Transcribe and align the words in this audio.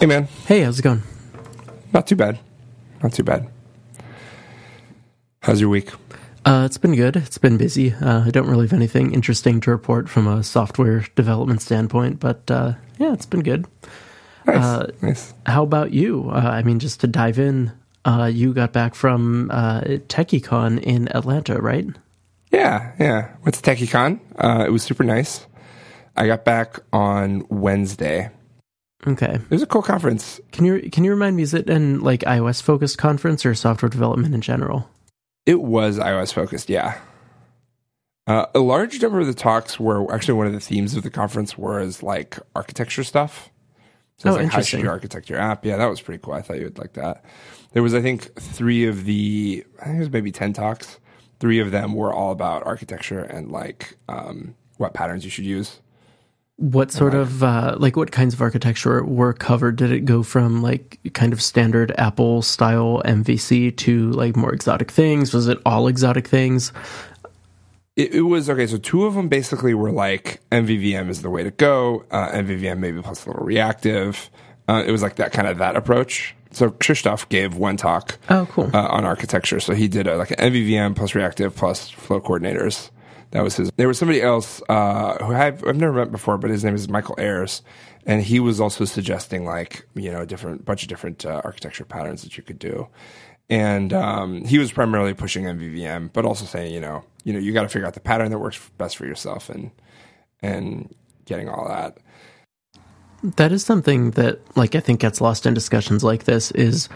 Hey, 0.00 0.06
man. 0.06 0.28
Hey, 0.46 0.62
how's 0.62 0.78
it 0.78 0.82
going? 0.82 1.02
Not 1.92 2.06
too 2.06 2.16
bad. 2.16 2.38
Not 3.02 3.12
too 3.12 3.22
bad. 3.22 3.50
How's 5.42 5.60
your 5.60 5.68
week? 5.68 5.90
Uh, 6.46 6.62
it's 6.64 6.78
been 6.78 6.96
good. 6.96 7.16
It's 7.16 7.36
been 7.36 7.58
busy. 7.58 7.92
Uh, 7.92 8.24
I 8.24 8.30
don't 8.30 8.48
really 8.48 8.66
have 8.66 8.72
anything 8.72 9.12
interesting 9.12 9.60
to 9.60 9.70
report 9.70 10.08
from 10.08 10.26
a 10.26 10.42
software 10.42 11.04
development 11.16 11.60
standpoint, 11.60 12.18
but 12.18 12.50
uh, 12.50 12.72
yeah, 12.98 13.12
it's 13.12 13.26
been 13.26 13.42
good. 13.42 13.66
Nice. 14.46 14.64
Uh, 14.64 14.90
nice. 15.02 15.34
How 15.44 15.64
about 15.64 15.92
you? 15.92 16.30
Uh, 16.30 16.38
I 16.50 16.62
mean, 16.62 16.78
just 16.78 17.00
to 17.00 17.06
dive 17.06 17.38
in, 17.38 17.70
uh, 18.06 18.30
you 18.32 18.54
got 18.54 18.72
back 18.72 18.94
from 18.94 19.50
uh, 19.52 19.82
Tiki 20.08 20.40
Conf 20.40 20.82
in 20.82 21.14
Atlanta, 21.14 21.60
right? 21.60 21.86
Yeah, 22.50 22.92
yeah. 22.98 23.36
Went 23.44 23.54
to 23.54 23.60
Tiki 23.60 23.86
Conf. 23.86 24.18
Uh, 24.36 24.64
it 24.66 24.70
was 24.70 24.82
super 24.82 25.04
nice. 25.04 25.46
I 26.16 26.26
got 26.26 26.46
back 26.46 26.78
on 26.90 27.44
Wednesday. 27.50 28.30
Okay. 29.06 29.34
It 29.34 29.50
was 29.50 29.62
a 29.62 29.66
cool 29.66 29.82
conference. 29.82 30.40
Can 30.52 30.64
you 30.66 30.90
can 30.90 31.04
you 31.04 31.10
remind 31.10 31.36
me? 31.36 31.42
Is 31.42 31.54
it 31.54 31.70
an 31.70 32.00
like 32.00 32.20
iOS 32.20 32.60
focused 32.62 32.98
conference 32.98 33.46
or 33.46 33.54
software 33.54 33.88
development 33.88 34.34
in 34.34 34.40
general? 34.42 34.88
It 35.46 35.62
was 35.62 35.98
iOS 35.98 36.32
focused, 36.34 36.68
yeah. 36.68 36.98
Uh, 38.26 38.46
a 38.54 38.60
large 38.60 39.00
number 39.02 39.18
of 39.18 39.26
the 39.26 39.34
talks 39.34 39.80
were 39.80 40.12
actually 40.14 40.34
one 40.34 40.46
of 40.46 40.52
the 40.52 40.60
themes 40.60 40.94
of 40.94 41.02
the 41.02 41.10
conference 41.10 41.56
was 41.56 42.02
like 42.02 42.38
architecture 42.54 43.02
stuff. 43.02 43.50
So 44.18 44.30
Oh, 44.30 44.32
like 44.34 44.42
how 44.42 44.48
should 44.48 44.54
interesting. 44.58 44.80
you 44.80 44.88
architect 44.90 45.30
your 45.30 45.38
app? 45.38 45.64
Yeah, 45.64 45.78
that 45.78 45.86
was 45.86 46.00
pretty 46.02 46.22
cool. 46.22 46.34
I 46.34 46.42
thought 46.42 46.58
you 46.58 46.64
would 46.64 46.78
like 46.78 46.92
that. 46.92 47.24
There 47.72 47.82
was, 47.82 47.94
I 47.94 48.02
think, 48.02 48.34
three 48.34 48.86
of 48.86 49.04
the, 49.06 49.64
I 49.80 49.84
think 49.86 49.96
it 49.96 50.00
was 50.00 50.10
maybe 50.10 50.30
ten 50.30 50.52
talks. 50.52 50.98
Three 51.40 51.58
of 51.58 51.70
them 51.70 51.94
were 51.94 52.12
all 52.12 52.30
about 52.32 52.64
architecture 52.66 53.20
and 53.20 53.50
like 53.50 53.96
um, 54.08 54.54
what 54.76 54.92
patterns 54.92 55.24
you 55.24 55.30
should 55.30 55.46
use. 55.46 55.80
What 56.60 56.92
sort 56.92 57.14
of 57.14 57.42
uh, 57.42 57.76
like 57.78 57.96
what 57.96 58.12
kinds 58.12 58.34
of 58.34 58.42
architecture 58.42 59.02
were 59.02 59.32
covered? 59.32 59.76
Did 59.76 59.92
it 59.92 60.00
go 60.04 60.22
from 60.22 60.60
like 60.60 60.98
kind 61.14 61.32
of 61.32 61.40
standard 61.40 61.90
Apple 61.96 62.42
style 62.42 63.00
MVC 63.06 63.74
to 63.78 64.10
like 64.10 64.36
more 64.36 64.52
exotic 64.52 64.90
things? 64.90 65.32
Was 65.32 65.48
it 65.48 65.56
all 65.64 65.88
exotic 65.88 66.28
things? 66.28 66.70
It, 67.96 68.14
it 68.14 68.20
was 68.22 68.50
okay. 68.50 68.66
So 68.66 68.76
two 68.76 69.06
of 69.06 69.14
them 69.14 69.28
basically 69.28 69.72
were 69.72 69.90
like 69.90 70.40
MVVM 70.52 71.08
is 71.08 71.22
the 71.22 71.30
way 71.30 71.42
to 71.42 71.50
go. 71.50 72.04
Uh, 72.10 72.28
MVVM 72.32 72.78
maybe 72.78 73.00
plus 73.00 73.24
a 73.24 73.30
little 73.30 73.44
reactive. 73.44 74.28
Uh, 74.68 74.84
it 74.86 74.90
was 74.92 75.00
like 75.00 75.16
that 75.16 75.32
kind 75.32 75.48
of 75.48 75.56
that 75.58 75.76
approach. 75.76 76.34
So 76.52 76.70
Krzysztof 76.72 77.28
gave 77.30 77.54
one 77.56 77.78
talk 77.78 78.18
Oh, 78.28 78.46
cool. 78.50 78.70
uh, 78.74 78.86
on 78.88 79.06
architecture. 79.06 79.60
So 79.60 79.72
he 79.72 79.88
did 79.88 80.06
a, 80.06 80.18
like 80.18 80.30
an 80.32 80.52
MVVM 80.52 80.94
plus 80.94 81.14
reactive 81.14 81.56
plus 81.56 81.88
flow 81.88 82.20
coordinators. 82.20 82.90
That 83.32 83.44
was 83.44 83.56
his. 83.56 83.70
There 83.76 83.86
was 83.86 83.98
somebody 83.98 84.22
else 84.22 84.60
uh, 84.68 85.24
who 85.24 85.32
I've, 85.32 85.64
I've 85.64 85.76
never 85.76 85.92
met 85.92 86.10
before, 86.10 86.36
but 86.36 86.50
his 86.50 86.64
name 86.64 86.74
is 86.74 86.88
Michael 86.88 87.14
Ayers, 87.18 87.62
and 88.04 88.22
he 88.22 88.40
was 88.40 88.60
also 88.60 88.84
suggesting 88.84 89.44
like 89.44 89.86
you 89.94 90.10
know 90.10 90.22
a 90.22 90.26
different 90.26 90.64
bunch 90.64 90.82
of 90.82 90.88
different 90.88 91.24
uh, 91.24 91.40
architecture 91.44 91.84
patterns 91.84 92.22
that 92.22 92.36
you 92.36 92.42
could 92.42 92.58
do. 92.58 92.88
And 93.48 93.92
um, 93.92 94.44
he 94.44 94.58
was 94.58 94.72
primarily 94.72 95.14
pushing 95.14 95.44
MVVM, 95.44 96.12
but 96.12 96.24
also 96.24 96.44
saying 96.44 96.74
you 96.74 96.80
know 96.80 97.04
you 97.22 97.32
know 97.32 97.38
you 97.38 97.52
got 97.52 97.62
to 97.62 97.68
figure 97.68 97.86
out 97.86 97.94
the 97.94 98.00
pattern 98.00 98.30
that 98.30 98.38
works 98.38 98.68
best 98.78 98.96
for 98.96 99.06
yourself 99.06 99.48
and 99.48 99.70
and 100.42 100.92
getting 101.24 101.48
all 101.48 101.68
that. 101.68 101.98
That 103.36 103.52
is 103.52 103.64
something 103.64 104.12
that 104.12 104.40
like 104.56 104.74
I 104.74 104.80
think 104.80 105.00
gets 105.00 105.20
lost 105.20 105.46
in 105.46 105.54
discussions 105.54 106.02
like 106.02 106.24
this 106.24 106.50
is 106.52 106.88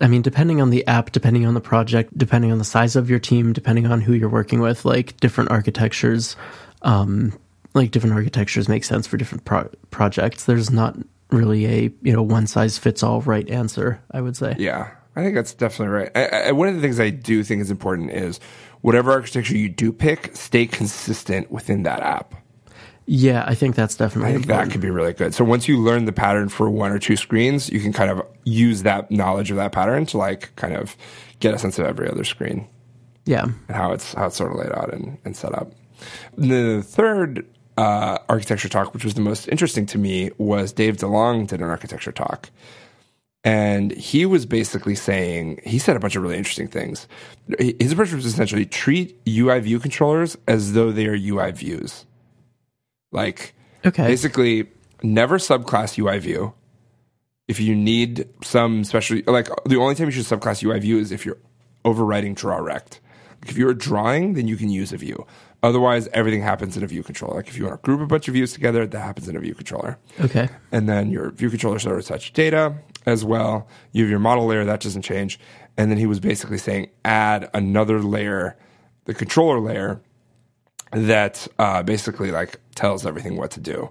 I 0.00 0.08
mean 0.08 0.22
depending 0.22 0.60
on 0.60 0.70
the 0.70 0.86
app, 0.86 1.12
depending 1.12 1.46
on 1.46 1.54
the 1.54 1.60
project, 1.60 2.16
depending 2.16 2.52
on 2.52 2.58
the 2.58 2.64
size 2.64 2.96
of 2.96 3.10
your 3.10 3.18
team, 3.18 3.52
depending 3.52 3.86
on 3.86 4.00
who 4.00 4.12
you're 4.12 4.28
working 4.28 4.60
with, 4.60 4.84
like 4.84 5.16
different 5.18 5.50
architectures 5.50 6.36
um 6.82 7.38
like 7.74 7.90
different 7.90 8.14
architectures 8.14 8.68
make 8.68 8.84
sense 8.84 9.06
for 9.06 9.16
different 9.16 9.44
pro- 9.44 9.70
projects. 9.90 10.44
There's 10.44 10.70
not 10.70 10.96
really 11.30 11.66
a, 11.66 11.92
you 12.02 12.12
know, 12.12 12.22
one 12.22 12.46
size 12.46 12.78
fits 12.78 13.02
all 13.02 13.20
right 13.20 13.48
answer, 13.48 14.02
I 14.10 14.20
would 14.20 14.36
say. 14.36 14.56
Yeah, 14.58 14.90
I 15.16 15.22
think 15.22 15.34
that's 15.34 15.54
definitely 15.54 15.94
right. 15.94 16.10
I, 16.14 16.48
I, 16.48 16.52
one 16.52 16.68
of 16.68 16.74
the 16.74 16.80
things 16.80 16.98
I 16.98 17.10
do 17.10 17.42
think 17.44 17.62
is 17.62 17.70
important 17.70 18.10
is 18.10 18.40
whatever 18.80 19.12
architecture 19.12 19.56
you 19.56 19.68
do 19.68 19.92
pick, 19.92 20.34
stay 20.34 20.66
consistent 20.66 21.50
within 21.50 21.84
that 21.84 22.00
app. 22.00 22.34
Yeah, 23.12 23.42
I 23.44 23.56
think 23.56 23.74
that's 23.74 23.96
definitely 23.96 24.30
I 24.30 24.34
think 24.34 24.46
that 24.46 24.70
could 24.70 24.80
be 24.80 24.88
really 24.88 25.12
good. 25.12 25.34
So 25.34 25.42
once 25.44 25.66
you 25.66 25.78
learn 25.78 26.04
the 26.04 26.12
pattern 26.12 26.48
for 26.48 26.70
one 26.70 26.92
or 26.92 27.00
two 27.00 27.16
screens, 27.16 27.68
you 27.68 27.80
can 27.80 27.92
kind 27.92 28.08
of 28.08 28.22
use 28.44 28.84
that 28.84 29.10
knowledge 29.10 29.50
of 29.50 29.56
that 29.56 29.72
pattern 29.72 30.06
to 30.06 30.16
like 30.18 30.54
kind 30.54 30.76
of 30.76 30.96
get 31.40 31.52
a 31.52 31.58
sense 31.58 31.76
of 31.80 31.86
every 31.86 32.08
other 32.08 32.22
screen 32.22 32.68
Yeah. 33.26 33.46
and 33.66 33.76
how 33.76 33.90
it's 33.90 34.14
how 34.14 34.26
it's 34.26 34.36
sort 34.36 34.52
of 34.52 34.58
laid 34.58 34.70
out 34.70 34.94
and, 34.94 35.18
and 35.24 35.36
set 35.36 35.52
up. 35.54 35.72
The 36.38 36.82
third 36.86 37.46
uh, 37.76 38.18
architecture 38.28 38.68
talk, 38.68 38.94
which 38.94 39.04
was 39.04 39.14
the 39.14 39.22
most 39.22 39.48
interesting 39.48 39.86
to 39.86 39.98
me, 39.98 40.30
was 40.38 40.72
Dave 40.72 40.98
DeLong 40.98 41.48
did 41.48 41.60
an 41.60 41.68
architecture 41.68 42.12
talk. 42.12 42.50
And 43.42 43.90
he 43.90 44.24
was 44.24 44.46
basically 44.46 44.94
saying, 44.94 45.62
he 45.64 45.78
said 45.80 45.96
a 45.96 45.98
bunch 45.98 46.14
of 46.14 46.22
really 46.22 46.36
interesting 46.36 46.68
things. 46.68 47.08
His 47.58 47.90
approach 47.90 48.12
was 48.12 48.26
essentially 48.26 48.66
treat 48.66 49.18
UI 49.26 49.58
view 49.60 49.80
controllers 49.80 50.36
as 50.46 50.74
though 50.74 50.92
they 50.92 51.06
are 51.06 51.16
UI 51.16 51.50
views. 51.50 52.04
Like, 53.12 53.54
Okay. 53.84 54.06
basically, 54.06 54.66
never 55.02 55.38
subclass 55.38 55.98
UI 55.98 56.18
view. 56.18 56.52
If 57.48 57.58
you 57.58 57.74
need 57.74 58.28
some 58.42 58.84
special, 58.84 59.20
like 59.26 59.48
the 59.64 59.76
only 59.76 59.94
time 59.94 60.06
you 60.06 60.12
should 60.12 60.26
subclass 60.26 60.62
UI 60.62 60.78
view 60.78 60.98
is 60.98 61.10
if 61.10 61.26
you're 61.26 61.38
overriding 61.84 62.34
draw 62.34 62.58
rect. 62.58 63.00
If 63.46 63.56
you're 63.56 63.74
drawing, 63.74 64.34
then 64.34 64.46
you 64.46 64.56
can 64.56 64.68
use 64.68 64.92
a 64.92 64.98
view. 64.98 65.26
Otherwise, 65.62 66.08
everything 66.12 66.42
happens 66.42 66.76
in 66.76 66.84
a 66.84 66.86
view 66.86 67.02
controller. 67.02 67.36
Like 67.36 67.48
if 67.48 67.56
you 67.56 67.64
want 67.64 67.82
to 67.82 67.84
group 67.84 68.00
a 68.00 68.06
bunch 68.06 68.28
of 68.28 68.34
views 68.34 68.52
together, 68.52 68.86
that 68.86 69.00
happens 69.00 69.28
in 69.28 69.36
a 69.36 69.40
view 69.40 69.54
controller. 69.54 69.98
Okay. 70.20 70.48
And 70.70 70.88
then 70.88 71.10
your 71.10 71.30
view 71.30 71.48
controller 71.50 71.78
stores 71.78 72.06
such 72.06 72.32
data 72.34 72.74
as 73.06 73.24
well. 73.24 73.66
You 73.92 74.04
have 74.04 74.10
your 74.10 74.18
model 74.20 74.46
layer, 74.46 74.64
that 74.64 74.80
doesn't 74.80 75.02
change. 75.02 75.40
And 75.76 75.90
then 75.90 75.98
he 75.98 76.06
was 76.06 76.20
basically 76.20 76.58
saying 76.58 76.90
add 77.04 77.48
another 77.54 78.00
layer, 78.02 78.56
the 79.06 79.14
controller 79.14 79.58
layer, 79.58 80.00
that 80.92 81.46
uh, 81.58 81.82
basically 81.82 82.30
like 82.30 82.60
tells 82.74 83.06
everything 83.06 83.36
what 83.36 83.52
to 83.52 83.60
do. 83.60 83.90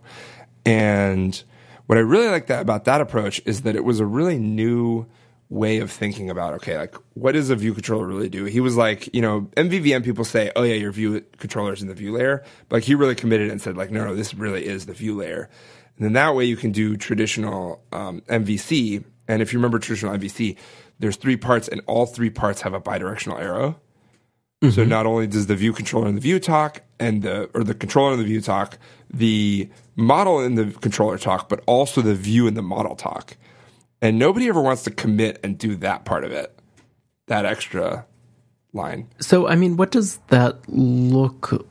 And 0.66 1.42
what 1.86 1.98
I 1.98 2.02
really 2.02 2.28
like 2.28 2.48
that 2.48 2.62
about 2.62 2.86
that 2.86 3.02
approach 3.02 3.42
is 3.46 3.62
that 3.62 3.76
it 3.76 3.84
was 3.84 4.00
a 4.00 4.06
really 4.06 4.38
new 4.38 5.08
way 5.50 5.80
of 5.80 5.90
thinking 5.92 6.30
about 6.30 6.54
okay, 6.54 6.78
like 6.78 6.96
what 7.16 7.32
does 7.32 7.50
a 7.50 7.56
view 7.56 7.74
controller 7.74 8.06
really 8.06 8.30
do? 8.30 8.46
He 8.46 8.60
was 8.60 8.76
like, 8.76 9.14
you 9.16 9.22
know, 9.22 9.42
MVVM 9.58 10.04
people 10.04 10.24
say, 10.24 10.52
oh 10.56 10.64
yeah, 10.64 10.76
your 10.76 10.92
view 10.92 11.22
controller 11.38 11.74
is 11.74 11.82
in 11.82 11.88
the 11.88 11.96
view 11.96 12.14
layer, 12.14 12.44
but 12.68 12.78
like 12.78 12.84
he 12.84 12.96
really 12.96 13.16
committed 13.16 13.50
and 13.50 13.62
said 13.62 13.76
like, 13.76 13.90
no, 13.90 14.06
no, 14.06 14.16
this 14.16 14.34
really 14.34 14.66
is 14.66 14.86
the 14.86 14.94
view 14.94 15.16
layer. 15.16 15.50
And 15.98 16.06
then 16.06 16.14
that 16.14 16.36
way 16.36 16.46
you 16.46 16.56
can 16.56 16.72
do 16.72 16.96
traditional 16.96 17.84
um, 17.92 18.22
MVC. 18.22 19.04
And 19.28 19.42
if 19.42 19.52
you 19.52 19.60
remember 19.60 19.80
traditional 19.80 20.16
MVC, 20.16 20.58
there's 21.00 21.18
three 21.18 21.38
parts, 21.38 21.68
and 21.68 21.81
all 21.88 22.06
three 22.06 22.30
parts 22.30 22.62
have 22.62 22.74
a 22.74 22.81
bidirectional 22.81 23.40
arrow. 23.40 23.80
So 24.62 24.84
not 24.84 25.06
only 25.06 25.25
does 25.25 25.47
the 25.47 25.56
view 25.56 25.72
controller 25.72 26.08
and 26.08 26.18
the 26.18 26.22
view 26.22 26.38
talk, 26.38 26.81
and 27.00 27.22
the 27.22 27.50
or 27.53 27.64
the 27.64 27.74
controller 27.74 28.12
and 28.12 28.20
the 28.20 28.25
view 28.25 28.42
talk, 28.42 28.78
the 29.09 29.70
model 29.96 30.40
and 30.40 30.58
the 30.58 30.78
controller 30.80 31.18
talk, 31.18 31.47
but 31.47 31.64
also 31.66 32.02
the 32.02 32.14
view 32.14 32.46
and 32.46 32.58
the 32.58 32.62
model 32.62 32.96
talk. 32.96 33.38
And 34.02 34.19
nobody 34.19 34.50
ever 34.50 34.62
wants 34.62 34.84
to 34.84 34.92
commit 34.92 35.40
and 35.44 35.58
do 35.58 35.75
that 35.78 36.03
part 36.03 36.25
of 36.25 36.31
it, 36.31 36.58
that 37.28 37.46
extra 37.46 38.06
line. 38.74 39.08
So 39.22 39.48
I 39.48 39.56
mean, 39.56 39.78
what 39.78 39.92
does 39.92 40.18
that 40.28 40.58
look 40.68 41.66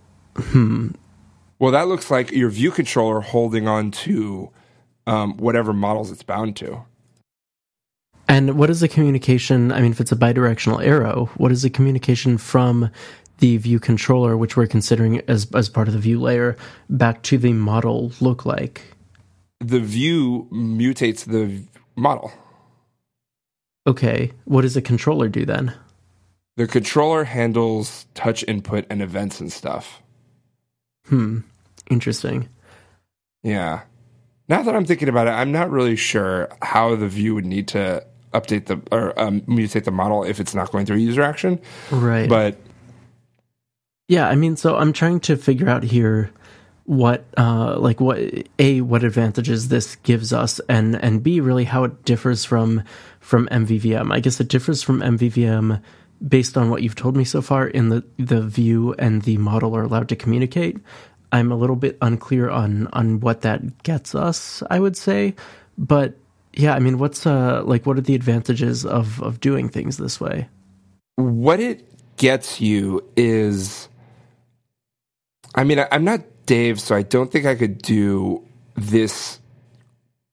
Well, 1.59 1.73
that 1.73 1.89
looks 1.89 2.11
like 2.11 2.31
your 2.31 2.51
view 2.51 2.71
controller 2.71 3.21
holding 3.21 3.67
on 3.67 3.91
to 3.91 4.51
um, 5.09 5.37
whatever 5.39 5.73
models 5.73 6.11
it's 6.13 6.23
bound 6.23 6.57
to. 6.57 6.85
And 8.29 8.59
what 8.59 8.69
is 8.69 8.81
the 8.81 8.89
communication? 8.89 9.73
I 9.73 9.81
mean, 9.81 9.91
if 9.91 10.01
it's 10.01 10.13
a 10.13 10.17
bidirectional 10.17 10.85
arrow, 10.85 11.31
what 11.39 11.51
is 11.51 11.63
the 11.63 11.71
communication 11.71 12.37
from 12.37 12.91
the 13.39 13.57
view 13.57 13.81
controller, 13.81 14.37
which 14.37 14.57
we're 14.57 14.67
considering 14.67 15.23
as 15.29 15.49
as 15.55 15.69
part 15.69 15.89
of 15.89 15.95
the 15.95 16.01
view 16.01 16.21
layer, 16.21 16.57
back 16.91 17.23
to 17.25 17.39
the 17.39 17.55
model 17.55 18.13
look 18.21 18.45
like? 18.45 18.83
The 19.61 19.81
view 19.81 20.47
mutates 20.53 21.25
the 21.25 21.65
model. 21.97 22.33
Okay, 23.87 24.33
what 24.45 24.63
does 24.63 24.75
the 24.75 24.83
controller 24.83 25.29
do 25.29 25.47
then? 25.47 25.75
The 26.57 26.67
controller 26.67 27.25
handles 27.25 28.07
touch 28.15 28.45
input 28.47 28.85
and 28.91 29.01
events 29.01 29.41
and 29.41 29.51
stuff. 29.51 30.03
Hmm, 31.07 31.41
interesting. 31.89 32.49
Yeah. 33.43 33.83
Now 34.49 34.63
that 34.63 34.75
I'm 34.75 34.85
thinking 34.85 35.09
about 35.09 35.27
it, 35.27 35.31
I'm 35.31 35.53
not 35.53 35.71
really 35.71 35.97
sure 35.97 36.49
how 36.61 36.97
the 36.97 37.09
view 37.09 37.35
would 37.35 37.47
need 37.47 37.69
to 37.69 38.05
update 38.33 38.67
the 38.67 38.81
or 38.91 39.19
um, 39.19 39.41
mutate 39.43 39.85
the 39.85 39.91
model 39.91 40.25
if 40.25 40.41
it's 40.41 40.55
not 40.55 40.71
going 40.73 40.87
through 40.87 40.97
a 40.97 41.01
user 41.01 41.23
action. 41.23 41.61
Right. 41.91 42.29
But 42.29 42.59
Yeah, 44.09 44.29
I 44.29 44.35
mean, 44.35 44.57
so 44.57 44.77
I'm 44.77 44.93
trying 44.93 45.21
to 45.21 45.37
figure 45.37 45.69
out 45.69 45.83
here 45.83 46.31
what 46.89 47.27
uh 47.37 47.79
like 47.79 48.01
what 48.01 48.19
a 48.59 48.81
what 48.81 49.05
advantages 49.05 49.69
this 49.69 49.97
gives 49.97 50.33
us 50.33 50.59
and 50.71 50.97
and 50.97 51.23
b 51.23 51.39
really 51.39 51.65
how 51.65 51.85
it 51.85 52.03
differs 52.07 52.47
from 52.47 52.83
from 53.21 53.47
mvvm 53.49 54.11
i 54.11 54.19
guess 54.21 54.41
it 54.41 54.49
differs 54.49 54.83
from 54.83 55.01
mvvm 55.01 55.83
based 56.27 56.57
on 56.57 56.71
what 56.71 56.83
you've 56.83 56.95
told 56.95 57.15
me 57.15 57.25
so 57.25 57.43
far 57.43 57.67
in 57.67 57.91
the 57.91 58.03
the 58.17 58.41
view 58.41 58.95
and 58.95 59.21
the 59.23 59.37
model 59.37 59.77
are 59.77 59.83
allowed 59.83 60.09
to 60.09 60.17
communicate 60.17 60.79
i'm 61.31 61.53
a 61.53 61.57
little 61.57 61.77
bit 61.77 61.99
unclear 62.01 62.49
on 62.49 62.87
on 62.95 63.21
what 63.21 63.43
that 63.43 63.83
gets 63.83 64.15
us 64.15 64.63
i 64.71 64.81
would 64.81 64.97
say 64.97 65.35
but 65.77 66.15
Yeah, 66.59 66.75
I 66.75 66.81
mean, 66.81 66.99
what's 66.99 67.25
uh 67.25 67.63
like 67.65 67.87
what 67.87 67.97
are 67.97 68.03
the 68.03 68.17
advantages 68.17 68.85
of 68.85 69.23
of 69.23 69.41
doing 69.41 69.69
things 69.69 69.97
this 69.97 70.21
way? 70.21 70.49
What 71.15 71.61
it 71.61 71.89
gets 72.17 72.61
you 72.61 73.09
is, 73.17 73.89
I 75.55 75.63
mean, 75.63 75.79
I, 75.79 75.87
I'm 75.93 76.05
not 76.05 76.21
Dave, 76.47 76.81
so 76.81 76.97
I 76.97 77.03
don't 77.03 77.31
think 77.31 77.47
I 77.47 77.55
could 77.55 77.79
do 77.79 78.45
this 78.75 79.39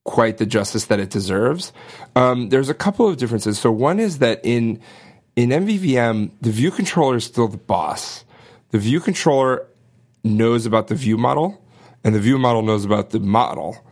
quite 0.03 0.37
the 0.37 0.45
justice 0.45 0.85
that 0.85 0.99
it 0.99 1.11
deserves. 1.11 1.73
Um, 2.15 2.49
there's 2.49 2.69
a 2.69 2.73
couple 2.73 3.07
of 3.07 3.17
differences. 3.17 3.59
So 3.59 3.71
one 3.71 3.99
is 3.99 4.17
that 4.17 4.41
in 4.43 4.79
in 5.35 5.49
MVVM, 5.49 6.31
the 6.41 6.51
view 6.51 6.71
controller 6.71 7.17
is 7.17 7.25
still 7.25 7.47
the 7.47 7.57
boss. 7.57 8.25
The 8.71 8.79
view 8.79 8.99
controller 8.99 9.67
knows 10.23 10.65
about 10.65 10.87
the 10.87 10.95
view 10.95 11.17
model, 11.17 11.61
and 12.03 12.15
the 12.15 12.19
view 12.19 12.39
model 12.39 12.63
knows 12.63 12.83
about 12.83 13.11
the 13.11 13.19
model, 13.19 13.84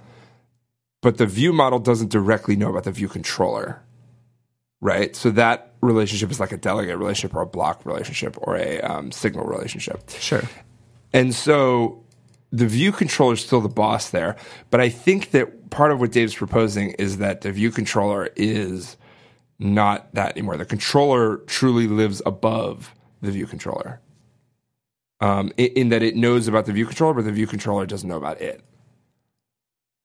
but 1.03 1.17
the 1.17 1.27
view 1.27 1.51
model 1.53 1.79
doesn't 1.79 2.09
directly 2.09 2.55
know 2.55 2.69
about 2.69 2.85
the 2.85 2.91
view 2.91 3.09
controller. 3.09 3.83
Right? 4.81 5.15
So 5.15 5.31
that 5.31 5.75
relationship 5.81 6.31
is 6.31 6.39
like 6.39 6.51
a 6.51 6.57
delegate 6.57 6.97
relationship 6.97 7.35
or 7.35 7.41
a 7.41 7.45
block 7.45 7.85
relationship 7.85 8.37
or 8.41 8.55
a 8.55 8.79
um, 8.81 9.11
signal 9.11 9.45
relationship. 9.45 10.09
Sure. 10.09 10.41
And 11.13 11.35
so 11.35 12.03
the 12.51 12.67
view 12.67 12.91
controller 12.91 13.33
is 13.33 13.41
still 13.41 13.61
the 13.61 13.69
boss 13.69 14.09
there. 14.09 14.35
But 14.69 14.79
I 14.79 14.89
think 14.89 15.31
that 15.31 15.69
part 15.69 15.91
of 15.91 15.99
what 15.99 16.11
Dave's 16.11 16.35
proposing 16.35 16.91
is 16.91 17.17
that 17.17 17.41
the 17.41 17.51
view 17.51 17.69
controller 17.69 18.29
is 18.35 18.97
not 19.59 20.13
that 20.13 20.31
anymore. 20.31 20.57
The 20.57 20.65
controller 20.65 21.37
truly 21.47 21.87
lives 21.87 22.21
above 22.25 22.93
the 23.21 23.31
view 23.31 23.45
controller. 23.45 23.99
Um, 25.19 25.51
in, 25.57 25.71
in, 25.73 25.89
that 25.89 26.03
it 26.03 26.15
knows 26.15 26.47
about 26.47 26.65
the 26.65 26.73
view 26.73 26.85
controller, 26.85 27.13
but 27.13 27.25
the 27.25 27.31
view 27.31 27.47
controller 27.47 27.85
doesn't 27.85 28.07
know 28.07 28.17
about 28.17 28.41
it. 28.41 28.61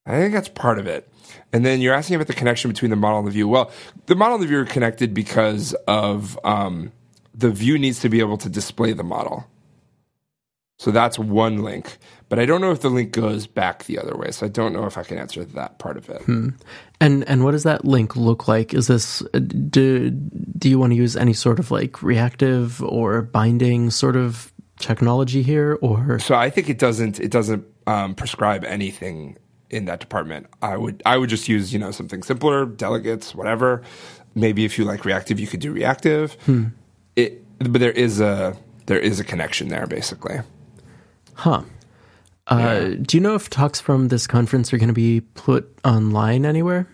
I 0.09 0.19
think 0.19 0.33
that's 0.33 0.49
part 0.49 0.79
of 0.79 0.87
it. 0.87 1.09
And 1.53 1.65
then 1.65 1.81
you're 1.81 1.95
asking 1.95 2.17
about 2.17 2.27
the 2.27 2.35
connection 2.35 2.71
between 2.71 2.91
the 2.91 2.97
model 2.97 3.19
and 3.19 3.29
the 3.29 3.33
view. 3.33 3.47
Well, 3.47 3.71
the 4.07 4.17
model 4.17 4.37
and 4.37 4.43
the 4.43 4.49
view 4.49 4.59
are 4.61 4.65
connected 4.65 5.15
because 5.15 5.75
of 5.87 6.39
um, 6.45 6.93
the 7.35 7.51
view 7.51 7.79
needs 7.79 8.01
to 8.01 8.09
be 8.09 8.21
able 8.21 8.39
to 8.39 8.49
display 8.49 8.93
the 8.93 9.05
model. 9.05 9.47
So 10.79 10.91
that's 10.91 11.19
one 11.19 11.63
link. 11.63 11.99
But 12.29 12.39
I 12.39 12.47
don't 12.47 12.61
know 12.61 12.71
if 12.71 12.81
the 12.81 12.89
link 12.89 13.13
goes 13.13 13.47
back 13.47 13.85
the 13.85 13.99
other 13.99 14.17
way. 14.17 14.31
So 14.31 14.47
I 14.47 14.49
don't 14.49 14.73
know 14.73 14.85
if 14.85 14.97
I 14.97 15.03
can 15.03 15.19
answer 15.19 15.45
that 15.45 15.79
part 15.79 15.97
of 15.97 16.09
it. 16.09 16.23
Hmm. 16.23 16.51
And 17.01 17.29
and 17.29 17.45
what 17.45 17.51
does 17.51 17.65
that 17.65 17.85
link 17.85 18.17
look 18.17 18.47
like? 18.49 18.75
Is 18.75 18.87
this 18.87 19.23
do 19.71 20.11
do 20.11 20.69
you 20.69 20.79
want 20.79 20.93
to 20.93 20.97
use 20.97 21.17
any 21.17 21.33
sort 21.33 21.59
of 21.59 21.71
like 21.71 22.03
reactive 22.03 22.83
or 22.83 23.23
binding 23.23 23.91
sort 23.91 24.15
of 24.15 24.53
technology 24.79 25.43
here 25.43 25.79
or 25.81 26.19
So 26.21 26.35
I 26.37 26.51
think 26.51 26.69
it 26.69 26.79
doesn't 26.79 27.19
it 27.19 27.31
doesn't 27.31 27.65
um, 27.87 28.15
prescribe 28.15 28.65
anything 28.65 29.37
in 29.71 29.85
that 29.87 30.01
department. 30.01 30.47
I 30.63 30.77
would 30.77 31.03
I 31.07 31.17
would 31.17 31.31
just 31.31 31.49
use, 31.49 31.73
you 31.73 31.79
know, 31.79 31.91
something 31.91 32.23
simpler, 32.23 32.67
delegates, 32.67 33.35
whatever. 33.35 33.83
Maybe 34.35 34.65
if 34.65 34.79
you 34.79 34.85
like 34.85 35.05
reactive, 35.05 35.41
you 35.41 35.47
could 35.47 35.61
do 35.61 35.73
reactive. 35.73 36.35
Hmm. 36.45 36.67
It 37.17 37.45
but 37.59 37.81
there 37.81 37.93
is 37.93 38.21
a 38.21 38.57
there 38.87 38.99
is 38.99 39.21
a 39.21 39.25
connection 39.25 39.69
there 39.69 39.87
basically. 39.87 40.41
Huh. 41.35 41.63
Uh, 42.47 42.95
Do 43.03 43.17
you 43.17 43.21
know 43.21 43.35
if 43.35 43.51
talks 43.51 43.79
from 43.79 44.09
this 44.09 44.27
conference 44.27 44.73
are 44.73 44.79
going 44.79 44.89
to 44.89 44.95
be 44.95 45.21
put 45.21 45.71
online 45.85 46.47
anywhere? 46.47 46.89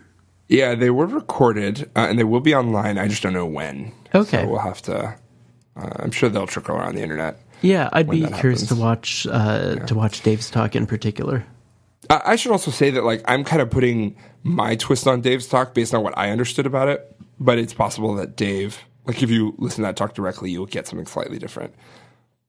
Yeah, 0.49 0.75
they 0.75 0.91
were 0.91 1.07
recorded 1.07 1.89
uh, 1.95 2.07
and 2.09 2.19
they 2.19 2.25
will 2.25 2.41
be 2.41 2.55
online. 2.55 2.99
I 2.99 3.07
just 3.07 3.23
don't 3.23 3.33
know 3.33 3.47
when. 3.47 3.93
Okay. 4.15 4.43
So 4.43 4.49
we'll 4.49 4.59
have 4.59 4.83
to. 4.83 5.17
Uh, 5.77 5.91
I'm 5.97 6.11
sure 6.11 6.29
they'll 6.29 6.49
trickle 6.49 6.77
around 6.77 6.97
the 6.97 7.03
internet. 7.03 7.41
Yeah, 7.63 7.89
I'd 7.93 8.11
be 8.11 8.27
curious 8.27 8.63
happens. 8.63 8.69
to 8.69 8.75
watch 8.75 9.27
uh, 9.27 9.77
yeah. 9.79 9.87
to 9.87 9.95
watch 9.95 10.23
Dave's 10.23 10.51
talk 10.51 10.77
in 10.77 10.87
particular. 10.87 11.47
I, 12.11 12.23
I 12.27 12.37
should 12.37 12.53
also 12.53 12.71
say 12.71 12.91
that 12.91 13.05
like 13.05 13.23
I'm 13.27 13.45
kind 13.45 13.63
of 13.63 13.71
putting 13.71 14.17
my 14.43 14.77
twist 14.77 15.07
on 15.07 15.21
Dave's 15.21 15.47
talk 15.47 15.75
based 15.75 15.95
on 15.95 16.03
what 16.03 16.17
I 16.17 16.31
understood 16.31 16.67
about 16.67 16.89
it, 16.89 17.17
but 17.39 17.59
it's 17.59 17.75
possible 17.75 18.15
that 18.15 18.37
Dave, 18.37 18.79
like 19.07 19.23
if 19.23 19.31
you 19.31 19.55
listen 19.59 19.83
to 19.83 19.89
that 19.89 19.97
talk 19.97 20.15
directly, 20.15 20.51
you'll 20.51 20.67
get 20.67 20.87
something 20.87 21.07
slightly 21.07 21.39
different. 21.39 21.75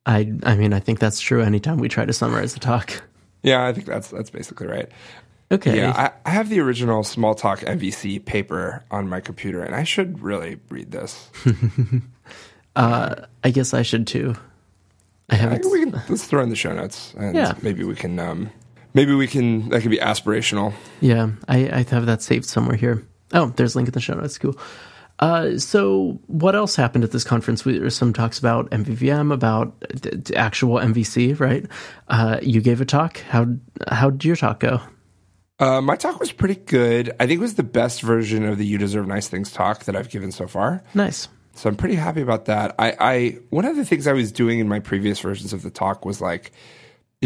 I 0.06 0.32
I 0.44 0.56
mean 0.56 0.74
I 0.74 0.80
think 0.80 1.00
that's 1.00 1.20
true 1.20 1.42
anytime 1.42 1.78
we 1.78 1.90
try 1.90 2.06
to 2.06 2.14
summarize 2.14 2.54
the 2.54 2.60
talk. 2.60 3.02
Yeah, 3.44 3.66
I 3.66 3.74
think 3.74 3.86
that's 3.86 4.10
that's 4.10 4.30
basically 4.30 4.68
right. 4.68 4.90
Okay. 5.52 5.78
Yeah, 5.78 5.92
I, 5.96 6.30
I 6.30 6.32
have 6.32 6.50
the 6.50 6.60
original 6.60 7.04
Smalltalk 7.04 7.60
MVC 7.60 8.24
paper 8.26 8.84
on 8.90 9.08
my 9.08 9.20
computer, 9.20 9.62
and 9.62 9.76
I 9.76 9.84
should 9.84 10.20
really 10.20 10.60
read 10.70 10.92
this. 10.92 11.30
uh, 12.76 13.16
I 13.44 13.52
guess 13.52 13.74
I 13.74 13.84
should 13.84 14.08
too. 14.08 14.36
I 15.30 15.36
have. 15.36 15.64
We 15.66 15.86
can, 15.86 16.02
let's 16.10 16.26
throw 16.26 16.42
in 16.42 16.50
the 16.50 16.56
show 16.56 16.74
notes, 16.74 17.14
and 17.18 17.36
yeah. 17.36 17.54
maybe 17.62 17.84
we 17.84 17.96
can. 17.96 18.18
Um, 18.20 18.50
maybe 18.96 19.14
we 19.14 19.28
can. 19.28 19.70
That 19.70 19.82
could 19.82 19.92
be 19.92 20.00
aspirational. 20.00 20.74
Yeah, 21.02 21.30
I, 21.48 21.70
I 21.70 21.86
have 21.90 22.08
that 22.08 22.24
saved 22.24 22.46
somewhere 22.46 22.76
here. 22.76 23.06
Oh, 23.34 23.48
there's 23.56 23.76
a 23.76 23.78
link 23.78 23.88
in 23.88 23.94
the 23.94 24.00
show 24.00 24.16
notes. 24.16 24.40
Cool. 24.40 24.58
Uh, 25.20 25.58
so, 25.58 26.20
what 26.28 26.56
else 26.56 26.76
happened 26.76 27.04
at 27.04 27.12
this 27.12 27.24
conference? 27.24 27.62
There 27.62 27.80
were 27.80 27.90
some 27.90 28.12
talks 28.12 28.40
about 28.40 28.70
MVVM, 28.72 29.32
about 29.32 29.74
d- 30.02 30.36
actual 30.36 30.78
MVC, 30.80 31.40
right? 31.40 31.66
Uh, 32.08 32.40
you 32.42 32.60
gave 32.60 32.82
a 32.82 32.86
talk. 32.86 33.20
How 33.20 33.46
how 33.88 34.10
did 34.10 34.26
your 34.26 34.36
talk 34.36 34.60
go? 34.60 34.82
Uh, 35.58 35.80
my 35.80 35.96
talk 35.96 36.20
was 36.20 36.34
pretty 36.34 36.56
good. 36.56 37.12
I 37.18 37.28
think 37.28 37.38
it 37.38 37.42
was 37.42 37.54
the 37.54 37.64
best 37.64 38.02
version 38.02 38.44
of 38.44 38.58
the 38.58 38.66
"You 38.66 38.78
Deserve 38.78 39.08
Nice 39.08 39.30
Things" 39.30 39.52
talk 39.54 39.86
that 39.86 39.96
I've 39.96 40.10
given 40.10 40.32
so 40.32 40.48
far. 40.48 40.84
Nice. 40.94 41.30
So 41.54 41.70
I'm 41.70 41.78
pretty 41.78 41.96
happy 41.96 42.22
about 42.22 42.46
that. 42.46 42.76
I, 42.78 42.96
I 43.00 43.38
one 43.50 43.64
of 43.64 43.78
the 43.78 43.86
things 43.86 44.08
I 44.08 44.14
was 44.14 44.34
doing 44.34 44.60
in 44.60 44.68
my 44.68 44.80
previous 44.80 45.22
versions 45.22 45.54
of 45.54 45.62
the 45.62 45.70
talk 45.70 46.04
was 46.04 46.20
like, 46.20 46.52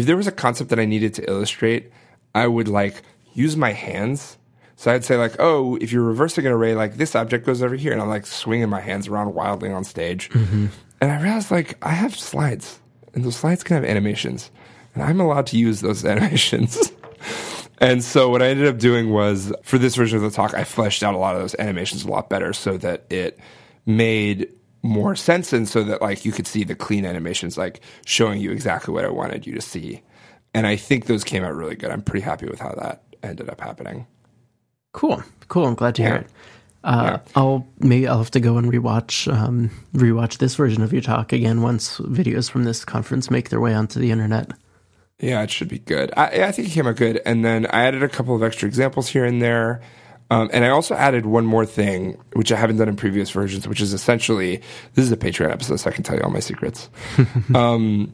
if 0.00 0.06
there 0.06 0.16
was 0.16 0.26
a 0.26 0.32
concept 0.32 0.70
that 0.70 0.80
I 0.80 0.84
needed 0.84 1.14
to 1.14 1.30
illustrate, 1.30 1.92
I 2.34 2.46
would 2.46 2.68
like 2.68 3.02
use 3.34 3.56
my 3.56 3.72
hands 3.72 4.36
so 4.80 4.90
I'd 4.90 5.04
say 5.04 5.18
like, 5.18 5.36
oh, 5.38 5.76
if 5.76 5.92
you're 5.92 6.02
reversing 6.02 6.46
an 6.46 6.52
array, 6.52 6.74
like 6.74 6.96
this 6.96 7.14
object 7.14 7.44
goes 7.44 7.62
over 7.62 7.74
here, 7.74 7.92
and 7.92 8.00
I'm 8.00 8.08
like 8.08 8.24
swinging 8.24 8.70
my 8.70 8.80
hands 8.80 9.08
around 9.08 9.34
wildly 9.34 9.70
on 9.70 9.84
stage, 9.84 10.30
mm-hmm. 10.30 10.68
and 11.02 11.12
I 11.12 11.20
realized 11.20 11.50
like 11.50 11.76
I 11.84 11.90
have 11.90 12.16
slides, 12.16 12.80
and 13.12 13.22
those 13.22 13.36
slides 13.36 13.62
can 13.62 13.74
have 13.74 13.84
animations, 13.84 14.50
and 14.94 15.02
I'm 15.02 15.20
allowed 15.20 15.48
to 15.48 15.58
use 15.58 15.82
those 15.82 16.02
animations. 16.06 16.92
and 17.76 18.02
so 18.02 18.30
what 18.30 18.40
I 18.40 18.46
ended 18.46 18.68
up 18.68 18.78
doing 18.78 19.10
was 19.10 19.52
for 19.64 19.76
this 19.76 19.96
version 19.96 20.16
of 20.16 20.22
the 20.22 20.30
talk, 20.30 20.54
I 20.54 20.64
fleshed 20.64 21.02
out 21.02 21.14
a 21.14 21.18
lot 21.18 21.34
of 21.34 21.42
those 21.42 21.54
animations 21.58 22.04
a 22.04 22.08
lot 22.08 22.30
better, 22.30 22.54
so 22.54 22.78
that 22.78 23.04
it 23.10 23.38
made 23.84 24.48
more 24.82 25.14
sense, 25.16 25.52
and 25.52 25.68
so 25.68 25.82
that 25.84 26.00
like 26.00 26.24
you 26.24 26.32
could 26.32 26.46
see 26.46 26.64
the 26.64 26.74
clean 26.74 27.04
animations, 27.04 27.58
like 27.58 27.80
showing 28.04 28.40
you 28.40 28.50
exactly 28.50 28.94
what 28.94 29.04
I 29.04 29.10
wanted 29.10 29.46
you 29.46 29.54
to 29.54 29.60
see. 29.60 30.02
And 30.54 30.66
I 30.66 30.76
think 30.76 31.06
those 31.06 31.22
came 31.22 31.44
out 31.44 31.54
really 31.54 31.76
good. 31.76 31.90
I'm 31.90 32.02
pretty 32.02 32.24
happy 32.24 32.46
with 32.46 32.58
how 32.58 32.72
that 32.72 33.02
ended 33.22 33.48
up 33.48 33.60
happening. 33.60 34.06
Cool, 34.92 35.22
cool. 35.48 35.66
I'm 35.66 35.74
glad 35.74 35.94
to 35.96 36.02
hear 36.02 36.16
it. 36.16 36.26
Uh, 36.82 37.02
yeah. 37.04 37.32
I'll 37.36 37.66
maybe 37.78 38.08
I'll 38.08 38.18
have 38.18 38.30
to 38.32 38.40
go 38.40 38.56
and 38.56 38.72
rewatch 38.72 39.32
um, 39.32 39.70
rewatch 39.94 40.38
this 40.38 40.54
version 40.54 40.82
of 40.82 40.92
your 40.92 41.02
talk 41.02 41.32
again 41.32 41.60
once 41.60 41.98
videos 41.98 42.50
from 42.50 42.64
this 42.64 42.84
conference 42.84 43.30
make 43.30 43.50
their 43.50 43.60
way 43.60 43.74
onto 43.74 44.00
the 44.00 44.10
internet. 44.10 44.52
Yeah, 45.18 45.42
it 45.42 45.50
should 45.50 45.68
be 45.68 45.78
good. 45.78 46.10
I, 46.16 46.44
I 46.44 46.52
think 46.52 46.68
it 46.68 46.70
came 46.70 46.86
out 46.86 46.96
good, 46.96 47.20
and 47.26 47.44
then 47.44 47.66
I 47.66 47.84
added 47.84 48.02
a 48.02 48.08
couple 48.08 48.34
of 48.34 48.42
extra 48.42 48.66
examples 48.66 49.08
here 49.08 49.26
and 49.26 49.42
there. 49.42 49.82
Um, 50.30 50.48
and 50.52 50.64
I 50.64 50.68
also 50.68 50.94
added 50.94 51.26
one 51.26 51.44
more 51.44 51.66
thing, 51.66 52.16
which 52.34 52.52
I 52.52 52.56
haven't 52.56 52.76
done 52.76 52.88
in 52.88 52.96
previous 52.96 53.30
versions, 53.30 53.66
which 53.66 53.80
is 53.80 53.92
essentially 53.92 54.62
this 54.94 55.04
is 55.04 55.12
a 55.12 55.16
Patreon 55.16 55.50
episode, 55.50 55.76
so 55.76 55.90
I 55.90 55.92
can 55.92 56.04
tell 56.04 56.16
you 56.16 56.22
all 56.22 56.30
my 56.30 56.40
secrets. 56.40 56.88
um, 57.54 58.12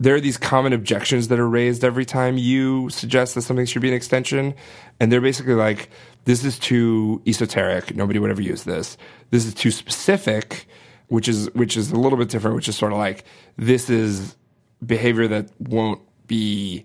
there 0.00 0.14
are 0.14 0.20
these 0.20 0.36
common 0.36 0.72
objections 0.72 1.28
that 1.28 1.38
are 1.38 1.48
raised 1.48 1.84
every 1.84 2.04
time 2.04 2.36
you 2.36 2.90
suggest 2.90 3.34
that 3.34 3.42
something 3.42 3.64
should 3.64 3.80
be 3.80 3.88
an 3.88 3.94
extension. 3.94 4.54
And 5.00 5.10
they're 5.10 5.20
basically 5.20 5.54
like, 5.54 5.88
this 6.24 6.44
is 6.44 6.58
too 6.58 7.22
esoteric. 7.26 7.94
Nobody 7.94 8.18
would 8.18 8.30
ever 8.30 8.42
use 8.42 8.64
this. 8.64 8.98
This 9.30 9.46
is 9.46 9.54
too 9.54 9.70
specific, 9.70 10.66
which 11.08 11.28
is, 11.28 11.48
which 11.54 11.76
is 11.76 11.90
a 11.90 11.96
little 11.96 12.18
bit 12.18 12.28
different, 12.28 12.56
which 12.56 12.68
is 12.68 12.76
sort 12.76 12.92
of 12.92 12.98
like, 12.98 13.24
this 13.56 13.88
is 13.88 14.36
behavior 14.84 15.28
that 15.28 15.48
won't 15.58 16.00
be 16.26 16.84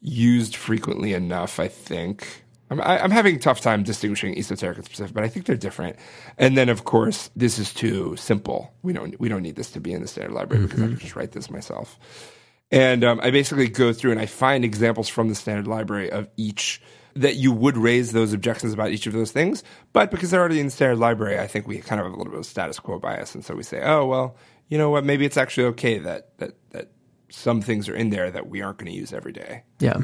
used 0.00 0.54
frequently 0.54 1.14
enough, 1.14 1.58
I 1.58 1.68
think. 1.68 2.44
I'm, 2.70 2.80
I, 2.80 3.02
am 3.04 3.10
having 3.10 3.36
a 3.36 3.38
tough 3.38 3.60
time 3.60 3.82
distinguishing 3.82 4.38
esoteric 4.38 4.78
and 4.78 4.86
specific, 4.86 5.12
but 5.12 5.24
I 5.24 5.28
think 5.28 5.46
they're 5.46 5.56
different. 5.56 5.96
And 6.38 6.56
then, 6.56 6.68
of 6.68 6.84
course, 6.84 7.30
this 7.34 7.58
is 7.58 7.74
too 7.74 8.16
simple. 8.16 8.72
We 8.82 8.92
don't 8.92 9.18
we 9.20 9.28
don't 9.28 9.42
need 9.42 9.56
this 9.56 9.72
to 9.72 9.80
be 9.80 9.92
in 9.92 10.02
the 10.02 10.08
standard 10.08 10.32
library 10.32 10.64
mm-hmm. 10.64 10.68
because 10.68 10.82
I 10.82 10.86
can 10.88 10.98
just 10.98 11.16
write 11.16 11.32
this 11.32 11.50
myself. 11.50 11.98
And 12.72 13.02
um, 13.02 13.20
I 13.20 13.30
basically 13.30 13.68
go 13.68 13.92
through 13.92 14.12
and 14.12 14.20
I 14.20 14.26
find 14.26 14.64
examples 14.64 15.08
from 15.08 15.28
the 15.28 15.34
standard 15.34 15.66
library 15.66 16.10
of 16.10 16.28
each 16.36 16.80
that 17.14 17.34
you 17.34 17.52
would 17.52 17.76
raise 17.76 18.12
those 18.12 18.32
objections 18.32 18.72
about 18.72 18.90
each 18.90 19.08
of 19.08 19.12
those 19.12 19.32
things. 19.32 19.64
But 19.92 20.12
because 20.12 20.30
they're 20.30 20.38
already 20.38 20.60
in 20.60 20.66
the 20.66 20.72
standard 20.72 20.98
library, 20.98 21.40
I 21.40 21.48
think 21.48 21.66
we 21.66 21.78
kind 21.78 22.00
of 22.00 22.06
have 22.06 22.14
a 22.14 22.16
little 22.16 22.32
bit 22.32 22.38
of 22.38 22.46
status 22.46 22.78
quo 22.78 23.00
bias. 23.00 23.34
And 23.34 23.44
so 23.44 23.56
we 23.56 23.64
say, 23.64 23.82
oh, 23.82 24.06
well, 24.06 24.36
you 24.68 24.78
know 24.78 24.90
what? 24.90 25.04
Maybe 25.04 25.26
it's 25.26 25.36
actually 25.36 25.66
okay 25.66 25.98
that, 25.98 26.38
that, 26.38 26.52
that 26.70 26.92
some 27.28 27.60
things 27.60 27.88
are 27.88 27.96
in 27.96 28.10
there 28.10 28.30
that 28.30 28.48
we 28.48 28.62
aren't 28.62 28.78
going 28.78 28.92
to 28.92 28.96
use 28.96 29.12
every 29.12 29.32
day. 29.32 29.64
Yeah. 29.80 29.98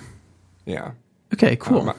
Yeah. 0.64 0.92
Okay, 1.32 1.54
cool. 1.54 1.90
Um. 1.90 1.96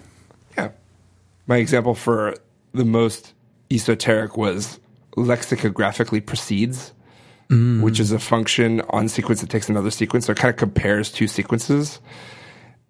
My 1.47 1.57
example 1.57 1.95
for 1.95 2.35
the 2.73 2.85
most 2.85 3.33
esoteric 3.71 4.37
was 4.37 4.79
lexicographically 5.15 6.23
precedes 6.25 6.93
mm. 7.49 7.81
which 7.81 7.99
is 7.99 8.11
a 8.11 8.19
function 8.19 8.81
on 8.89 9.07
sequence 9.07 9.41
that 9.41 9.49
takes 9.49 9.69
another 9.69 9.91
sequence. 9.91 10.25
So 10.25 10.31
it 10.33 10.37
kind 10.37 10.53
of 10.53 10.57
compares 10.57 11.11
two 11.11 11.27
sequences. 11.27 11.99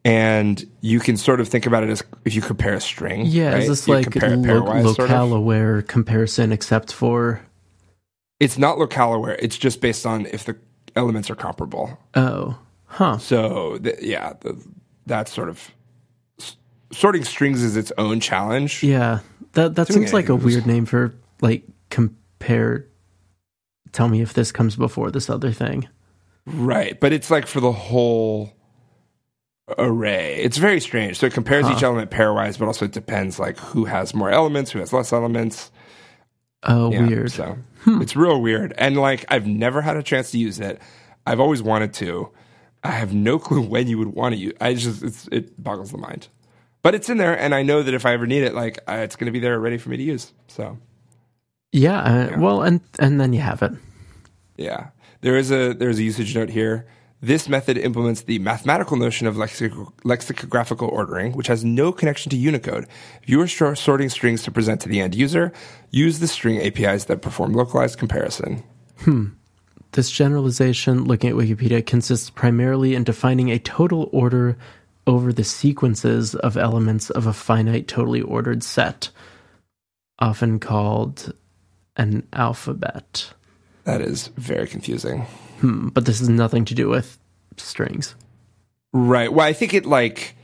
and 0.06 0.66
you 0.82 1.00
can 1.00 1.18
sort 1.18 1.42
of 1.42 1.48
think 1.48 1.66
about 1.66 1.84
it 1.84 1.90
as 1.90 2.04
if 2.26 2.34
you 2.36 2.42
compare 2.42 2.74
a 2.74 2.82
string. 2.82 3.26
Yeah, 3.26 3.54
right? 3.54 3.64
is 3.64 3.68
this 3.68 3.88
You 3.88 3.96
like 3.96 4.16
lo- 4.16 4.22
pairwise, 4.22 4.84
sort 4.84 5.00
of. 5.00 5.10
locale 5.10 5.34
aware 5.34 5.82
comparison 5.82 6.52
except 6.52 6.94
for 6.94 7.42
It's 8.40 8.58
not 8.58 8.78
locale 8.78 9.14
aware. 9.14 9.36
It's 9.40 9.58
just 9.58 9.82
based 9.82 10.06
on 10.06 10.26
if 10.28 10.46
the 10.46 10.58
elements 10.96 11.30
are 11.30 11.36
comparable. 11.36 11.98
oh, 12.16 12.58
huh. 12.86 13.18
So 13.18 13.78
th- 13.80 14.02
yeah, 14.02 14.34
the, 14.42 14.62
that's 15.06 15.32
sort 15.34 15.50
of 15.50 15.72
sorting 16.92 17.24
strings 17.24 17.64
is 17.64 17.76
its 17.76 17.92
own 17.98 18.20
challenge. 18.20 18.84
Yeah, 18.84 19.20
that 19.54 19.76
that 19.76 19.88
seems 19.88 20.14
like 20.14 20.30
a 20.30 20.36
weird 20.36 20.66
name 20.66 20.86
for 20.86 21.14
like 21.42 21.64
compare. 21.90 22.88
Tell 23.92 24.08
me 24.08 24.22
if 24.22 24.34
this 24.34 24.52
comes 24.52 24.76
before 24.76 25.12
this 25.12 25.30
other 25.30 25.52
thing. 25.52 25.88
Right, 26.46 27.00
but 27.00 27.14
it's 27.14 27.30
like 27.30 27.48
for 27.48 27.60
the 27.60 27.72
whole 27.72 28.54
array. 29.78 30.38
It's 30.38 30.58
very 30.58 30.80
strange. 30.80 31.18
So 31.18 31.26
it 31.26 31.34
compares 31.34 31.70
each 31.70 31.84
element 31.84 32.12
pairwise, 32.12 32.58
but 32.58 32.68
also 32.68 32.86
it 32.86 32.92
depends 32.92 33.40
like 33.40 33.58
who 33.60 33.86
has 33.86 34.14
more 34.14 34.30
elements, 34.30 34.72
who 34.72 34.80
has 34.80 34.94
less 34.94 35.12
elements. 35.12 35.72
Oh, 36.64 36.92
Yeah, 36.92 37.08
weird. 37.08 37.32
So 37.32 37.58
hmm. 37.82 38.02
it's 38.02 38.16
real 38.16 38.42
weird. 38.42 38.74
And 38.78 38.98
like 38.98 39.26
I've 39.30 39.48
never 39.48 39.82
had 39.82 39.98
a 39.98 40.04
chance 40.04 40.32
to 40.32 40.38
use 40.38 40.60
it. 40.60 40.82
I've 41.26 41.40
always 41.40 41.62
wanted 41.62 41.94
to. 41.96 42.32
I 42.84 42.92
have 42.92 43.14
no 43.14 43.40
clue 43.40 43.62
when 43.62 43.88
you 43.88 43.98
would 43.98 44.10
want 44.10 44.36
to 44.36 44.40
use. 44.40 44.54
I 44.62 44.74
just 44.74 45.04
it's, 45.04 45.28
it 45.32 45.62
boggles 45.62 45.92
the 45.92 45.98
mind. 45.98 46.28
But 46.82 46.96
it's 46.96 47.10
in 47.10 47.18
there, 47.18 47.38
and 47.38 47.54
I 47.56 47.64
know 47.64 47.84
that 47.84 47.94
if 47.94 48.06
I 48.06 48.14
ever 48.14 48.26
need 48.28 48.44
it, 48.44 48.54
like 48.54 48.80
uh, 48.88 48.94
it's 49.04 49.16
going 49.16 49.26
to 49.26 49.32
be 49.32 49.40
there 49.40 49.60
ready 49.60 49.78
for 49.78 49.90
me 49.90 49.98
to 49.98 50.04
use. 50.04 50.32
So 50.48 50.78
Yeah, 51.72 52.00
uh, 52.00 52.40
well, 52.40 52.62
and 52.62 52.82
and 53.00 53.20
then 53.20 53.34
you 53.34 53.42
have 53.42 53.62
it. 53.62 53.74
yeah, 54.58 54.90
there 55.22 55.36
is 55.38 55.52
a 55.52 55.74
there's 55.74 56.00
a 56.00 56.04
usage 56.04 56.36
note 56.36 56.50
here. 56.50 56.86
This 57.20 57.50
method 57.50 57.80
implements 57.80 58.22
the 58.22 58.38
mathematical 58.38 58.96
notion 58.96 59.26
of 59.26 59.36
lexic- 59.36 59.92
lexicographical 60.04 60.88
ordering, 60.88 61.34
which 61.34 61.48
has 61.48 61.66
no 61.66 61.92
connection 61.92 62.30
to 62.30 62.38
Unicode. 62.38 62.86
If 63.24 63.28
you 63.30 63.42
are 63.42 63.48
sor- 63.48 63.76
sorting 63.76 64.10
strings 64.10 64.44
to 64.44 64.52
present 64.52 64.82
to 64.82 64.88
the 64.90 65.02
end 65.02 65.16
user, 65.16 65.52
use 65.90 66.20
the 66.20 66.28
string 66.28 66.62
APIs 66.62 67.06
that 67.06 67.24
perform 67.24 67.54
localized 67.54 67.98
comparison. 67.98 68.64
Hmm. 69.00 69.30
This 69.94 70.12
generalization, 70.12 71.06
looking 71.06 71.32
at 71.32 71.36
Wikipedia, 71.36 71.84
consists 71.84 72.30
primarily 72.30 72.94
in 72.94 73.04
defining 73.04 73.50
a 73.50 73.58
total 73.58 74.10
order 74.12 74.56
over 75.08 75.34
the 75.34 75.44
sequences 75.44 76.36
of 76.36 76.58
elements 76.58 77.10
of 77.10 77.26
a 77.26 77.34
finite 77.34 77.88
totally 77.88 78.22
ordered 78.22 78.62
set, 78.62 79.10
often 80.20 80.60
called 80.60 81.34
an 81.96 82.28
alphabet. 82.34 83.34
That 83.86 84.02
is 84.02 84.28
very 84.36 84.68
confusing. 84.68 85.22
Hmm, 85.62 85.88
but 85.88 86.06
this 86.06 86.20
has 86.20 86.30
nothing 86.30 86.66
to 86.66 86.76
do 86.76 86.90
with 86.90 87.18
strings. 87.56 88.16
Right. 88.94 89.32
Well, 89.32 89.48
I 89.48 89.54
think 89.54 89.74
it 89.74 89.86
like 89.86 90.36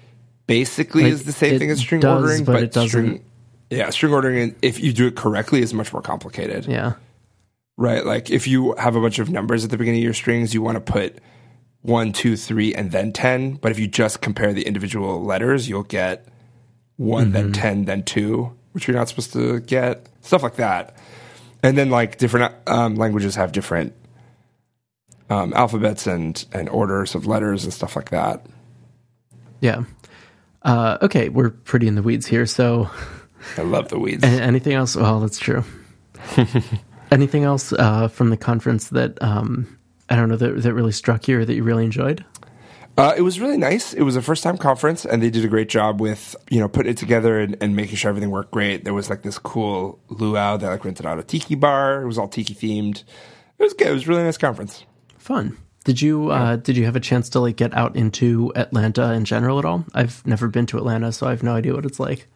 basically 0.48 1.04
Like, 1.04 1.14
is 1.14 1.24
the 1.24 1.32
same 1.34 1.60
thing 1.60 1.70
as 1.70 1.80
string 1.80 2.02
does, 2.02 2.24
ordering, 2.24 2.44
but 2.46 2.54
but, 2.54 2.64
it 2.64 2.72
doesn't- 2.72 2.90
String, 2.90 3.26
yeah, 3.70 3.90
string 3.90 4.14
ordering, 4.14 4.56
if 4.62 4.80
you 4.80 4.94
do 4.94 5.08
it 5.08 5.16
correctly, 5.16 5.62
is 5.62 5.74
much 5.74 5.92
more 5.94 6.02
complicated. 6.02 6.66
Yeah. 6.66 6.94
Right. 7.76 8.06
Like 8.06 8.30
if 8.30 8.48
you 8.48 8.76
have 8.76 8.96
a 8.96 9.02
bunch 9.02 9.20
of 9.20 9.30
numbers 9.30 9.64
at 9.66 9.72
the 9.72 9.78
beginning 9.78 10.02
of 10.02 10.06
your 10.06 10.14
strings, 10.14 10.54
you 10.54 10.62
want 10.62 10.76
to 10.76 10.92
put 10.92 11.18
one, 11.84 12.14
two, 12.14 12.36
three, 12.36 12.74
and 12.74 12.92
then 12.92 13.14
10. 13.14 13.56
But 13.56 13.72
if 13.72 13.78
you 13.78 13.88
just 13.88 14.22
compare 14.22 14.54
the 14.54 14.64
individual 14.64 15.24
letters, 15.24 15.70
you'll 15.70 15.84
get 15.84 16.28
one, 16.96 17.32
then 17.32 17.52
10, 17.52 17.86
then 17.86 18.04
two, 18.04 18.58
which 18.72 18.88
you're 18.88 18.98
not 18.98 19.10
supposed 19.10 19.34
to 19.34 19.60
get. 19.60 20.08
Stuff 20.22 20.44
like 20.44 20.56
that. 20.56 20.98
And 21.62 21.78
then 21.78 21.90
like 21.90 22.18
different 22.18 22.54
um, 22.68 22.96
languages 22.96 23.36
have 23.36 23.52
different 23.52 23.94
um, 25.30 25.54
alphabets 25.54 26.08
and, 26.08 26.44
and 26.52 26.70
orders 26.70 27.16
of 27.16 27.28
letters 27.28 27.64
and 27.64 27.74
stuff 27.74 27.96
like 27.96 28.10
that. 28.10 28.46
Yeah. 29.60 29.84
Uh, 30.62 30.98
okay, 31.02 31.30
we're 31.30 31.50
pretty 31.50 31.88
in 31.88 31.96
the 31.96 32.04
weeds 32.04 32.26
here. 32.26 32.46
So, 32.46 32.90
I 33.58 33.62
love 33.62 33.90
the 33.90 34.00
weeds. 34.00 34.24
anything 34.24 34.74
else? 34.74 34.96
Well, 34.96 35.20
that's 35.20 35.40
true. 35.40 35.64
anything 37.12 37.44
else 37.44 37.74
uh, 37.74 38.08
from 38.08 38.30
the 38.30 38.38
conference 38.38 38.90
that 38.90 39.22
um, 39.22 39.78
I 40.14 40.16
don't 40.16 40.30
know 40.30 40.36
that 40.36 40.62
that 40.62 40.76
really 40.76 40.92
struck 40.92 41.28
you 41.28 41.40
or 41.40 41.46
that 41.46 41.56
you 41.56 41.64
really 41.64 41.86
enjoyed? 41.86 42.24
Uh, 42.96 43.16
it 43.18 43.22
was 43.22 43.40
really 43.40 43.58
nice. 43.58 43.96
It 43.96 44.04
was 44.04 44.16
a 44.16 44.22
first 44.22 44.44
time 44.44 44.60
conference, 44.60 45.06
and 45.06 45.24
they 45.24 45.32
did 45.32 45.44
a 45.44 45.48
great 45.48 45.70
job 45.70 46.00
with 46.00 46.36
you 46.52 46.60
know 46.60 46.70
putting 46.70 46.92
it 46.92 46.98
together 46.98 47.40
and, 47.40 47.58
and 47.60 47.76
making 47.76 47.96
sure 47.96 48.10
everything 48.10 48.30
worked 48.30 48.52
great. 48.52 48.84
There 48.84 48.94
was 48.94 49.10
like 49.10 49.24
this 49.24 49.40
cool 49.40 49.98
luau 50.10 50.58
that 50.58 50.70
like 50.70 50.86
rented 50.86 51.08
out 51.08 51.18
a 51.18 51.24
tiki 51.24 51.56
bar. 51.56 52.04
It 52.04 52.06
was 52.06 52.20
all 52.20 52.28
tiki 52.28 52.54
themed. 52.54 53.04
It 53.58 53.64
was 53.64 53.74
good. 53.74 53.88
It 53.88 53.94
was 53.94 54.06
a 54.06 54.10
really 54.10 54.22
nice 54.22 54.38
conference. 54.38 54.86
Fun. 55.18 55.58
Did 55.84 56.00
you 56.00 56.30
uh, 56.30 56.58
did 56.58 56.78
you 56.78 56.86
have 56.86 56.96
a 56.96 57.00
chance 57.00 57.28
to 57.30 57.40
like 57.40 57.56
get 57.56 57.74
out 57.74 57.96
into 57.96 58.54
Atlanta 58.56 59.14
in 59.14 59.26
general 59.26 59.58
at 59.58 59.66
all? 59.66 59.84
I've 59.96 60.24
never 60.28 60.48
been 60.48 60.68
to 60.68 60.78
Atlanta, 60.78 61.12
so 61.12 61.26
I 61.26 61.32
have 61.32 61.42
no 61.42 61.56
idea 61.56 61.74
what 61.74 61.88
it's 61.88 62.00
like. 62.00 62.28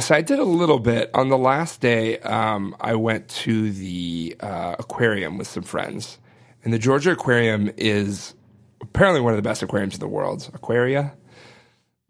So 0.00 0.16
I 0.16 0.22
did 0.22 0.40
a 0.40 0.44
little 0.44 0.80
bit 0.80 1.10
on 1.14 1.28
the 1.28 1.38
last 1.38 1.80
day. 1.80 2.18
Um, 2.18 2.74
I 2.80 2.96
went 2.96 3.28
to 3.28 3.70
the 3.70 4.36
uh, 4.40 4.74
aquarium 4.80 5.38
with 5.38 5.46
some 5.46 5.62
friends, 5.62 6.18
and 6.66 6.72
the 6.74 6.78
Georgia 6.78 7.12
Aquarium 7.12 7.70
is 7.76 8.34
apparently 8.82 9.20
one 9.20 9.32
of 9.32 9.36
the 9.36 9.42
best 9.48 9.62
aquariums 9.62 9.94
in 9.94 10.00
the 10.00 10.08
world. 10.08 10.50
Aquaria. 10.52 11.14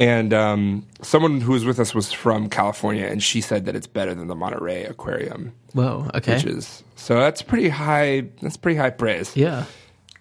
And 0.00 0.32
um, 0.32 0.86
someone 1.02 1.42
who 1.42 1.52
was 1.52 1.64
with 1.66 1.78
us 1.78 1.94
was 1.94 2.10
from 2.10 2.48
California, 2.48 3.04
and 3.06 3.22
she 3.22 3.40
said 3.42 3.66
that 3.66 3.76
it's 3.76 3.86
better 3.86 4.14
than 4.14 4.28
the 4.28 4.34
Monterey 4.34 4.84
Aquarium. 4.84 5.52
Whoa. 5.74 6.10
Okay. 6.14 6.34
which 6.36 6.44
is 6.46 6.82
so 6.96 7.16
that's 7.20 7.42
pretty 7.42 7.68
high. 7.68 8.28
That's 8.40 8.56
pretty 8.56 8.78
high 8.78 8.90
praise. 8.90 9.36
yeah. 9.36 9.64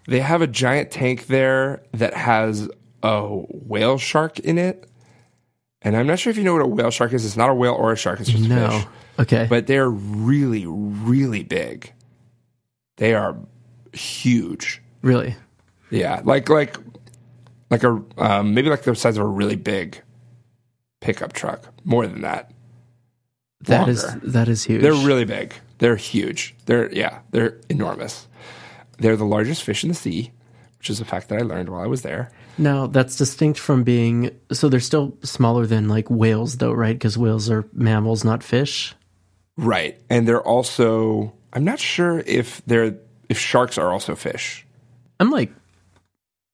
They 0.08 0.20
have 0.20 0.42
a 0.42 0.48
giant 0.48 0.92
tank 0.92 1.28
there 1.28 1.82
that 1.94 2.14
has 2.14 2.70
a 3.04 3.26
whale 3.28 3.98
shark 3.98 4.38
in 4.40 4.58
it, 4.58 4.88
and 5.82 5.96
I'm 5.98 6.08
not 6.08 6.20
sure 6.20 6.30
if 6.32 6.38
you 6.38 6.44
know 6.44 6.54
what 6.54 6.62
a 6.62 6.68
whale 6.68 6.92
shark 6.92 7.12
is. 7.14 7.26
It's 7.26 7.38
not 7.38 7.50
a 7.50 7.54
whale 7.56 7.74
or 7.74 7.94
a 7.94 7.98
shark. 7.98 8.20
It's 8.20 8.30
just 8.30 8.46
a 8.46 8.48
No. 8.50 8.70
fish. 8.70 8.88
Okay. 9.18 9.48
But 9.50 9.66
they're 9.68 9.90
really, 9.90 10.66
really 10.68 11.44
big. 11.44 11.92
They 12.98 13.14
are 13.16 13.36
huge. 13.96 14.82
really. 15.02 15.36
Yeah, 15.92 16.22
like 16.24 16.50
like 16.50 16.78
like 17.70 17.84
a 17.84 18.02
um, 18.18 18.54
maybe 18.54 18.70
like 18.70 18.84
the 18.84 18.96
size 18.96 19.18
of 19.18 19.24
a 19.24 19.28
really 19.28 19.56
big 19.56 20.02
pickup 21.00 21.34
truck. 21.34 21.74
More 21.84 22.08
than 22.08 22.22
that. 22.22 22.52
That 23.62 23.88
is 23.88 24.04
that 24.22 24.48
is 24.48 24.64
huge. 24.64 24.82
They're 24.82 24.94
really 24.94 25.26
big. 25.26 25.54
They're 25.78 25.96
huge. 25.96 26.56
They're 26.66 26.92
yeah, 26.94 27.20
they're 27.32 27.60
enormous. 27.70 28.28
They're 28.98 29.16
the 29.16 29.26
largest 29.26 29.64
fish 29.64 29.84
in 29.84 29.90
the 29.90 29.96
sea, 29.96 30.32
which 30.80 30.90
is 30.90 31.00
a 31.00 31.06
fact 31.06 31.30
that 31.30 31.40
I 31.40 31.44
learned 31.44 31.70
while 31.70 31.82
I 31.82 31.88
was 31.88 32.02
there. 32.02 32.32
Now 32.58 32.88
that's 32.88 33.16
distinct 33.16 33.60
from 33.60 33.84
being 33.84 34.32
so 34.52 34.70
they're 34.70 34.80
still 34.80 35.18
smaller 35.24 35.66
than 35.66 35.88
like 35.88 36.10
whales 36.10 36.58
though, 36.58 36.72
right? 36.72 36.96
Because 36.96 37.18
whales 37.18 37.50
are 37.50 37.66
mammals, 37.74 38.24
not 38.24 38.44
fish. 38.44 38.96
Right. 39.58 40.00
And 40.10 40.28
they're 40.28 40.42
also 40.42 41.34
I'm 41.54 41.64
not 41.64 41.80
sure 41.80 42.20
if 42.20 42.62
they're 42.66 42.98
if 43.30 43.38
sharks 43.38 43.78
are 43.78 43.92
also 43.92 44.16
fish. 44.16 44.66
I'm 45.20 45.30
like 45.32 45.52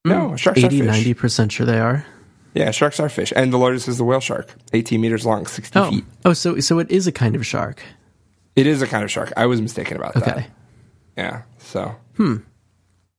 No, 0.05 0.35
sharks 0.35 0.63
80, 0.63 0.81
are 0.81 0.93
fish. 0.93 1.05
90% 1.05 1.51
sure 1.51 1.65
they 1.65 1.79
are. 1.79 2.05
Yeah, 2.53 2.71
sharks 2.71 2.99
are 2.99 3.07
fish. 3.09 3.31
And 3.35 3.53
the 3.53 3.57
largest 3.57 3.87
is 3.87 3.97
the 3.97 4.03
whale 4.03 4.19
shark, 4.19 4.53
18 4.73 4.99
meters 4.99 5.25
long, 5.25 5.45
60 5.45 5.79
Oh. 5.79 5.89
feet. 5.89 6.03
Oh, 6.25 6.33
so 6.33 6.59
so 6.59 6.79
it 6.79 6.91
is 6.91 7.07
a 7.07 7.11
kind 7.11 7.35
of 7.35 7.45
shark. 7.45 7.81
It 8.55 8.67
is 8.67 8.81
a 8.81 8.87
kind 8.87 9.03
of 9.03 9.11
shark. 9.11 9.31
I 9.37 9.45
was 9.45 9.61
mistaken 9.61 9.95
about 9.97 10.13
that. 10.15 10.27
Okay. 10.37 10.47
Yeah. 11.17 11.43
So. 11.59 11.95
Hmm. 12.17 12.37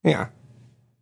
Yeah. 0.04 0.26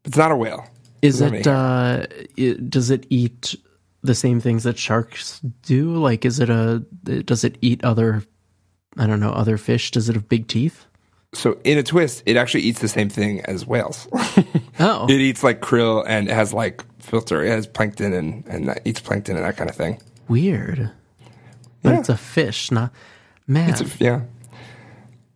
It's 0.04 0.16
not 0.16 0.30
a 0.30 0.36
whale. 0.36 0.64
Is 1.02 1.20
it, 1.20 1.46
uh 1.46 2.06
it, 2.36 2.68
does 2.70 2.90
it 2.90 3.06
eat 3.10 3.54
the 4.02 4.14
same 4.14 4.38
things 4.40 4.62
that 4.64 4.78
sharks 4.78 5.40
do? 5.62 5.94
Like 5.96 6.24
is 6.24 6.38
it 6.40 6.50
a 6.50 6.80
does 7.24 7.42
it 7.44 7.58
eat 7.60 7.82
other 7.84 8.22
I 8.96 9.06
don't 9.06 9.20
know, 9.20 9.30
other 9.32 9.56
fish? 9.56 9.90
Does 9.90 10.08
it 10.08 10.14
have 10.14 10.28
big 10.28 10.46
teeth? 10.46 10.86
So 11.32 11.58
in 11.64 11.78
a 11.78 11.82
twist, 11.82 12.22
it 12.26 12.36
actually 12.36 12.62
eats 12.62 12.80
the 12.80 12.88
same 12.88 13.08
thing 13.08 13.40
as 13.42 13.66
whales. 13.66 14.08
Oh. 14.82 15.04
It 15.10 15.20
eats 15.20 15.44
like 15.44 15.60
krill 15.60 16.02
and 16.08 16.26
it 16.26 16.32
has 16.32 16.54
like 16.54 16.82
filter. 17.02 17.44
It 17.44 17.50
has 17.50 17.66
plankton 17.66 18.14
and 18.14 18.46
and 18.46 18.80
eats 18.86 18.98
plankton 18.98 19.36
and 19.36 19.44
that 19.44 19.58
kind 19.58 19.68
of 19.68 19.76
thing. 19.76 20.00
Weird. 20.26 20.90
But 21.82 21.90
Yeah. 21.90 21.98
it's 22.00 22.08
a 22.08 22.16
fish, 22.16 22.70
not 22.70 22.90
man. 23.46 23.68
It's 23.68 23.82
a, 23.82 23.86
yeah. 24.02 24.20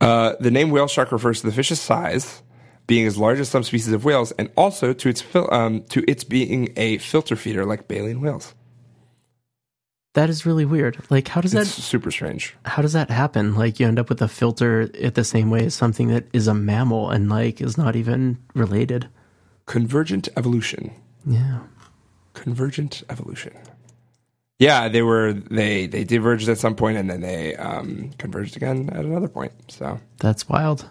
Uh, 0.00 0.32
the 0.40 0.50
name 0.50 0.70
whale 0.70 0.88
shark 0.88 1.12
refers 1.12 1.42
to 1.42 1.46
the 1.46 1.52
fish's 1.52 1.78
size, 1.78 2.42
being 2.86 3.06
as 3.06 3.18
large 3.18 3.38
as 3.38 3.50
some 3.50 3.62
species 3.64 3.92
of 3.92 4.06
whales, 4.06 4.32
and 4.38 4.50
also 4.56 4.94
to 4.94 5.08
its 5.10 5.20
fil- 5.20 5.52
um, 5.52 5.82
to 5.90 6.02
its 6.10 6.24
being 6.24 6.72
a 6.76 6.96
filter 6.98 7.36
feeder 7.36 7.66
like 7.66 7.86
baleen 7.86 8.22
whales. 8.22 8.54
That 10.14 10.30
is 10.30 10.46
really 10.46 10.64
weird. 10.64 10.98
Like 11.10 11.28
how 11.28 11.40
does 11.40 11.54
It's 11.54 11.76
that 11.76 11.82
super 11.82 12.10
strange. 12.10 12.54
how 12.64 12.82
does 12.82 12.92
that 12.94 13.10
happen? 13.10 13.54
Like 13.54 13.78
you 13.78 13.86
end 13.86 13.98
up 13.98 14.08
with 14.08 14.22
a 14.22 14.28
filter 14.28 14.88
it 14.94 15.14
the 15.14 15.24
same 15.24 15.50
way 15.50 15.66
as 15.66 15.74
something 15.74 16.08
that 16.08 16.24
is 16.32 16.48
a 16.48 16.54
mammal 16.54 17.10
and 17.10 17.28
like 17.28 17.60
is 17.60 17.76
not 17.78 17.94
even 17.96 18.38
related. 18.54 19.08
Convergent 19.66 20.28
evolution. 20.36 20.92
Yeah. 21.26 21.60
Convergent 22.34 23.02
evolution. 23.08 23.52
Yeah, 24.58 24.88
they 24.88 25.02
were 25.02 25.32
they 25.32 25.86
they 25.86 26.04
diverged 26.04 26.48
at 26.48 26.58
some 26.58 26.74
point 26.76 26.96
and 26.98 27.10
then 27.10 27.20
they 27.20 27.56
um, 27.56 28.10
converged 28.18 28.56
again 28.56 28.88
at 28.90 29.04
another 29.04 29.28
point. 29.28 29.52
So 29.68 30.00
That's 30.20 30.48
wild. 30.48 30.88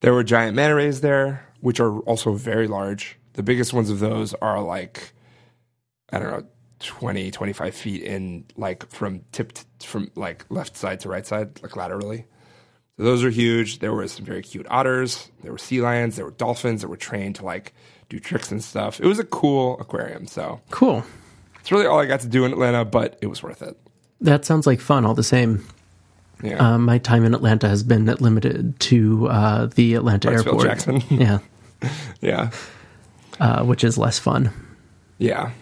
There 0.00 0.12
were 0.14 0.22
giant 0.24 0.54
manta 0.54 0.74
rays 0.74 1.00
there, 1.00 1.46
which 1.60 1.80
are 1.80 1.98
also 2.00 2.34
very 2.34 2.68
large. 2.68 3.16
The 3.32 3.42
biggest 3.42 3.72
ones 3.72 3.90
of 3.90 3.98
those 4.00 4.34
are 4.34 4.62
like 4.62 5.12
I 6.12 6.18
don't 6.18 6.30
know, 6.30 6.46
20, 6.80 7.30
25 7.30 7.74
feet 7.74 8.02
in, 8.02 8.44
like 8.56 8.88
from 8.90 9.22
tip 9.32 9.52
to, 9.52 9.86
from 9.86 10.10
like 10.14 10.44
left 10.50 10.76
side 10.76 11.00
to 11.00 11.08
right 11.08 11.26
side, 11.26 11.62
like 11.62 11.76
laterally. 11.76 12.26
So 12.96 13.02
those 13.04 13.24
are 13.24 13.30
huge. 13.30 13.80
There 13.80 13.92
were 13.92 14.06
some 14.08 14.24
very 14.24 14.42
cute 14.42 14.66
otters. 14.70 15.28
There 15.42 15.50
were 15.52 15.58
sea 15.58 15.80
lions. 15.80 16.16
There 16.16 16.24
were 16.24 16.30
dolphins 16.30 16.82
that 16.82 16.88
were 16.88 16.96
trained 16.96 17.36
to 17.36 17.44
like 17.44 17.74
do 18.08 18.20
tricks 18.20 18.50
and 18.52 18.62
stuff. 18.62 19.00
It 19.00 19.06
was 19.06 19.18
a 19.18 19.24
cool 19.24 19.78
aquarium. 19.80 20.26
So 20.26 20.60
Cool. 20.70 21.02
it's 21.60 21.72
really 21.72 21.86
all 21.86 21.98
I 21.98 22.06
got 22.06 22.20
to 22.20 22.28
do 22.28 22.44
in 22.44 22.52
Atlanta, 22.52 22.84
but 22.84 23.18
it 23.20 23.26
was 23.26 23.42
worth 23.42 23.62
it. 23.62 23.76
That 24.20 24.44
sounds 24.44 24.66
like 24.66 24.80
fun 24.80 25.04
all 25.04 25.14
the 25.14 25.24
same. 25.24 25.66
Yeah. 26.42 26.74
Uh, 26.74 26.78
my 26.78 26.98
time 26.98 27.24
in 27.24 27.34
Atlanta 27.34 27.68
has 27.68 27.82
been 27.82 28.04
limited 28.06 28.78
to 28.80 29.28
uh, 29.28 29.66
the 29.66 29.94
Atlanta 29.94 30.28
Hartsfield 30.28 30.46
airport. 30.46 30.62
Jackson. 30.64 31.02
yeah, 31.10 31.38
yeah. 32.20 32.50
uh, 33.40 33.64
which 33.64 33.82
is 33.84 33.96
less 33.98 34.18
fun. 34.18 34.50
Yeah. 35.18 35.52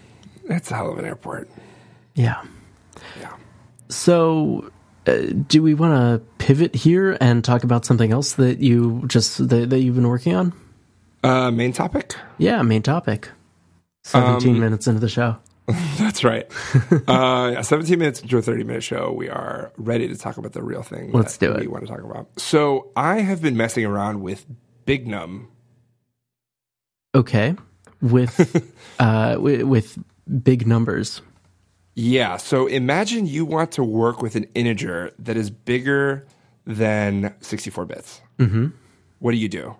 It's 0.45 0.71
a 0.71 0.75
hell 0.75 0.91
of 0.91 0.97
an 0.99 1.05
airport. 1.05 1.49
Yeah. 2.15 2.41
Yeah. 3.19 3.33
So, 3.89 4.71
uh, 5.07 5.17
do 5.47 5.61
we 5.61 5.73
want 5.73 5.93
to 5.93 6.25
pivot 6.37 6.75
here 6.75 7.17
and 7.19 7.43
talk 7.43 7.63
about 7.63 7.85
something 7.85 8.11
else 8.11 8.33
that 8.33 8.59
you 8.59 9.03
just 9.07 9.47
that, 9.49 9.69
that 9.69 9.79
you've 9.79 9.95
been 9.95 10.07
working 10.07 10.35
on? 10.35 10.53
Uh, 11.23 11.51
main 11.51 11.73
topic? 11.73 12.15
Yeah, 12.37 12.61
main 12.61 12.81
topic. 12.81 13.29
Seventeen 14.03 14.55
Um, 14.55 14.59
minutes 14.61 14.87
into 14.87 14.99
the 14.99 15.09
show. 15.09 15.37
That's 15.97 16.25
right. 16.25 16.45
uh, 17.07 17.51
yeah, 17.53 17.61
17 17.61 17.97
minutes 17.97 18.21
into 18.21 18.37
a 18.37 18.41
30 18.41 18.65
minute 18.65 18.83
show, 18.83 19.13
we 19.13 19.29
are 19.29 19.71
ready 19.77 20.09
to 20.09 20.17
talk 20.17 20.35
about 20.35 20.51
the 20.51 20.61
real 20.61 20.83
thing. 20.83 21.13
Let's 21.13 21.37
that 21.37 21.45
do 21.45 21.53
it. 21.53 21.61
We 21.61 21.67
want 21.67 21.87
to 21.87 21.89
talk 21.89 22.03
about. 22.03 22.27
So 22.37 22.91
I 22.97 23.21
have 23.21 23.41
been 23.41 23.55
messing 23.55 23.85
around 23.85 24.21
with 24.21 24.45
Bignum. 24.85 25.47
Okay, 27.15 27.55
with 28.01 28.73
uh, 28.99 29.37
with 29.39 29.97
big 30.43 30.67
numbers. 30.67 31.21
Yeah. 31.95 32.37
So 32.37 32.67
imagine 32.67 33.27
you 33.27 33.45
want 33.45 33.71
to 33.73 33.83
work 33.83 34.21
with 34.21 34.35
an 34.35 34.45
integer 34.55 35.11
that 35.19 35.37
is 35.37 35.49
bigger 35.49 36.25
than 36.65 37.33
64 37.41 37.85
bits. 37.85 38.21
Mm-hmm. 38.39 38.67
What 39.19 39.31
do 39.31 39.37
you 39.37 39.49
do? 39.49 39.75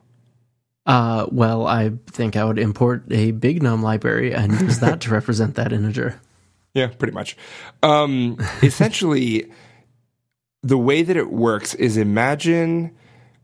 Uh, 0.85 1.27
well, 1.31 1.65
I 1.65 1.91
think 2.07 2.35
I 2.35 2.43
would 2.43 2.59
import 2.59 3.03
a 3.11 3.31
big 3.31 3.63
num 3.63 3.81
library 3.81 4.33
and 4.33 4.59
use 4.59 4.79
that 4.79 5.01
to 5.01 5.11
represent 5.11 5.55
that 5.55 5.73
integer. 5.73 6.19
Yeah, 6.75 6.87
pretty 6.87 7.13
much. 7.13 7.37
Um, 7.83 8.35
essentially, 8.63 9.51
the 10.63 10.75
way 10.75 11.03
that 11.03 11.15
it 11.15 11.29
works 11.29 11.75
is 11.75 11.97
imagine 11.97 12.95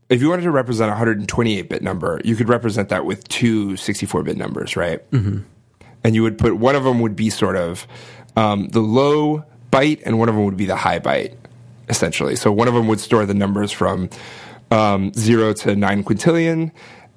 if 0.08 0.20
you 0.20 0.28
wanted 0.28 0.42
to 0.42 0.50
represent 0.50 0.88
a 0.88 0.94
128 0.94 1.68
bit 1.68 1.80
number, 1.80 2.20
you 2.24 2.34
could 2.34 2.48
represent 2.48 2.88
that 2.88 3.04
with 3.04 3.28
two 3.28 3.76
64 3.76 4.24
bit 4.24 4.36
numbers, 4.36 4.76
right? 4.76 5.08
Mm-hmm. 5.12 5.42
And 6.02 6.14
you 6.14 6.22
would 6.22 6.38
put 6.38 6.56
one 6.56 6.76
of 6.76 6.84
them 6.84 7.00
would 7.00 7.16
be 7.16 7.30
sort 7.30 7.56
of 7.56 7.86
um, 8.36 8.68
the 8.68 8.80
low 8.80 9.44
byte, 9.70 10.02
and 10.04 10.18
one 10.18 10.28
of 10.28 10.34
them 10.34 10.44
would 10.44 10.56
be 10.56 10.66
the 10.66 10.76
high 10.76 10.98
byte, 10.98 11.34
essentially. 11.88 12.36
So 12.36 12.50
one 12.50 12.68
of 12.68 12.74
them 12.74 12.88
would 12.88 13.00
store 13.00 13.26
the 13.26 13.34
numbers 13.34 13.70
from 13.72 14.08
um, 14.70 15.12
zero 15.14 15.52
to 15.54 15.76
nine 15.76 16.04
quintillion, 16.04 16.72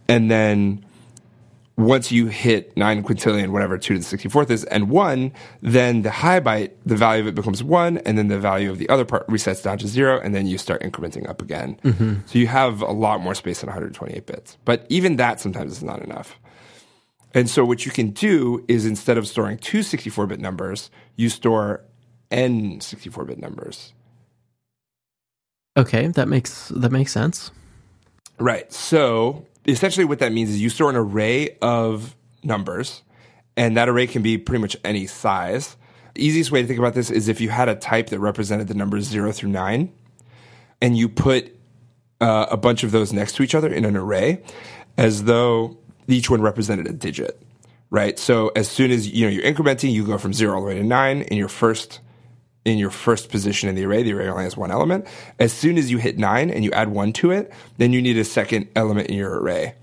and 0.07 0.29
then 0.29 0.83
once 1.75 2.11
you 2.11 2.27
hit 2.27 2.75
nine 2.77 3.03
quintillion, 3.03 3.49
whatever 3.49 3.77
two 3.77 3.95
to 3.95 3.99
the 3.99 4.05
sixty 4.05 4.29
fourth 4.29 4.51
is, 4.51 4.63
and 4.65 4.89
one, 4.89 5.31
then 5.61 6.03
the 6.03 6.11
high 6.11 6.39
byte, 6.39 6.71
the 6.85 6.95
value 6.95 7.21
of 7.21 7.27
it 7.27 7.35
becomes 7.35 7.63
one, 7.63 7.97
and 7.99 8.17
then 8.17 8.27
the 8.27 8.39
value 8.39 8.69
of 8.69 8.77
the 8.77 8.87
other 8.89 9.05
part 9.05 9.27
resets 9.27 9.63
down 9.63 9.77
to 9.79 9.87
zero, 9.87 10.19
and 10.19 10.35
then 10.35 10.45
you 10.45 10.57
start 10.57 10.81
incrementing 10.81 11.27
up 11.27 11.41
again. 11.41 11.77
So 12.27 12.37
you 12.37 12.47
have 12.47 12.81
a 12.81 12.91
lot 12.91 13.21
more 13.21 13.33
space 13.33 13.61
than 13.61 13.67
128 13.69 14.25
bits. 14.25 14.57
But 14.65 14.85
even 14.89 15.15
that 15.15 15.39
sometimes 15.39 15.71
is 15.71 15.83
not 15.83 16.01
enough. 16.03 16.37
And 17.33 17.49
so 17.49 17.65
what 17.65 17.85
you 17.85 17.91
can 17.91 18.11
do 18.11 18.63
is 18.67 18.85
instead 18.85 19.17
of 19.17 19.27
storing 19.27 19.57
two 19.57 19.83
64 19.83 20.27
bit 20.27 20.39
numbers, 20.39 20.91
you 21.15 21.29
store 21.29 21.83
n 22.29 22.79
64 22.79 23.25
bit 23.25 23.39
numbers. 23.39 23.93
Okay, 25.75 26.07
that 26.07 26.27
makes 26.27 26.69
that 26.69 26.91
makes 26.91 27.11
sense. 27.11 27.51
Right. 28.37 28.71
So 28.71 29.45
essentially, 29.65 30.05
what 30.05 30.19
that 30.19 30.31
means 30.31 30.49
is 30.49 30.61
you 30.61 30.69
store 30.69 30.89
an 30.89 30.95
array 30.95 31.57
of 31.61 32.15
numbers, 32.43 33.01
and 33.57 33.75
that 33.77 33.89
array 33.89 34.07
can 34.07 34.21
be 34.21 34.37
pretty 34.37 34.61
much 34.61 34.77
any 34.83 35.07
size. 35.07 35.75
The 36.13 36.23
easiest 36.23 36.51
way 36.51 36.61
to 36.61 36.67
think 36.67 36.77
about 36.77 36.93
this 36.93 37.09
is 37.09 37.27
if 37.27 37.41
you 37.41 37.49
had 37.49 37.69
a 37.69 37.75
type 37.75 38.09
that 38.09 38.19
represented 38.19 38.67
the 38.67 38.75
numbers 38.75 39.05
zero 39.05 39.31
through 39.31 39.49
nine, 39.49 39.91
and 40.79 40.95
you 40.95 41.09
put 41.09 41.55
uh, 42.21 42.47
a 42.51 42.57
bunch 42.57 42.83
of 42.83 42.91
those 42.91 43.11
next 43.11 43.35
to 43.35 43.43
each 43.43 43.55
other 43.55 43.73
in 43.73 43.83
an 43.83 43.97
array, 43.97 44.43
as 44.95 45.23
though 45.23 45.77
each 46.07 46.29
one 46.29 46.41
represented 46.41 46.87
a 46.87 46.93
digit. 46.93 47.41
Right. 47.89 48.17
So 48.17 48.51
as 48.55 48.67
soon 48.67 48.89
as 48.89 49.07
you 49.07 49.25
know 49.25 49.31
you're 49.31 49.43
incrementing, 49.43 49.91
you 49.91 50.05
go 50.05 50.17
from 50.17 50.33
zero 50.33 50.55
all 50.55 50.61
the 50.61 50.67
way 50.67 50.75
to 50.75 50.83
nine 50.83 51.21
in 51.23 51.37
your 51.37 51.47
first 51.47 51.99
in 52.65 52.77
your 52.77 52.89
first 52.89 53.29
position 53.29 53.69
in 53.69 53.75
the 53.75 53.85
array. 53.85 54.03
The 54.03 54.13
array 54.13 54.29
only 54.29 54.45
has 54.45 54.57
one 54.57 54.71
element. 54.71 55.05
As 55.39 55.53
soon 55.53 55.77
as 55.77 55.91
you 55.91 55.97
hit 55.97 56.17
nine 56.17 56.49
and 56.49 56.63
you 56.63 56.71
add 56.71 56.89
one 56.89 57.13
to 57.13 57.31
it, 57.31 57.51
then 57.77 57.93
you 57.93 58.01
need 58.01 58.17
a 58.17 58.23
second 58.23 58.69
element 58.75 59.09
in 59.09 59.15
your 59.15 59.39
array. 59.39 59.75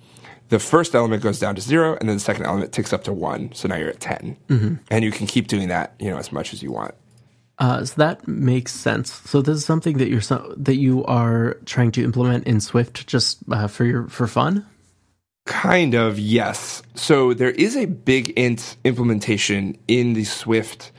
The 0.49 0.59
first 0.59 0.97
element 0.97 1.23
goes 1.23 1.39
down 1.39 1.55
to 1.55 1.61
zero, 1.61 1.97
and 2.01 2.09
then 2.09 2.17
the 2.17 2.21
second 2.21 2.47
element 2.47 2.73
ticks 2.73 2.93
up 2.93 3.05
to 3.05 3.13
one. 3.13 3.53
So 3.53 3.69
now 3.69 3.77
you're 3.77 3.91
at 3.91 4.01
10 4.01 4.37
and 4.91 5.05
you 5.05 5.13
can 5.13 5.29
keep 5.29 5.47
doing 5.47 5.69
that, 5.69 5.95
you 6.01 6.11
know, 6.11 6.17
as 6.17 6.33
much 6.33 6.53
as 6.53 6.63
you 6.63 6.73
want. 6.73 6.95
Uh, 7.61 7.85
so 7.85 7.95
that 7.99 8.27
makes 8.27 8.73
sense. 8.73 9.13
So 9.27 9.43
this 9.43 9.59
is 9.59 9.65
something 9.65 9.99
that 9.99 10.09
you're 10.09 10.23
so, 10.23 10.53
that 10.57 10.77
you 10.77 11.05
are 11.05 11.59
trying 11.67 11.93
to 11.93 12.03
implement 12.03 12.47
in 12.47 12.61
Swift 12.61 13.07
just 13.07 13.39
uh, 13.53 13.69
for 13.69 13.85
your 13.85 14.09
for 14.09 14.27
fun. 14.27 14.67
Kind 15.47 15.95
of, 15.95 16.19
yes. 16.19 16.83
So 16.95 17.35
there 17.35 17.51
is 17.51 17.77
a 17.77 17.87
big 17.87 18.31
int 18.31 18.77
implementation 18.85 19.77
in 19.89 20.13
the 20.13 20.25
Swift 20.25 20.93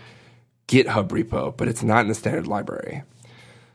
GitHub 0.67 1.09
repo, 1.09 1.55
but 1.55 1.67
it's 1.67 1.83
not 1.83 2.01
in 2.01 2.07
the 2.07 2.15
standard 2.15 2.47
library. 2.47 3.03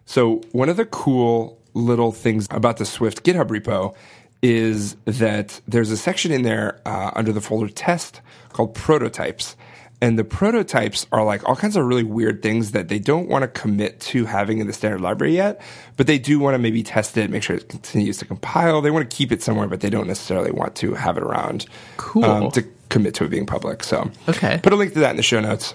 So 0.06 0.42
one 0.52 0.68
of 0.68 0.76
the 0.76 0.86
cool 0.86 1.58
little 1.74 2.12
things 2.12 2.46
about 2.50 2.78
the 2.78 2.86
Swift 2.86 3.24
GitHub 3.24 3.48
repo 3.48 3.94
is 4.42 4.96
that 5.04 5.60
there's 5.66 5.90
a 5.90 5.96
section 5.96 6.30
in 6.30 6.42
there 6.42 6.80
uh, 6.86 7.10
under 7.14 7.32
the 7.32 7.40
folder 7.40 7.68
test 7.68 8.20
called 8.52 8.74
prototypes. 8.74 9.56
And 10.02 10.18
the 10.18 10.24
prototypes 10.24 11.06
are 11.10 11.24
like 11.24 11.48
all 11.48 11.56
kinds 11.56 11.74
of 11.74 11.86
really 11.86 12.02
weird 12.02 12.42
things 12.42 12.72
that 12.72 12.88
they 12.88 12.98
don't 12.98 13.28
want 13.28 13.42
to 13.42 13.48
commit 13.48 13.98
to 14.00 14.26
having 14.26 14.58
in 14.58 14.66
the 14.66 14.72
standard 14.74 15.00
library 15.00 15.34
yet, 15.34 15.60
but 15.96 16.06
they 16.06 16.18
do 16.18 16.38
want 16.38 16.54
to 16.54 16.58
maybe 16.58 16.82
test 16.82 17.16
it, 17.16 17.30
make 17.30 17.42
sure 17.42 17.56
it 17.56 17.68
continues 17.70 18.18
to 18.18 18.26
compile. 18.26 18.82
They 18.82 18.90
want 18.90 19.08
to 19.10 19.16
keep 19.16 19.32
it 19.32 19.42
somewhere, 19.42 19.68
but 19.68 19.80
they 19.80 19.88
don't 19.88 20.06
necessarily 20.06 20.50
want 20.50 20.74
to 20.76 20.92
have 20.94 21.16
it 21.16 21.22
around 21.22 21.64
Cool. 21.96 22.24
um, 22.26 22.50
to 22.50 22.62
commit 22.90 23.14
to 23.14 23.24
it 23.24 23.30
being 23.30 23.46
public. 23.46 23.82
So 23.82 24.10
Okay. 24.28 24.60
put 24.62 24.72
a 24.74 24.76
link 24.76 24.92
to 24.92 24.98
that 25.00 25.10
in 25.12 25.16
the 25.16 25.22
show 25.22 25.40
notes. 25.40 25.74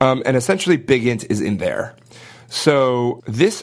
Um, 0.00 0.22
and 0.26 0.36
essentially, 0.36 0.76
BigInt 0.76 1.30
is 1.30 1.40
in 1.40 1.58
there. 1.58 1.94
So 2.48 3.22
this, 3.28 3.62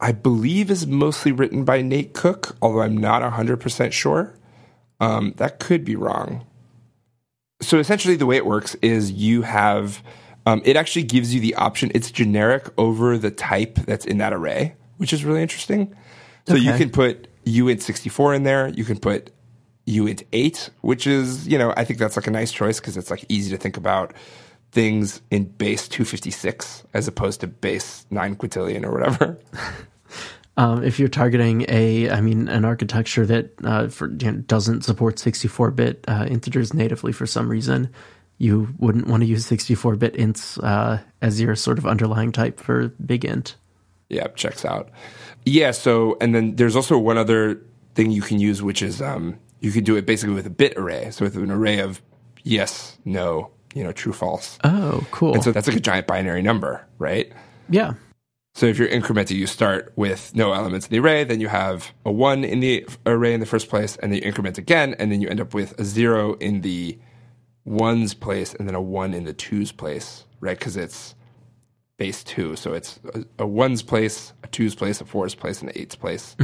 I 0.00 0.10
believe, 0.10 0.70
is 0.72 0.86
mostly 0.88 1.30
written 1.32 1.64
by 1.64 1.82
Nate 1.82 2.14
Cook, 2.14 2.56
although 2.60 2.82
I'm 2.82 2.96
not 2.96 3.22
100% 3.22 3.92
sure. 3.92 4.34
Um, 5.00 5.34
that 5.36 5.60
could 5.60 5.84
be 5.84 5.94
wrong. 5.94 6.44
So 7.60 7.78
essentially, 7.78 8.16
the 8.16 8.26
way 8.26 8.36
it 8.36 8.46
works 8.46 8.76
is 8.82 9.10
you 9.10 9.42
have, 9.42 10.02
um, 10.46 10.62
it 10.64 10.76
actually 10.76 11.02
gives 11.02 11.34
you 11.34 11.40
the 11.40 11.54
option, 11.56 11.90
it's 11.94 12.10
generic 12.10 12.68
over 12.78 13.18
the 13.18 13.30
type 13.30 13.74
that's 13.74 14.04
in 14.04 14.18
that 14.18 14.32
array, 14.32 14.76
which 14.96 15.12
is 15.12 15.24
really 15.24 15.42
interesting. 15.42 15.94
So 16.46 16.54
you 16.54 16.72
can 16.74 16.90
put 16.90 17.28
uint64 17.44 18.36
in 18.36 18.42
there. 18.44 18.68
You 18.68 18.84
can 18.84 18.98
put 18.98 19.32
uint8, 19.86 20.70
which 20.82 21.06
is, 21.06 21.48
you 21.48 21.58
know, 21.58 21.72
I 21.76 21.84
think 21.84 21.98
that's 21.98 22.16
like 22.16 22.26
a 22.26 22.30
nice 22.30 22.52
choice 22.52 22.80
because 22.80 22.96
it's 22.96 23.10
like 23.10 23.24
easy 23.28 23.50
to 23.50 23.56
think 23.56 23.76
about 23.76 24.14
things 24.70 25.22
in 25.30 25.44
base 25.44 25.88
256 25.88 26.84
as 26.94 27.08
opposed 27.08 27.40
to 27.40 27.46
base 27.46 28.06
9 28.10 28.36
quintillion 28.36 28.84
or 28.84 28.92
whatever. 28.92 29.38
Um, 30.58 30.82
if 30.82 30.98
you're 30.98 31.08
targeting 31.08 31.64
a, 31.68 32.10
I 32.10 32.20
mean, 32.20 32.48
an 32.48 32.64
architecture 32.64 33.24
that 33.26 33.52
uh, 33.62 33.86
for, 33.86 34.10
you 34.10 34.32
know, 34.32 34.38
doesn't 34.38 34.82
support 34.82 35.14
64-bit 35.14 36.04
uh, 36.08 36.26
integers 36.28 36.74
natively 36.74 37.12
for 37.12 37.26
some 37.26 37.48
reason, 37.48 37.88
you 38.38 38.74
wouldn't 38.78 39.06
want 39.06 39.22
to 39.22 39.26
use 39.28 39.48
64-bit 39.48 40.14
ints 40.14 40.58
uh, 40.64 40.98
as 41.22 41.40
your 41.40 41.54
sort 41.54 41.78
of 41.78 41.86
underlying 41.86 42.32
type 42.32 42.58
for 42.58 42.88
big 42.88 43.24
int. 43.24 43.54
Yeah, 44.08 44.26
checks 44.34 44.64
out. 44.64 44.90
Yeah, 45.44 45.70
so 45.70 46.16
and 46.20 46.34
then 46.34 46.56
there's 46.56 46.74
also 46.74 46.98
one 46.98 47.18
other 47.18 47.62
thing 47.94 48.10
you 48.10 48.22
can 48.22 48.40
use, 48.40 48.60
which 48.60 48.82
is 48.82 49.00
um, 49.00 49.38
you 49.60 49.70
can 49.70 49.84
do 49.84 49.94
it 49.94 50.06
basically 50.06 50.34
with 50.34 50.46
a 50.46 50.50
bit 50.50 50.76
array. 50.76 51.12
So 51.12 51.24
with 51.24 51.36
an 51.36 51.52
array 51.52 51.78
of 51.78 52.02
yes, 52.42 52.98
no, 53.04 53.52
you 53.74 53.84
know, 53.84 53.92
true, 53.92 54.12
false. 54.12 54.58
Oh, 54.64 55.06
cool. 55.12 55.34
And 55.34 55.44
so 55.44 55.52
that's 55.52 55.68
like 55.68 55.76
a 55.76 55.80
giant 55.80 56.08
binary 56.08 56.42
number, 56.42 56.84
right? 56.98 57.32
yeah. 57.68 57.94
So 58.58 58.66
if 58.66 58.76
you're 58.76 58.88
incrementing, 58.88 59.36
you 59.36 59.46
start 59.46 59.92
with 59.94 60.34
no 60.34 60.52
elements 60.52 60.88
in 60.88 60.90
the 60.90 60.98
array, 60.98 61.22
then 61.22 61.38
you 61.40 61.46
have 61.46 61.92
a 62.04 62.10
one 62.10 62.42
in 62.42 62.58
the 62.58 62.84
array 63.06 63.32
in 63.32 63.38
the 63.38 63.46
first 63.46 63.68
place, 63.68 63.94
and 63.98 64.10
then 64.10 64.20
you 64.20 64.26
increment 64.26 64.58
again, 64.58 64.96
and 64.98 65.12
then 65.12 65.20
you 65.20 65.28
end 65.28 65.40
up 65.40 65.54
with 65.54 65.78
a 65.78 65.84
zero 65.84 66.34
in 66.38 66.62
the 66.62 66.98
ones 67.64 68.14
place, 68.14 68.54
and 68.54 68.66
then 68.66 68.74
a 68.74 68.80
one 68.82 69.14
in 69.14 69.22
the 69.22 69.32
twos 69.32 69.70
place, 69.70 70.24
right? 70.40 70.58
Because 70.58 70.76
it's 70.76 71.14
base 71.98 72.24
two, 72.24 72.56
so 72.56 72.72
it's 72.72 72.98
a, 73.14 73.24
a 73.44 73.46
ones 73.46 73.80
place, 73.80 74.32
a 74.42 74.48
twos 74.48 74.74
place, 74.74 75.00
a 75.00 75.04
fours 75.04 75.36
place, 75.36 75.60
and 75.60 75.70
an 75.70 75.78
eights 75.78 75.94
place, 75.94 76.34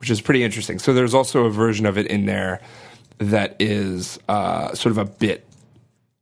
which 0.00 0.10
is 0.10 0.20
pretty 0.20 0.42
interesting. 0.44 0.78
So 0.78 0.92
there's 0.92 1.14
also 1.14 1.46
a 1.46 1.50
version 1.50 1.86
of 1.86 1.96
it 1.96 2.08
in 2.08 2.26
there 2.26 2.60
that 3.16 3.56
is 3.58 4.18
uh, 4.28 4.74
sort 4.74 4.90
of 4.90 4.98
a 4.98 5.06
bit 5.06 5.46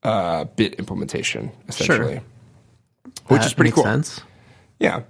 uh, 0.05 0.45
bit 0.45 0.75
implementation, 0.75 1.51
essentially, 1.67 2.15
Sure. 2.15 2.23
which 3.27 3.41
That 3.41 3.47
is 3.47 3.55
pretty 3.55 3.73
cool. 3.73 3.83
Sense. 3.83 4.21
Yeah. 4.79 5.03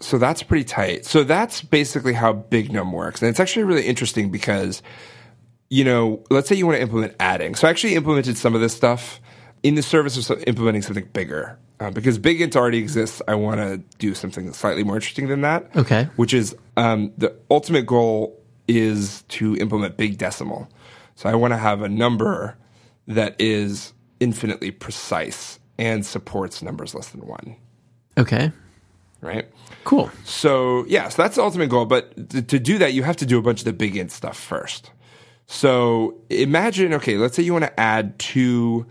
So 0.00 0.18
that's 0.18 0.42
pretty 0.42 0.64
tight. 0.64 1.04
So 1.04 1.24
that's 1.24 1.62
basically 1.62 2.12
how 2.12 2.32
Big 2.32 2.72
Num 2.72 2.92
works. 2.92 3.22
And 3.22 3.28
it's 3.28 3.40
actually 3.40 3.64
really 3.64 3.86
interesting 3.86 4.30
because, 4.30 4.82
you 5.70 5.84
know, 5.84 6.22
let's 6.30 6.48
say 6.48 6.56
you 6.56 6.66
want 6.66 6.76
to 6.76 6.82
implement 6.82 7.14
adding. 7.20 7.54
So 7.54 7.66
I 7.66 7.70
actually 7.70 7.94
implemented 7.94 8.36
some 8.36 8.54
of 8.54 8.60
this 8.60 8.74
stuff 8.74 9.20
in 9.62 9.76
the 9.76 9.82
service 9.82 10.16
of 10.16 10.24
so- 10.24 10.38
implementing 10.46 10.82
something 10.82 11.08
bigger. 11.12 11.58
Uh, 11.80 11.90
because 11.90 12.18
Big 12.18 12.40
Int 12.40 12.54
already 12.54 12.78
exists, 12.78 13.20
I 13.26 13.34
want 13.34 13.60
to 13.60 13.78
do 13.98 14.14
something 14.14 14.52
slightly 14.52 14.84
more 14.84 14.94
interesting 14.96 15.28
than 15.28 15.40
that. 15.40 15.68
Okay. 15.74 16.08
Which 16.16 16.32
is 16.32 16.54
um, 16.76 17.12
the 17.18 17.34
ultimate 17.50 17.84
goal 17.86 18.40
is 18.68 19.22
to 19.28 19.56
implement 19.56 19.96
Big 19.96 20.16
Decimal. 20.18 20.68
So 21.16 21.28
I 21.28 21.34
want 21.34 21.52
to 21.52 21.58
have 21.58 21.82
a 21.82 21.88
number 21.88 22.56
that 23.06 23.36
is 23.40 23.92
infinitely 24.20 24.70
precise 24.70 25.58
and 25.78 26.04
supports 26.06 26.62
numbers 26.62 26.94
less 26.94 27.08
than 27.08 27.26
one, 27.26 27.56
Okay. 28.16 28.52
Right? 29.24 29.48
Cool. 29.84 30.10
So 30.24 30.84
yeah, 30.86 31.08
so 31.08 31.22
that's 31.22 31.36
the 31.36 31.42
ultimate 31.42 31.68
goal. 31.68 31.86
But 31.86 32.30
to, 32.30 32.42
to 32.42 32.58
do 32.58 32.78
that, 32.78 32.92
you 32.92 33.02
have 33.02 33.16
to 33.16 33.26
do 33.26 33.38
a 33.38 33.42
bunch 33.42 33.60
of 33.60 33.64
the 33.64 33.72
big 33.72 33.96
int 33.96 34.12
stuff 34.12 34.38
first. 34.38 34.90
So 35.46 36.14
imagine, 36.30 36.94
okay, 36.94 37.16
let's 37.16 37.36
say 37.36 37.42
you 37.42 37.52
want 37.52 37.64
to 37.64 37.80
add 37.80 38.18
two 38.18 38.86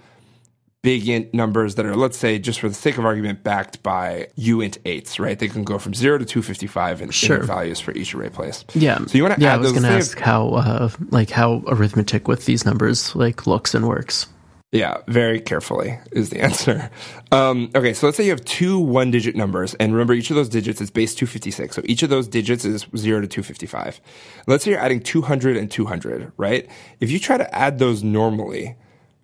big 0.84 1.08
int 1.08 1.34
numbers 1.34 1.76
that 1.76 1.86
are, 1.86 1.96
let's 1.96 2.18
say, 2.18 2.38
just 2.38 2.60
for 2.60 2.68
the 2.68 2.76
sake 2.76 2.98
of 2.98 3.06
argument, 3.06 3.42
backed 3.42 3.82
by 3.82 4.28
uint 4.38 4.78
eights, 4.86 5.18
right? 5.18 5.40
They 5.40 5.48
can 5.48 5.64
go 5.64 5.80
from 5.80 5.94
zero 5.94 6.18
to 6.18 6.26
two 6.26 6.42
fifty 6.44 6.68
five 6.68 7.02
in, 7.02 7.10
Sure. 7.10 7.42
values 7.42 7.80
for 7.80 7.92
each 7.94 8.14
array 8.14 8.30
place. 8.30 8.66
Yeah. 8.76 8.98
So 9.06 9.18
you 9.18 9.24
want 9.24 9.36
to 9.36 9.42
yeah, 9.42 9.54
add 9.54 9.60
I 9.60 9.62
was 9.62 9.72
going 9.72 9.84
to 9.84 9.90
ask 9.90 10.20
how, 10.20 10.50
uh, 10.50 10.90
like, 11.10 11.30
how 11.30 11.64
arithmetic 11.68 12.28
with 12.28 12.46
these 12.46 12.66
numbers 12.66 13.16
like 13.16 13.48
looks 13.48 13.74
and 13.74 13.88
works. 13.88 14.28
Yeah, 14.74 14.98
very 15.08 15.40
carefully 15.40 16.00
is 16.12 16.32
the 16.32 16.40
answer. 16.48 16.90
Um, 17.32 17.70
okay, 17.76 17.94
so 17.94 18.08
let's 18.08 18.18
say 18.18 18.24
you 18.26 18.32
have 18.32 18.44
two 18.44 18.80
one 18.80 19.12
digit 19.12 19.36
numbers, 19.36 19.76
and 19.76 19.94
remember 19.94 20.14
each 20.14 20.30
of 20.32 20.36
those 20.36 20.50
digits 20.50 20.82
is 20.82 20.90
base 20.90 21.14
256. 21.14 21.76
So 21.76 21.82
each 21.86 22.02
of 22.04 22.10
those 22.10 22.28
digits 22.28 22.66
is 22.66 22.86
0 22.98 23.22
to 23.22 23.28
255. 23.28 24.02
Let's 24.48 24.64
say 24.66 24.72
you're 24.72 24.80
adding 24.80 25.00
200 25.00 25.58
and 25.58 25.70
200, 25.70 26.32
right? 26.38 26.68
If 27.00 27.12
you 27.12 27.20
try 27.20 27.38
to 27.38 27.56
add 27.56 27.78
those 27.78 28.04
normally, 28.04 28.76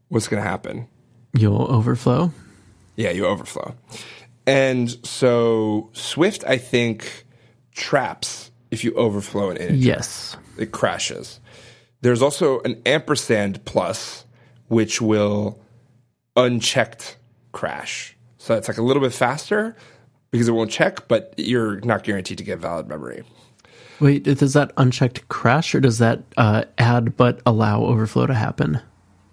what's 0.10 0.28
going 0.28 0.42
to 0.42 0.48
happen? 0.48 0.88
You'll 1.34 1.64
overflow. 1.72 2.32
Yeah, 2.96 3.10
you 3.10 3.26
overflow. 3.26 3.74
And 4.46 4.90
so 5.06 5.90
Swift, 5.94 6.44
I 6.48 6.58
think, 6.58 7.26
traps 7.74 8.52
if 8.72 8.84
you 8.84 8.94
overflow 8.94 9.50
an 9.50 9.58
integer 9.58 9.76
Yes. 9.76 10.38
it 10.60 10.72
crashes. 10.72 11.40
There's 12.02 12.22
also 12.22 12.60
an 12.62 12.82
ampersand 12.86 13.66
plus, 13.66 14.26
which 14.70 15.02
will 15.02 15.60
unchecked 16.36 17.18
crash. 17.52 18.16
So 18.38 18.56
it's 18.56 18.68
like 18.68 18.78
a 18.78 18.82
little 18.84 19.02
bit 19.02 19.14
faster 19.14 19.76
because 20.32 20.48
it 20.48 20.54
won't 20.54 20.72
check, 20.72 21.08
but 21.08 21.34
you're 21.38 21.80
not 21.82 22.04
guaranteed 22.04 22.38
to 22.38 22.44
get 22.44 22.60
valid 22.60 22.88
memory. 22.88 23.24
Wait, 24.00 24.24
does 24.24 24.54
that 24.54 24.72
unchecked 24.78 25.28
crash 25.28 25.76
or 25.76 25.82
does 25.82 25.98
that 25.98 26.24
uh, 26.38 26.64
add 26.78 27.18
but 27.18 27.42
allow 27.46 27.82
overflow 27.84 28.26
to 28.26 28.34
happen? 28.34 28.80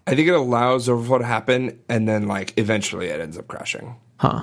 I 0.09 0.15
think 0.17 0.29
it 0.29 0.35
allows 0.35 0.89
overflow 0.89 1.19
to 1.19 1.25
happen, 1.25 1.79
and 1.89 2.09
then 2.09 2.27
like 2.27 2.55
eventually 2.57 3.07
it 3.09 3.21
ends 3.21 3.39
up 3.39 3.47
crashing 3.49 3.97
Huh. 4.19 4.43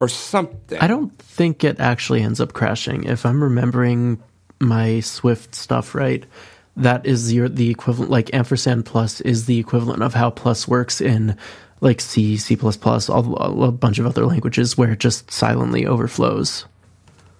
or 0.00 0.08
something. 0.08 0.78
I 0.78 0.86
don't 0.86 1.16
think 1.18 1.64
it 1.64 1.80
actually 1.80 2.22
ends 2.22 2.40
up 2.40 2.52
crashing. 2.52 3.04
If 3.04 3.24
I'm 3.24 3.42
remembering 3.42 4.22
my 4.60 5.00
Swift 5.00 5.54
stuff 5.54 5.94
right, 5.94 6.24
that 6.76 7.06
is 7.06 7.32
your 7.32 7.48
the 7.48 7.70
equivalent. 7.70 8.10
Like 8.10 8.32
ampersand 8.34 8.86
plus 8.86 9.20
is 9.22 9.46
the 9.46 9.58
equivalent 9.58 10.02
of 10.02 10.14
how 10.14 10.30
plus 10.30 10.68
works 10.68 11.00
in 11.00 11.36
like 11.80 12.00
C, 12.00 12.36
C++, 12.36 12.56
all, 12.62 13.36
a 13.62 13.72
bunch 13.72 13.98
of 13.98 14.06
other 14.06 14.24
languages 14.26 14.78
where 14.78 14.92
it 14.92 15.00
just 15.00 15.30
silently 15.30 15.86
overflows. 15.86 16.64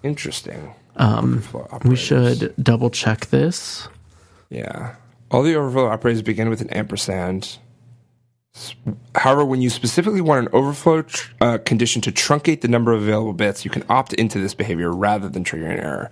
Interesting. 0.02 0.74
Um, 0.96 1.42
We 1.84 1.96
should 1.96 2.54
double 2.62 2.90
check 2.90 3.26
this. 3.26 3.88
Yeah. 4.50 4.94
All 5.30 5.42
the 5.42 5.56
overflow 5.56 5.86
operators 5.86 6.22
begin 6.22 6.48
with 6.48 6.60
an 6.60 6.70
ampersand. 6.70 7.58
However, 9.14 9.44
when 9.44 9.60
you 9.60 9.68
specifically 9.68 10.20
want 10.22 10.46
an 10.46 10.54
overflow 10.54 11.02
tr- 11.02 11.32
uh, 11.40 11.58
condition 11.58 12.00
to 12.02 12.12
truncate 12.12 12.62
the 12.62 12.68
number 12.68 12.92
of 12.92 13.02
available 13.02 13.34
bits, 13.34 13.64
you 13.64 13.70
can 13.70 13.84
opt 13.90 14.14
into 14.14 14.38
this 14.38 14.54
behavior 14.54 14.90
rather 14.90 15.28
than 15.28 15.44
trigger 15.44 15.66
an 15.66 15.78
error. 15.78 16.10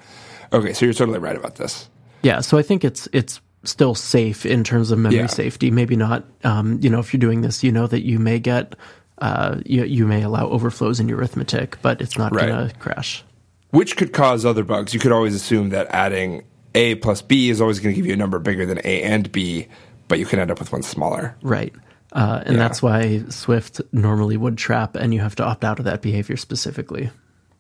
Okay, 0.53 0.75
so 0.75 0.85
you're 0.85 0.95
totally 0.95 1.19
right 1.19 1.37
about 1.37 1.57
this. 1.57 1.89
Yeah, 2.25 2.41
so 2.41 2.59
I 2.59 2.63
think 2.63 2.85
it's 2.85 3.09
it's 3.13 3.41
still 3.63 3.95
safe 3.95 4.45
in 4.45 4.65
terms 4.65 4.91
of 4.91 4.99
memory 4.99 5.19
Yeah. 5.21 5.27
safety. 5.27 5.71
Maybe 5.71 5.95
not. 5.97 6.25
Um, 6.43 6.79
you 6.83 6.91
know, 6.91 6.99
if 6.99 7.13
you're 7.15 7.21
doing 7.21 7.41
this, 7.43 7.63
you 7.63 7.71
know 7.73 7.87
that 7.87 8.03
you 8.05 8.19
may 8.19 8.39
get 8.39 8.75
uh, 9.19 9.61
you, 9.65 9.85
you 9.85 10.07
may 10.07 10.23
allow 10.23 10.49
overflows 10.49 10.99
in 10.99 11.09
your 11.09 11.19
arithmetic, 11.19 11.79
but 11.83 12.01
it's 12.03 12.19
not 12.19 12.35
Right. 12.35 12.49
going 12.49 12.69
to 12.69 12.75
crash. 12.77 13.23
Which 13.71 13.97
could 13.97 14.13
cause 14.13 14.45
other 14.45 14.65
bugs. 14.65 14.93
You 14.93 14.99
could 15.01 15.13
always 15.13 15.35
assume 15.37 15.69
that 15.71 15.87
adding 15.91 16.43
A 16.75 16.97
plus 16.97 17.23
B 17.23 17.49
is 17.49 17.61
always 17.61 17.79
going 17.79 17.95
to 17.95 17.97
give 17.97 18.07
you 18.07 18.13
a 18.13 18.17
number 18.17 18.39
bigger 18.41 18.67
than 18.67 18.79
A 18.85 19.03
and 19.03 19.31
B, 19.31 19.69
but 20.09 20.19
you 20.19 20.27
can 20.27 20.41
end 20.41 20.51
up 20.51 20.59
with 20.59 20.73
one 20.73 20.83
smaller. 20.83 21.37
Right. 21.43 21.73
Uh, 22.13 22.43
and 22.45 22.57
Yeah. 22.57 22.63
that's 22.63 22.83
why 22.83 23.23
Swift 23.29 23.81
normally 23.93 24.37
would 24.37 24.59
trap, 24.59 24.97
and 24.97 25.15
you 25.15 25.21
have 25.21 25.37
to 25.37 25.45
opt 25.45 25.65
out 25.65 25.79
of 25.79 25.85
that 25.85 26.03
behavior 26.03 26.37
specifically. 26.37 27.11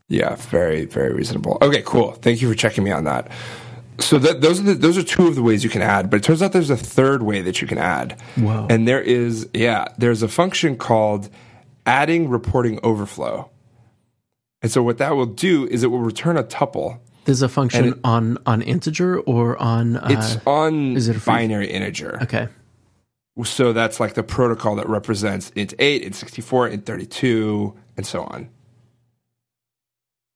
Yeah, 0.09 0.35
very, 0.35 0.85
very 0.87 1.15
reasonable. 1.15 1.59
Okay, 1.63 1.83
cool. 1.87 2.13
Thank 2.21 2.43
you 2.43 2.49
for 2.49 2.55
checking 2.57 2.83
me 2.85 2.91
on 2.91 3.05
that. 3.05 3.29
So 3.99 4.19
that, 4.19 4.41
those 4.41 4.61
are 4.61 4.65
the, 4.65 4.75
those 4.75 4.99
are 4.99 5.03
two 5.03 5.27
of 5.29 5.35
the 5.35 5.43
ways 5.43 5.63
you 5.65 5.71
can 5.71 5.83
add, 5.83 6.11
but 6.11 6.17
it 6.17 6.23
turns 6.25 6.43
out 6.43 6.53
there's 6.53 6.71
a 6.71 6.77
third 6.77 7.23
way 7.23 7.41
that 7.43 7.61
you 7.61 7.67
can 7.69 7.79
add. 7.79 8.21
Whoa. 8.37 8.67
And 8.69 8.87
there 8.89 9.01
is, 9.01 9.49
yeah, 9.55 9.87
there's 9.99 10.23
a 10.23 10.29
function 10.29 10.77
called 10.77 11.31
adding 11.87 12.29
reporting 12.29 12.81
overflow. 12.83 13.51
And 14.63 14.73
so 14.73 14.83
what 14.83 14.99
that 14.99 15.15
will 15.15 15.27
do 15.27 15.67
is 15.69 15.83
it 15.85 15.89
will 15.89 16.01
return 16.01 16.37
a 16.37 16.43
tuple. 16.43 16.99
There's 17.25 17.43
a 17.43 17.49
function 17.49 17.85
it- 17.95 17.99
on 18.05 18.39
on 18.47 18.63
integer 18.63 19.21
or 19.21 19.57
on. 19.59 19.97
Uh, 19.97 20.09
It's 20.11 20.37
on 20.47 20.97
is 20.97 21.09
it 21.09 21.17
a 21.17 21.21
free- 21.21 21.33
binary 21.35 21.71
integer. 21.71 22.19
okay. 22.23 22.49
So 23.45 23.73
that's 23.73 23.99
like 23.99 24.15
the 24.15 24.23
protocol 24.23 24.77
that 24.77 24.89
represents 24.89 25.51
int 25.57 25.75
8, 25.79 26.03
int 26.03 26.15
64, 26.15 26.69
int 26.69 26.87
32, 26.87 27.75
and 27.97 28.07
so 28.07 28.23
on. 28.25 28.49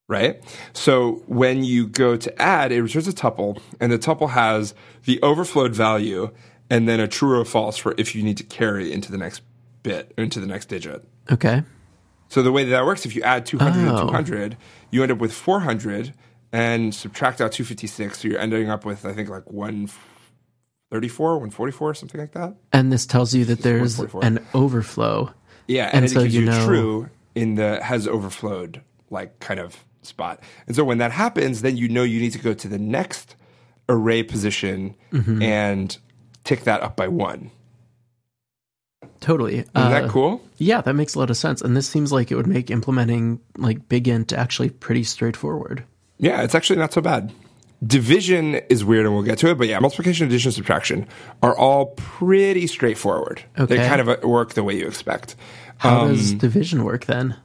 Right? 0.08 0.42
So 0.72 1.22
when 1.26 1.64
you 1.64 1.86
go 1.86 2.16
to 2.16 2.40
add, 2.42 2.72
it 2.72 2.82
returns 2.82 3.06
a 3.08 3.12
tuple, 3.12 3.60
and 3.78 3.92
the 3.92 3.98
tuple 3.98 4.30
has 4.30 4.74
the 5.04 5.20
overflowed 5.22 5.74
value 5.74 6.30
and 6.70 6.88
then 6.88 6.98
a 6.98 7.06
true 7.06 7.38
or 7.38 7.44
false 7.44 7.76
for 7.76 7.94
if 7.98 8.14
you 8.14 8.22
need 8.22 8.38
to 8.38 8.44
carry 8.44 8.90
into 8.92 9.12
the 9.12 9.18
next 9.18 9.42
bit, 9.82 10.12
into 10.16 10.40
the 10.40 10.46
next 10.46 10.66
digit. 10.66 11.04
Okay. 11.30 11.62
So 12.28 12.42
the 12.42 12.52
way 12.52 12.64
that, 12.64 12.70
that 12.70 12.84
works, 12.86 13.04
if 13.06 13.14
you 13.16 13.22
add 13.22 13.44
200 13.46 13.88
Oh. 13.88 13.98
and 13.98 14.08
200, 14.08 14.56
you 14.90 15.02
end 15.02 15.12
up 15.12 15.18
with 15.18 15.32
400 15.32 16.12
and 16.52 16.94
subtract 16.94 17.40
out 17.42 17.52
256. 17.52 18.18
So 18.20 18.28
you're 18.28 18.38
ending 18.38 18.70
up 18.70 18.84
with, 18.86 19.04
I 19.06 19.12
think, 19.12 19.28
like 19.28 19.50
134, 19.50 21.28
144, 21.36 21.94
something 21.94 22.20
like 22.20 22.32
that. 22.32 22.54
And 22.72 22.92
this 22.92 23.06
tells 23.06 23.34
you 23.34 23.44
that 23.46 23.60
there's 23.60 23.98
an 23.98 24.44
overflow. 24.54 25.32
Yeah, 25.66 25.86
and, 25.86 25.96
And 25.96 26.04
it 26.06 26.08
so 26.10 26.22
gives 26.22 26.34
you 26.34 26.40
you, 26.40 26.46
know- 26.46 26.66
true 26.66 27.08
in 27.34 27.54
the 27.56 27.82
has 27.82 28.08
overflowed 28.08 28.82
like 29.10 29.38
kind 29.40 29.60
of 29.60 29.84
spot. 30.02 30.40
And 30.66 30.74
so 30.76 30.84
when 30.84 30.98
that 30.98 31.12
happens, 31.12 31.62
then 31.62 31.76
you 31.76 31.88
know 31.88 32.02
you 32.02 32.20
need 32.20 32.32
to 32.32 32.38
go 32.38 32.54
to 32.54 32.68
the 32.68 32.78
next 32.78 33.36
array 33.88 34.22
position 34.22 34.94
Mm-hmm. 35.12 35.42
and 35.42 35.96
tick 36.44 36.64
that 36.64 36.82
up 36.82 36.96
by 36.96 37.08
one. 37.08 37.50
Totally. 39.20 39.54
Isn't 39.58 39.70
Uh, 39.74 39.88
that 39.90 40.10
cool? 40.10 40.40
Yeah, 40.58 40.80
that 40.80 40.94
makes 40.94 41.14
a 41.14 41.18
lot 41.18 41.30
of 41.30 41.36
sense. 41.36 41.60
And 41.60 41.76
this 41.76 41.88
seems 41.88 42.12
like 42.12 42.30
it 42.30 42.36
would 42.36 42.46
make 42.46 42.70
implementing 42.70 43.40
like 43.56 43.88
big 43.88 44.08
int 44.08 44.32
actually 44.32 44.70
pretty 44.70 45.04
straightforward. 45.04 45.84
Yeah, 46.18 46.42
it's 46.42 46.54
actually 46.54 46.78
not 46.78 46.92
so 46.92 47.00
bad. 47.00 47.32
Division 47.86 48.56
is 48.68 48.84
weird, 48.84 49.06
and 49.06 49.14
we'll 49.14 49.22
get 49.22 49.38
to 49.38 49.50
it. 49.50 49.54
But 49.58 49.68
yeah, 49.68 49.78
multiplication, 49.78 50.26
addition, 50.26 50.50
subtraction 50.50 51.06
are 51.42 51.56
all 51.56 51.86
pretty 51.96 52.66
straightforward. 52.66 53.42
They 53.56 53.76
kind 53.76 54.00
of 54.00 54.24
work 54.24 54.54
the 54.54 54.64
way 54.64 54.76
you 54.76 54.86
expect. 54.86 55.36
How 55.78 56.00
Um, 56.02 56.08
does 56.08 56.32
division 56.34 56.82
work 56.82 57.06
then? 57.06 57.36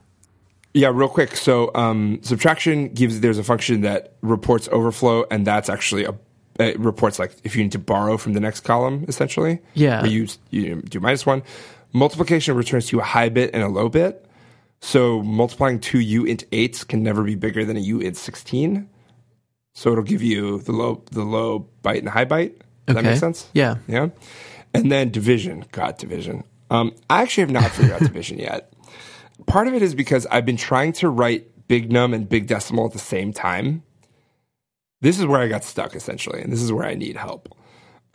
Yeah, 0.74 0.92
real 0.94 1.08
quick. 1.10 1.36
So 1.38 1.72
um, 1.76 2.20
subtraction 2.24 2.90
gives 2.90 3.20
there's 3.20 3.38
a 3.38 3.44
function 3.44 3.82
that 3.82 4.14
reports 4.22 4.68
overflow, 4.72 5.26
and 5.30 5.46
that's 5.46 5.70
actually 5.70 6.06
a 6.06 6.16
it 6.60 6.80
reports 6.80 7.18
like 7.20 7.36
if 7.44 7.56
you 7.56 7.64
need 7.64 7.72
to 7.72 7.80
borrow 7.80 8.18
from 8.18 8.34
the 8.34 8.40
next 8.40 8.62
column, 8.62 9.06
essentially. 9.08 9.60
Yeah. 9.74 10.04
You 10.06 10.28
you 10.52 10.82
do 10.82 11.00
minus 11.00 11.26
one. 11.26 11.44
Multiplication 11.94 12.56
returns 12.56 12.88
to 12.88 12.98
you 12.98 13.02
a 13.02 13.06
high 13.06 13.30
bit 13.30 13.52
and 13.54 13.62
a 13.62 13.68
low 13.68 13.88
bit. 13.90 14.26
So 14.82 15.22
multiplying 15.22 15.80
two 15.80 16.00
u 16.00 16.26
int 16.26 16.44
eights 16.52 16.84
can 16.84 17.04
never 17.04 17.24
be 17.24 17.36
bigger 17.36 17.64
than 17.66 17.78
a 17.78 17.80
u 17.80 18.00
int 18.00 18.18
sixteen. 18.18 18.90
So 19.76 19.92
it'll 19.92 20.04
give 20.04 20.22
you 20.24 20.60
the 20.60 20.72
low 20.72 21.04
the 21.12 21.24
low 21.24 21.68
byte 21.84 22.00
and 22.00 22.10
high 22.10 22.26
byte. 22.26 22.54
Does 22.86 22.96
that 22.96 22.98
Okay. 22.98 23.10
make 23.12 23.20
sense? 23.20 23.48
Yeah. 23.54 23.76
Yeah. 23.88 24.10
And 24.74 24.92
then 24.92 25.10
division. 25.12 25.66
God, 25.72 25.98
division. 25.98 26.44
Um, 26.72 26.94
I 27.10 27.22
actually 27.22 27.42
have 27.42 27.52
not 27.52 27.72
figured 27.72 27.94
out 27.94 28.00
division 28.12 28.40
yet. 28.40 28.73
Part 29.48 29.68
of 29.68 29.74
it 29.74 29.82
is 29.82 29.96
because 29.96 30.26
I've 30.28 30.46
been 30.46 30.58
trying 30.58 30.94
to 30.94 31.10
write 31.10 31.68
big 31.68 31.92
num 31.92 32.14
and 32.14 32.28
big 32.28 32.48
decimal 32.48 32.86
at 32.86 32.94
the 32.94 33.00
same 33.00 33.34
time. 33.34 33.84
This 35.02 35.20
is 35.20 35.26
where 35.26 35.42
I 35.42 35.48
got 35.48 35.64
stuck 35.64 35.96
essentially, 35.96 36.42
and 36.42 36.52
this 36.52 36.62
is 36.62 36.72
where 36.72 36.86
I 36.86 36.94
need 36.94 37.18
help. 37.18 37.50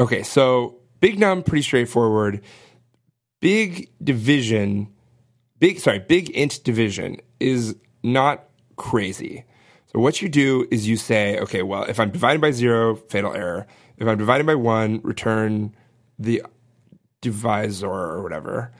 Okay, 0.00 0.22
so 0.22 0.78
big 1.00 1.18
num 1.18 1.42
pretty 1.42 1.62
straightforward. 1.62 2.42
big 3.40 3.90
division, 4.02 4.88
big 5.59 5.81
sorry, 5.81 5.98
big 5.98 6.31
int 6.31 6.62
division 6.64 7.18
is 7.40 7.76
not 8.02 8.48
crazy. 8.76 9.44
So 9.92 10.00
what 10.00 10.20
you 10.20 10.28
do 10.28 10.66
is 10.70 10.87
you 10.87 10.96
say, 10.96 11.38
okay, 11.40 11.62
well, 11.62 11.85
if 11.85 11.98
I'm 11.98 12.11
divided 12.11 12.40
by 12.40 12.50
zero, 12.50 12.94
fatal 12.94 13.35
error. 13.35 13.66
If 13.96 14.07
I'm 14.07 14.18
divided 14.18 14.46
by 14.46 14.54
one, 14.54 15.00
return 15.02 15.74
the 16.18 16.42
divisor 17.20 17.88
or 17.88 18.22
whatever. 18.22 18.72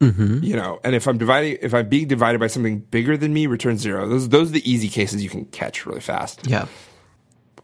Mm-hmm. 0.00 0.44
You 0.44 0.56
know, 0.56 0.78
and 0.84 0.94
if 0.94 1.06
I'm 1.08 1.16
dividing, 1.16 1.58
if 1.62 1.72
I'm 1.72 1.88
being 1.88 2.06
divided 2.06 2.38
by 2.38 2.48
something 2.48 2.80
bigger 2.80 3.16
than 3.16 3.32
me, 3.32 3.46
return 3.46 3.78
zero. 3.78 4.06
Those 4.08 4.28
those 4.28 4.50
are 4.50 4.52
the 4.52 4.70
easy 4.70 4.88
cases 4.88 5.22
you 5.22 5.30
can 5.30 5.46
catch 5.46 5.86
really 5.86 6.00
fast. 6.00 6.46
Yeah. 6.46 6.66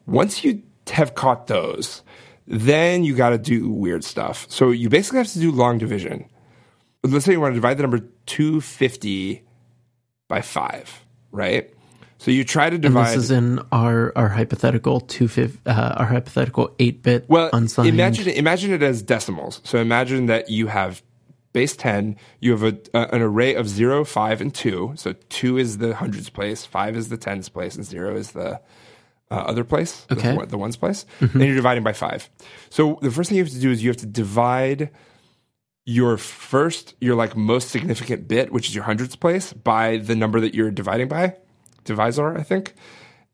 Once 0.07 0.42
you 0.42 0.62
have 0.88 1.14
caught 1.14 1.47
those, 1.47 2.03
then 2.47 3.05
you 3.05 3.14
got 3.14 3.31
to 3.31 3.38
do 3.38 3.68
weird 3.68 4.03
stuff. 4.03 4.47
So 4.49 4.71
you 4.71 4.88
basically 4.88 5.18
have 5.18 5.29
to 5.33 5.38
do 5.40 5.53
long 5.53 5.77
division. 5.79 6.25
Let's 7.05 7.25
say 7.27 7.33
you 7.33 7.40
want 7.40 7.53
to 7.53 7.57
divide 7.57 7.77
the 7.77 7.83
number 7.83 7.99
250 8.27 9.42
by 10.29 10.40
5, 10.40 11.05
right? 11.33 11.71
So 12.18 12.31
you 12.31 12.45
try 12.45 12.71
to 12.71 12.77
And 12.77 12.83
divide. 12.83 13.09
this 13.09 13.25
is 13.25 13.31
in 13.33 13.61
our 13.73 14.12
our 14.16 14.29
hypothetical 14.29 15.01
two 15.01 15.29
uh, 15.66 15.71
our 15.97 16.07
hypothetical 16.07 16.73
eight 16.79 17.03
bit 17.03 17.25
well, 17.29 17.51
unsigned. 17.53 17.88
imagine 17.88 18.29
imagine 18.29 18.73
it 18.73 18.81
as 18.83 19.03
decimals. 19.03 19.61
So 19.64 19.79
imagine 19.79 20.27
that 20.27 20.49
you 20.49 20.68
have 20.68 21.03
base 21.53 21.77
10, 21.77 22.17
you 22.41 22.53
have 22.53 22.62
a, 22.62 22.79
a, 22.95 23.15
an 23.15 23.23
array 23.23 23.55
of 23.55 23.69
0, 23.69 24.05
5, 24.05 24.41
and 24.41 24.55
2. 24.55 24.93
So 24.97 25.12
2 25.29 25.59
is 25.59 25.79
the 25.79 25.95
hundreds 25.95 26.31
place, 26.31 26.65
5 26.65 26.97
is 26.97 27.09
the 27.09 27.17
tens 27.17 27.49
place, 27.49 27.77
and 27.77 27.85
0 27.85 28.17
is 28.17 28.33
the 28.33 28.61
uh, 29.31 29.35
other 29.35 29.65
place, 29.65 30.03
the- 30.09 30.17
Okay. 30.17 30.37
the, 30.37 30.47
the 30.47 30.59
ones 30.59 30.77
place. 30.77 31.05
Then 31.21 31.43
you're 31.47 31.57
dividing 31.57 31.83
by 31.85 31.93
5. 31.93 32.29
So 32.71 32.99
the 33.03 33.11
first 33.11 33.29
thing 33.29 33.38
you 33.38 33.45
have 33.45 33.53
to 33.53 33.61
do 33.61 33.71
is 33.71 33.83
you 33.83 33.91
have 33.91 33.97
to 33.99 34.07
divide 34.07 34.91
your 35.85 36.17
first, 36.17 36.95
your 37.01 37.15
like 37.17 37.37
most 37.37 37.69
significant 37.71 38.29
bit, 38.29 38.53
which 38.53 38.69
is 38.69 38.75
your 38.75 38.85
hundreds 38.85 39.17
place, 39.17 39.53
by 39.53 39.97
the 39.97 40.15
number 40.15 40.41
that 40.41 40.55
you're 40.55 40.71
dividing 40.71 41.09
by, 41.09 41.37
divisor, 41.85 42.37
I 42.38 42.43
think. 42.43 42.75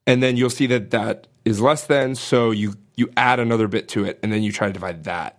And 0.06 0.22
then 0.22 0.36
you'll 0.38 0.48
see 0.50 0.66
that 0.68 0.90
that 0.90 1.26
is 1.44 1.60
less 1.60 1.86
than, 1.86 2.14
so 2.14 2.50
you 2.50 2.74
you 2.96 3.10
add 3.16 3.38
another 3.38 3.68
bit 3.68 3.86
to 3.90 4.04
it, 4.04 4.18
and 4.22 4.32
then 4.32 4.42
you 4.42 4.50
try 4.50 4.66
to 4.66 4.72
divide 4.72 5.04
that. 5.04 5.37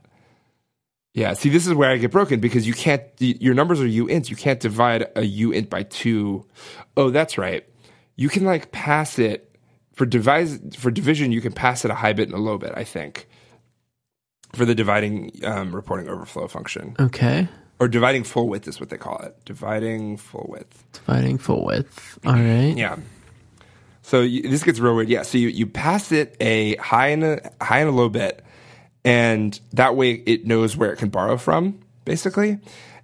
Yeah, 1.14 1.34
see, 1.34 1.50
this 1.50 1.66
is 1.66 1.74
where 1.74 1.90
I 1.90 1.98
get 1.98 2.12
broken 2.12 2.40
because 2.40 2.68
you 2.68 2.74
can't. 2.74 3.02
Your 3.20 3.54
numbers 3.54 3.82
are 3.82 3.88
u 3.88 4.06
ints. 4.08 4.30
You 4.30 4.36
can't 4.36 4.60
divide 4.60 5.08
a 5.16 5.24
u 5.24 5.52
int 5.52 5.70
by 5.70 5.84
two. 5.84 6.46
Oh, 6.96 7.10
that's 7.10 7.38
right. 7.38 7.68
You 8.16 8.30
can 8.30 8.46
like 8.46 8.72
pass 8.72 9.18
it 9.18 9.56
for 9.94 10.06
devise 10.06 10.60
for 10.78 10.92
division. 10.92 11.32
You 11.32 11.42
can 11.42 11.52
pass 11.52 11.84
it 11.84 11.92
a 11.92 11.96
high 11.96 12.14
bit 12.14 12.28
and 12.28 12.38
a 12.38 12.42
low 12.42 12.58
bit. 12.58 12.74
I 12.76 12.84
think 12.84 13.28
for 14.54 14.66
the 14.66 14.76
dividing 14.76 15.32
um, 15.44 15.76
reporting 15.76 16.10
overflow 16.10 16.48
function 16.48 16.96
okay. 17.00 17.48
or 17.80 17.88
dividing 17.88 18.24
full 18.24 18.48
width 18.48 18.68
is 18.68 18.80
what 18.80 18.90
they 18.90 18.98
call 18.98 19.18
it. 19.20 19.36
Dividing 19.46 20.18
full 20.18 20.48
width. 20.50 20.84
Dividing 20.94 21.38
full 21.38 21.66
width. 21.66 22.20
All 22.26 22.34
right. 22.34 22.76
Yeah. 22.76 22.98
So 24.02 24.22
you, 24.22 24.44
this 24.44 24.64
gets 24.64 24.80
real 24.80 24.96
weird. 24.96 25.10
Yeah. 25.10 25.22
So 25.22 25.38
you, 25.38 25.50
you 25.50 25.68
pass 25.68 26.12
it 26.12 26.36
a 26.40 26.76
high 26.78 27.08
and 27.10 27.24
a 27.24 27.52
high 27.62 27.80
and 27.80 27.90
a 27.90 27.92
low 27.92 28.10
bit, 28.10 28.44
and 29.04 29.60
that 29.74 29.96
way 29.96 30.12
it 30.12 30.46
knows 30.46 30.76
where 30.76 30.92
it 30.92 30.98
can 30.98 31.10
borrow 31.10 31.38
from, 31.38 31.80
basically, 32.06 32.60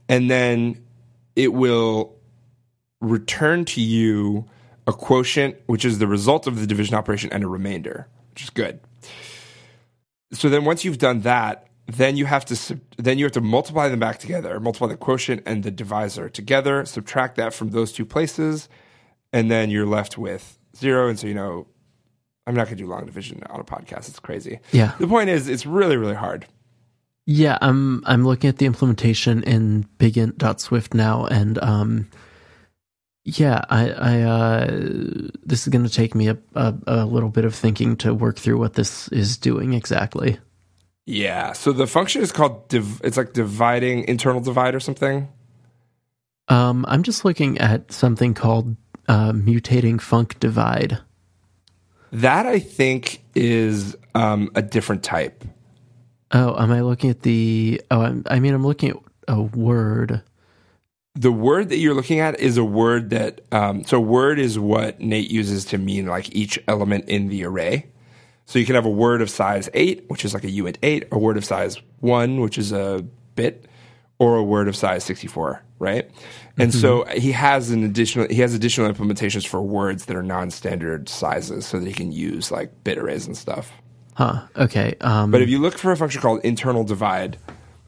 and 0.10 0.29
then 0.29 0.84
it 1.36 1.53
will 1.53 2.15
return 3.01 3.65
to 3.65 3.81
you 3.81 4.45
a 4.88 4.93
quotient, 4.93 5.55
which 5.65 5.86
is 5.86 5.99
the 5.99 6.08
result 6.08 6.47
of 6.47 6.60
the 6.60 6.67
division 6.67 6.95
operation, 6.95 7.31
and 7.31 7.43
a 7.43 7.47
remainder, 7.47 8.08
which 8.31 8.43
is 8.43 8.49
good. 8.49 8.79
So 10.31 10.49
then 10.49 10.65
once 10.65 10.84
you've 10.84 10.97
done 10.97 11.21
that, 11.21 11.67
then 11.88 12.17
you 12.17 12.25
have 12.25 12.45
to 12.45 12.79
then 12.97 13.19
you 13.19 13.25
have 13.25 13.31
to 13.34 13.41
multiply 13.41 13.89
them 13.89 13.99
back 13.99 14.19
together, 14.19 14.60
multiply 14.60 14.88
the 14.88 14.97
quotient 14.97 15.43
and 15.45 15.63
the 15.63 15.71
divisor 15.71 16.29
together, 16.29 16.84
subtract 16.86 17.36
that 17.38 17.53
from 17.53 17.69
those 17.69 17.91
two 17.91 18.05
places, 18.05 18.67
and 19.31 19.51
then 19.51 19.69
you're 19.69 19.86
left 19.86 20.17
with 20.17 20.58
zero. 20.75 21.08
And 21.08 21.19
so 21.19 21.27
you 21.27 21.36
know, 21.36 21.67
I'm 22.47 22.53
not 22.55 22.65
going 22.65 22.77
to 22.77 22.84
do 22.84 22.89
long 22.89 23.05
division 23.05 23.41
on 23.49 23.60
a 23.60 23.63
podcast. 23.63 24.08
It's 24.10 24.19
crazy. 24.19 24.60
Yeah. 24.71 24.93
The 24.99 25.08
point 25.08 25.29
is, 25.29 25.47
it's 25.47 25.65
really 25.65 25.97
really 25.97 26.15
hard. 26.15 26.45
Yeah, 27.25 27.58
I'm 27.62 28.03
I'm 28.05 28.23
looking 28.23 28.49
at 28.49 28.58
the 28.58 28.67
implementation 28.67 29.41
in 29.43 29.88
bigint.swift 29.97 30.93
now 30.93 31.25
and 31.25 31.58
um 31.58 32.08
yeah, 33.23 33.62
I 33.69 33.89
I 33.89 34.21
uh 34.21 34.67
this 35.43 35.63
is 35.63 35.69
going 35.69 35.86
to 35.86 35.91
take 35.91 36.13
me 36.13 36.27
a, 36.27 36.38
a 36.53 36.75
a 36.86 37.05
little 37.05 37.29
bit 37.29 37.45
of 37.45 37.55
thinking 37.55 37.97
to 37.97 38.13
work 38.13 38.38
through 38.38 38.60
what 38.60 38.73
this 38.73 39.08
is 39.08 39.38
doing 39.38 39.73
exactly. 39.73 40.38
Yeah. 41.08 41.53
So 41.53 41.71
the 41.71 41.88
function 41.88 42.21
is 42.21 42.31
called 42.31 42.67
div- 42.67 43.01
it's 43.03 43.17
like 43.17 43.34
dividing 43.34 44.08
internal 44.08 44.41
divide 44.41 44.75
or 44.75 44.79
something. 44.79 45.27
Um 46.47 46.86
I'm 46.88 47.01
just 47.01 47.25
looking 47.25 47.58
at 47.58 47.91
something 47.91 48.36
called 48.36 48.75
uh 49.08 49.31
mutating 49.31 49.95
func 49.95 50.39
divide. 50.39 50.99
That 52.21 52.45
I 52.45 52.60
think 52.60 53.21
is 53.36 53.95
um, 54.13 54.51
a 54.56 54.62
different 54.62 55.04
type. 55.04 55.43
Oh, 56.32 56.56
am 56.62 56.71
I 56.71 56.82
looking 56.82 57.10
at 57.10 57.21
the 57.21 57.82
Oh, 57.91 58.01
I'm, 58.01 58.23
I 58.30 58.39
mean 58.39 58.54
I'm 58.54 58.65
looking 58.65 58.91
at 58.91 58.97
a 59.28 59.41
word. 59.41 60.21
the 61.15 61.32
word 61.32 61.69
that 61.69 61.78
you're 61.78 61.93
looking 61.93 62.19
at 62.19 62.39
is 62.39 62.58
a 62.58 62.63
word 62.63 63.10
that 63.10 63.41
um, 63.51 63.84
so 63.84 63.99
word 63.99 64.39
is 64.39 64.58
what 64.58 64.99
Nate 64.99 65.30
uses 65.30 65.65
to 65.65 65.78
mean 65.78 66.06
like 66.08 66.34
each 66.36 66.60
element 66.67 67.06
in 67.10 67.28
the 67.28 67.45
array. 67.45 67.88
So 68.45 68.60
you 68.60 68.65
can 68.65 68.75
have 68.75 68.86
a 68.86 68.89
word 68.89 69.21
of 69.21 69.30
size 69.30 69.69
eight, 69.73 70.06
which 70.08 70.23
is 70.23 70.34
like 70.34 70.43
a 70.43 70.47
uint 70.51 70.78
eight, 70.84 71.08
a 71.12 71.17
word 71.17 71.36
of 71.38 71.43
size 71.43 71.78
one, 71.99 72.39
which 72.41 72.58
is 72.58 72.71
a 72.71 73.04
bit, 73.36 73.65
or 74.19 74.36
a 74.38 74.43
word 74.43 74.67
of 74.67 74.75
size 74.75 75.04
sixty 75.04 75.28
four, 75.28 75.62
right? 75.80 76.10
And 76.58 76.73
so 76.73 77.04
he 77.06 77.34
has 77.34 77.71
an 77.71 77.84
additional 77.84 78.28
he 78.30 78.41
has 78.41 78.54
additional 78.54 78.91
implementations 78.91 79.45
for 79.45 79.62
words 79.62 80.06
that 80.06 80.15
are 80.15 80.23
non 80.23 80.51
standard 80.51 81.10
sizes, 81.10 81.65
so 81.65 81.80
that 81.80 81.86
he 81.88 81.93
can 81.93 82.12
use 82.12 82.51
like 82.51 82.71
bit 82.84 82.97
arrays 82.97 83.28
and 83.28 83.36
stuff. 83.36 83.71
Huh. 84.13 84.43
Okay. 84.56 84.95
Um 85.01 85.32
But 85.32 85.41
if 85.41 85.49
you 85.49 85.60
look 85.60 85.78
for 85.78 85.91
a 85.91 85.97
function 85.97 86.21
called 86.21 86.39
internal 86.45 86.86
divide, 86.86 87.38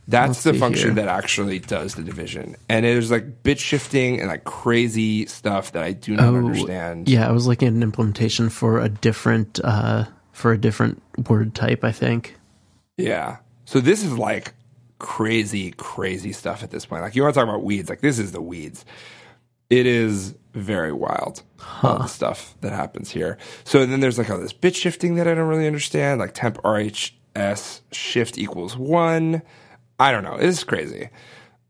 that's 0.10 0.44
the 0.44 0.54
function 0.54 0.96
here. 0.96 1.06
that 1.06 1.08
actually 1.08 1.60
does 1.60 1.96
the 1.96 2.04
division. 2.04 2.56
And 2.68 2.86
there's 2.86 3.10
like 3.12 3.44
bit 3.44 3.60
shifting 3.60 4.20
and 4.20 4.28
like 4.28 4.44
crazy 4.44 5.26
stuff 5.28 5.72
that 5.72 5.84
I 5.84 5.94
do 5.94 6.16
not 6.18 6.34
understand. 6.34 7.08
Oh, 7.08 7.12
Yeah, 7.12 7.28
I 7.28 7.32
was 7.32 7.48
looking 7.48 7.70
at 7.70 7.74
an 7.74 7.84
implementation 7.84 8.50
for 8.50 8.80
a 8.82 8.90
different 8.90 9.60
uh 9.64 10.06
for 10.34 10.52
a 10.52 10.58
different 10.58 11.02
word 11.30 11.56
type, 11.56 11.86
I 11.86 11.94
think. 11.94 12.36
Yeah. 12.98 13.38
So 13.66 13.80
this 13.80 14.04
is 14.04 14.18
like 14.18 14.54
crazy, 15.00 15.72
crazy 15.72 16.32
stuff 16.32 16.64
at 16.64 16.72
this 16.72 16.86
point. 16.86 17.02
Like 17.02 17.16
you 17.16 17.24
want 17.24 17.34
to 17.34 17.40
talk 17.40 17.48
about 17.48 17.64
weeds, 17.64 17.90
like 17.90 18.02
this 18.02 18.20
is 18.20 18.32
the 18.32 18.42
weeds. 18.42 18.86
It 19.70 19.86
is 19.86 20.36
very 20.54 20.94
wild, 20.94 21.44
all 21.84 22.00
the 22.00 22.08
stuff 22.08 22.56
that 22.62 22.72
happens 22.72 23.12
here. 23.12 23.38
So 23.66 23.86
then 23.86 24.00
there's 24.00 24.18
like 24.18 24.30
all 24.30 24.40
this 24.40 24.54
bit 24.54 24.76
shifting 24.76 25.16
that 25.16 25.28
I 25.28 25.34
don't 25.34 25.48
really 25.48 25.68
understand, 25.68 26.20
like 26.20 26.34
temp 26.34 26.58
RHS 26.64 27.82
shift 27.92 28.38
equals 28.38 28.78
one. 28.78 29.42
I 30.00 30.12
don't 30.12 30.24
know. 30.24 30.36
It's 30.36 30.64
crazy. 30.64 31.10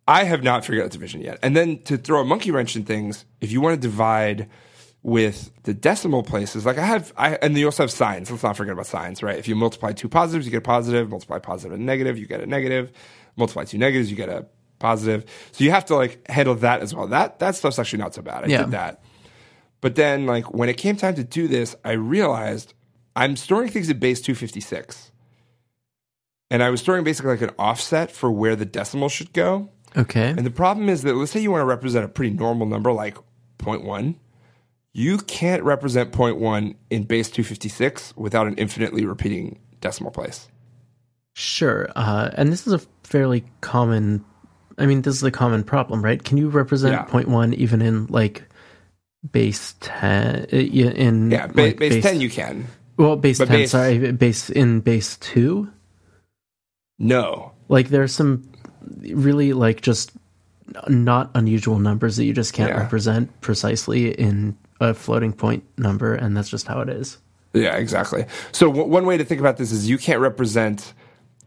I 0.08 0.24
have 0.24 0.44
not 0.44 0.64
figured 0.64 0.86
out 0.86 0.92
division 0.92 1.22
yet. 1.22 1.40
And 1.42 1.56
then 1.56 1.80
to 1.84 1.98
throw 1.98 2.22
a 2.22 2.26
monkey 2.26 2.52
wrench 2.52 2.76
in 2.76 2.84
things, 2.84 3.26
if 3.42 3.52
you 3.52 3.60
want 3.60 3.76
to 3.76 3.88
divide 3.88 4.48
with 5.04 5.52
the 5.64 5.74
decimal 5.74 6.24
places, 6.24 6.66
like 6.66 6.78
I 6.78 6.86
have, 6.86 7.14
I 7.18 7.36
and 7.36 7.58
you 7.58 7.66
also 7.66 7.84
have 7.84 7.92
signs. 7.92 8.30
Let's 8.30 8.44
not 8.44 8.58
forget 8.58 8.74
about 8.74 8.88
signs, 8.88 9.24
right? 9.24 9.38
If 9.38 9.48
you 9.48 9.56
multiply 9.56 9.94
two 9.94 10.10
positives, 10.10 10.46
you 10.46 10.52
get 10.52 10.58
a 10.58 10.62
positive. 10.62 11.10
Multiply 11.10 11.40
positive 11.40 11.74
and 11.78 11.86
negative, 11.86 12.18
you 12.18 12.26
get 12.28 12.42
a 12.42 12.46
negative. 12.48 12.92
Multiply 13.38 13.64
two 13.66 13.78
negatives, 13.78 14.10
you 14.10 14.18
get 14.18 14.30
a 14.30 14.46
positive. 14.80 15.26
So 15.54 15.64
you 15.64 15.72
have 15.72 15.86
to 15.86 15.96
like 15.96 16.28
handle 16.30 16.56
that 16.56 16.82
as 16.82 16.94
well. 16.94 17.08
That 17.08 17.40
that 17.40 17.56
stuff's 17.56 17.80
actually 17.80 18.00
not 18.00 18.14
so 18.16 18.22
bad. 18.22 18.44
I 18.44 18.48
Yeah. 18.48 18.64
did 18.64 18.72
that. 18.72 19.02
But 19.80 19.96
then, 19.96 20.26
like 20.26 20.52
when 20.54 20.70
it 20.70 20.78
came 20.78 20.96
time 20.98 21.16
to 21.16 21.24
do 21.24 21.48
this, 21.48 21.76
I 21.86 21.92
realized 21.94 22.74
I'm 23.16 23.36
storing 23.36 23.70
things 23.70 23.90
at 23.90 24.00
base 24.00 24.20
256, 24.22 25.12
and 26.50 26.64
I 26.64 26.70
was 26.70 26.82
storing 26.82 27.04
basically 27.04 27.32
like 27.32 27.42
an 27.42 27.52
offset 27.60 28.12
for 28.12 28.32
where 28.32 28.56
the 28.56 28.66
decimal 28.66 29.10
should 29.10 29.34
go. 29.34 29.70
Okay. 29.96 30.30
And 30.30 30.46
the 30.46 30.52
problem 30.52 30.90
is 30.90 31.04
that 31.04 31.16
let's 31.16 31.32
say 31.32 31.40
you 31.40 31.52
want 31.52 31.62
to 31.62 31.66
represent 31.66 32.04
a 32.06 32.08
pretty 32.08 32.36
normal 32.36 32.68
number 32.68 32.92
like 32.92 33.18
0.1. 33.60 34.16
You 34.98 35.20
can't 35.20 35.62
represent 35.62 36.12
0.1 36.12 36.74
in 36.90 37.04
base 37.04 37.30
256 37.30 38.16
without 38.18 38.48
an 38.48 38.56
infinitely 38.56 39.06
repeating 39.06 39.60
decimal 39.80 40.10
place. 40.10 40.48
Sure. 41.36 41.88
Uh 41.96 42.32
and 42.34 42.52
this 42.52 42.66
is 42.66 42.74
a 42.74 42.80
fairly 43.04 43.46
common 43.62 44.26
I 44.80 44.88
mean, 44.88 45.04
this 45.04 45.16
is 45.16 45.22
a 45.24 45.30
common 45.30 45.64
problem, 45.64 46.04
right? 46.04 46.24
Can 46.24 46.38
you 46.38 46.50
represent 46.50 46.94
Yeah. 46.94 47.04
point 47.04 47.28
0.1 47.28 47.54
even 47.54 47.82
in 47.84 48.08
like 48.08 48.44
base 49.32 49.76
10 49.82 50.48
uh, 50.52 50.56
yeah, 50.56 50.90
in 50.90 51.30
Yeah, 51.30 51.46
ba- 51.46 51.62
like, 51.62 51.78
base, 51.78 52.02
10 52.02 52.20
you 52.20 52.32
can. 52.32 52.66
Well, 52.98 53.16
base 53.18 53.38
but 53.38 53.50
10, 53.50 53.58
base- 53.60 53.72
sorry, 53.72 54.12
base 54.14 54.50
in 54.50 54.80
base 54.80 55.18
2? 55.18 55.70
No. 56.98 57.52
Like 57.70 57.90
there's 57.90 58.14
some 58.14 58.50
really 59.12 59.54
like 59.54 59.82
just 59.82 60.12
not 60.88 61.30
unusual 61.36 61.78
numbers 61.78 62.18
that 62.18 62.26
you 62.26 62.34
just 62.34 62.54
can't 62.54 62.72
Yeah. 62.72 62.80
represent 62.80 63.42
precisely 63.42 64.12
in 64.12 64.58
a 64.80 64.94
floating 64.94 65.34
point 65.34 65.64
number 65.78 66.14
and 66.14 66.36
that's 66.36 66.50
just 66.50 66.68
how 66.68 66.82
it 66.82 66.90
is. 66.90 67.18
Yeah, 67.54 67.76
exactly. 67.76 68.26
So 68.52 68.68
w- 68.68 68.88
one 68.88 69.06
way 69.06 69.18
to 69.18 69.26
think 69.26 69.40
about 69.40 69.58
this 69.58 69.72
is 69.72 69.90
you 69.90 69.98
can't 69.98 70.20
represent 70.20 70.94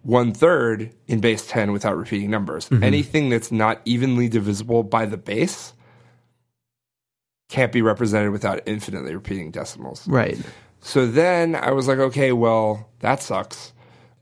one 0.02 0.32
third 0.32 0.94
in 1.06 1.20
base 1.20 1.46
10 1.46 1.72
without 1.72 1.96
repeating 1.96 2.30
numbers. 2.30 2.68
Mm-hmm. 2.68 2.84
Anything 2.84 3.28
that's 3.28 3.52
not 3.52 3.80
evenly 3.84 4.28
divisible 4.28 4.82
by 4.82 5.06
the 5.06 5.16
base 5.16 5.74
can't 7.48 7.72
be 7.72 7.82
represented 7.82 8.30
without 8.30 8.60
infinitely 8.66 9.14
repeating 9.14 9.50
decimals. 9.50 10.06
Right. 10.08 10.38
So 10.80 11.06
then 11.06 11.54
I 11.54 11.72
was 11.72 11.88
like, 11.88 11.98
okay, 11.98 12.32
well, 12.32 12.88
that 13.00 13.22
sucks. 13.22 13.72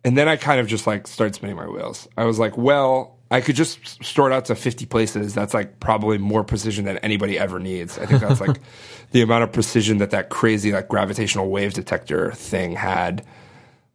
And 0.04 0.16
then 0.16 0.28
I 0.28 0.36
kind 0.36 0.60
of 0.60 0.66
just 0.66 0.86
like 0.86 1.06
started 1.06 1.34
spinning 1.34 1.56
my 1.56 1.68
wheels. 1.68 2.08
I 2.16 2.24
was 2.24 2.38
like, 2.38 2.56
well, 2.56 3.17
I 3.30 3.40
could 3.40 3.56
just 3.56 4.02
store 4.02 4.30
it 4.30 4.34
out 4.34 4.46
to 4.46 4.54
50 4.54 4.86
places. 4.86 5.34
That's 5.34 5.52
like 5.52 5.80
probably 5.80 6.16
more 6.18 6.44
precision 6.44 6.86
than 6.86 6.98
anybody 6.98 7.38
ever 7.38 7.58
needs. 7.58 7.98
I 7.98 8.06
think 8.06 8.22
that's 8.22 8.40
like 8.40 8.58
the 9.10 9.20
amount 9.20 9.44
of 9.44 9.52
precision 9.52 9.98
that 9.98 10.10
that 10.12 10.30
crazy 10.30 10.72
like 10.72 10.88
gravitational 10.88 11.50
wave 11.50 11.74
detector 11.74 12.32
thing 12.32 12.72
had. 12.72 13.24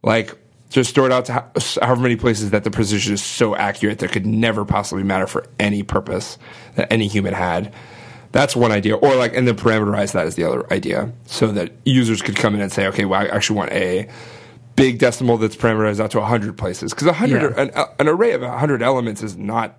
Like 0.02 0.36
just 0.70 0.90
store 0.90 1.06
it 1.06 1.12
out 1.12 1.24
to 1.26 1.32
ho- 1.32 1.50
however 1.82 2.02
many 2.02 2.16
places 2.16 2.50
that 2.50 2.64
the 2.64 2.70
precision 2.70 3.14
is 3.14 3.22
so 3.22 3.56
accurate 3.56 3.98
that 4.00 4.12
could 4.12 4.26
never 4.26 4.64
possibly 4.64 5.04
matter 5.04 5.26
for 5.26 5.46
any 5.58 5.82
purpose 5.82 6.38
that 6.76 6.92
any 6.92 7.08
human 7.08 7.34
had. 7.34 7.72
That's 8.32 8.56
one 8.56 8.72
idea. 8.72 8.96
Or 8.96 9.14
like, 9.14 9.34
and 9.36 9.46
then 9.46 9.56
parameterize 9.56 10.12
that 10.12 10.26
is 10.26 10.34
the 10.34 10.44
other 10.44 10.72
idea 10.72 11.12
so 11.26 11.48
that 11.52 11.72
users 11.84 12.22
could 12.22 12.34
come 12.34 12.54
in 12.54 12.60
and 12.60 12.72
say, 12.72 12.86
okay, 12.88 13.04
well, 13.04 13.20
I 13.20 13.26
actually 13.26 13.56
want 13.56 13.72
a 13.72 14.08
big 14.76 14.98
decimal 14.98 15.38
that's 15.38 15.56
parameterized 15.56 16.00
out 16.00 16.10
to 16.12 16.18
100 16.20 16.56
places. 16.58 16.92
Because 16.92 17.06
100, 17.06 17.54
Yeah. 17.56 17.62
an, 17.62 17.70
an 17.98 18.08
array 18.08 18.32
of 18.32 18.42
100 18.42 18.82
elements 18.82 19.22
is 19.22 19.36
not 19.36 19.78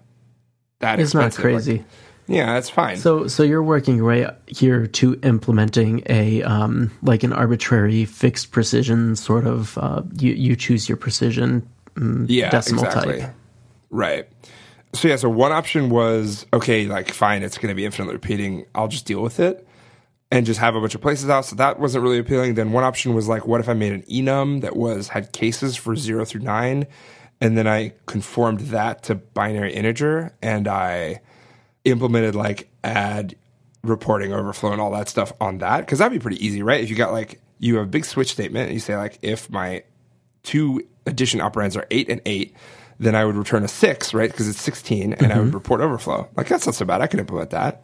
that 0.80 1.00
It's 1.00 1.14
not 1.14 1.28
expensive. 1.28 1.46
Like, 1.46 1.64
crazy. 1.64 1.86
yeah, 2.28 2.54
that's 2.54 2.70
fine. 2.70 2.98
So, 2.98 3.28
so 3.28 3.44
you're 3.44 3.64
working 3.64 4.02
right 4.04 4.30
here 4.48 4.88
to 4.88 5.20
implementing 5.24 6.04
a 6.08 6.44
um, 6.44 6.92
like 7.02 7.24
an 7.24 7.34
arbitrary 7.34 8.06
fixed 8.06 8.52
precision 8.52 9.16
sort 9.16 9.46
of. 9.48 9.78
Uh, 9.78 10.04
you 10.20 10.34
you 10.34 10.56
choose 10.56 10.90
your 10.90 10.98
precision 10.98 11.68
mm, 11.96 12.26
yeah, 12.28 12.50
decimal 12.50 12.86
exactly. 12.86 13.22
type. 13.22 13.34
Right. 13.90 14.28
So 14.94 15.08
yeah, 15.08 15.18
so 15.18 15.30
one 15.30 15.52
option 15.52 15.90
was 15.90 16.46
okay, 16.54 16.86
like 16.88 17.12
fine, 17.12 17.44
it's 17.44 17.58
going 17.58 17.70
to 17.70 17.76
be 17.76 17.86
infinitely 17.86 18.14
repeating. 18.16 18.66
I'll 18.76 18.88
just 18.88 19.06
deal 19.06 19.22
with 19.22 19.40
it 19.40 19.68
and 20.32 20.46
just 20.46 20.60
have 20.60 20.76
a 20.76 20.82
bunch 20.82 20.96
of 20.96 21.02
places 21.02 21.30
out. 21.30 21.46
So 21.46 21.56
that 21.58 21.80
wasn't 21.80 22.04
really 22.04 22.18
appealing. 22.18 22.56
Then 22.56 22.72
one 22.72 22.84
option 22.84 23.14
was 23.14 23.28
like, 23.28 23.46
what 23.48 23.60
if 23.60 23.70
I 23.70 23.74
made 23.74 23.94
an 23.94 24.02
enum 24.04 24.62
that 24.62 24.76
was 24.76 25.10
had 25.10 25.32
cases 25.32 25.76
for 25.76 25.96
zero 25.96 26.26
through 26.26 26.42
nine, 26.42 26.88
and 27.40 27.58
then 27.58 27.68
I 27.68 27.94
conformed 28.06 28.62
that 28.62 29.04
to 29.04 29.16
binary 29.16 29.74
integer, 29.74 30.34
and 30.42 30.68
I 30.68 31.22
implemented 31.84 32.36
like 32.36 32.70
add 32.84 33.36
reporting 33.84 34.34
overflow 34.34 34.72
and 34.72 34.82
all 34.82 34.92
that 34.92 35.08
stuff 35.08 35.32
on 35.40 35.60
that 35.60 35.82
because 35.82 36.00
that'd 36.00 36.18
be 36.18 36.22
pretty 36.22 36.44
easy, 36.44 36.64
right? 36.64 36.82
If 36.82 36.90
you 36.90 36.96
got 36.96 37.12
like 37.12 37.40
you 37.60 37.76
have 37.76 37.86
a 37.86 37.90
big 37.90 38.06
switch 38.06 38.32
statement 38.32 38.66
and 38.66 38.74
you 38.74 38.80
say 38.80 38.98
like 38.98 39.20
if 39.22 39.50
my 39.50 39.84
two 40.44 40.86
addition 41.06 41.40
operands 41.40 41.78
are 41.78 41.86
eight 41.92 42.10
and 42.10 42.22
eight, 42.26 42.56
then 43.00 43.16
I 43.16 43.26
would 43.26 43.36
return 43.36 43.64
a 43.64 43.68
six, 43.68 44.14
right? 44.14 44.30
Because 44.30 44.48
it's 44.48 44.62
16 44.62 45.14
and 45.14 45.14
I 45.14 45.30
mm-hmm. 45.30 45.46
would 45.46 45.54
report 45.54 45.82
overflow. 45.82 46.28
Like 46.36 46.48
that's 46.48 46.66
not 46.66 46.76
so 46.76 46.86
bad. 46.86 47.02
I 47.02 47.08
can 47.08 47.20
implement 47.20 47.52
that. 47.52 47.84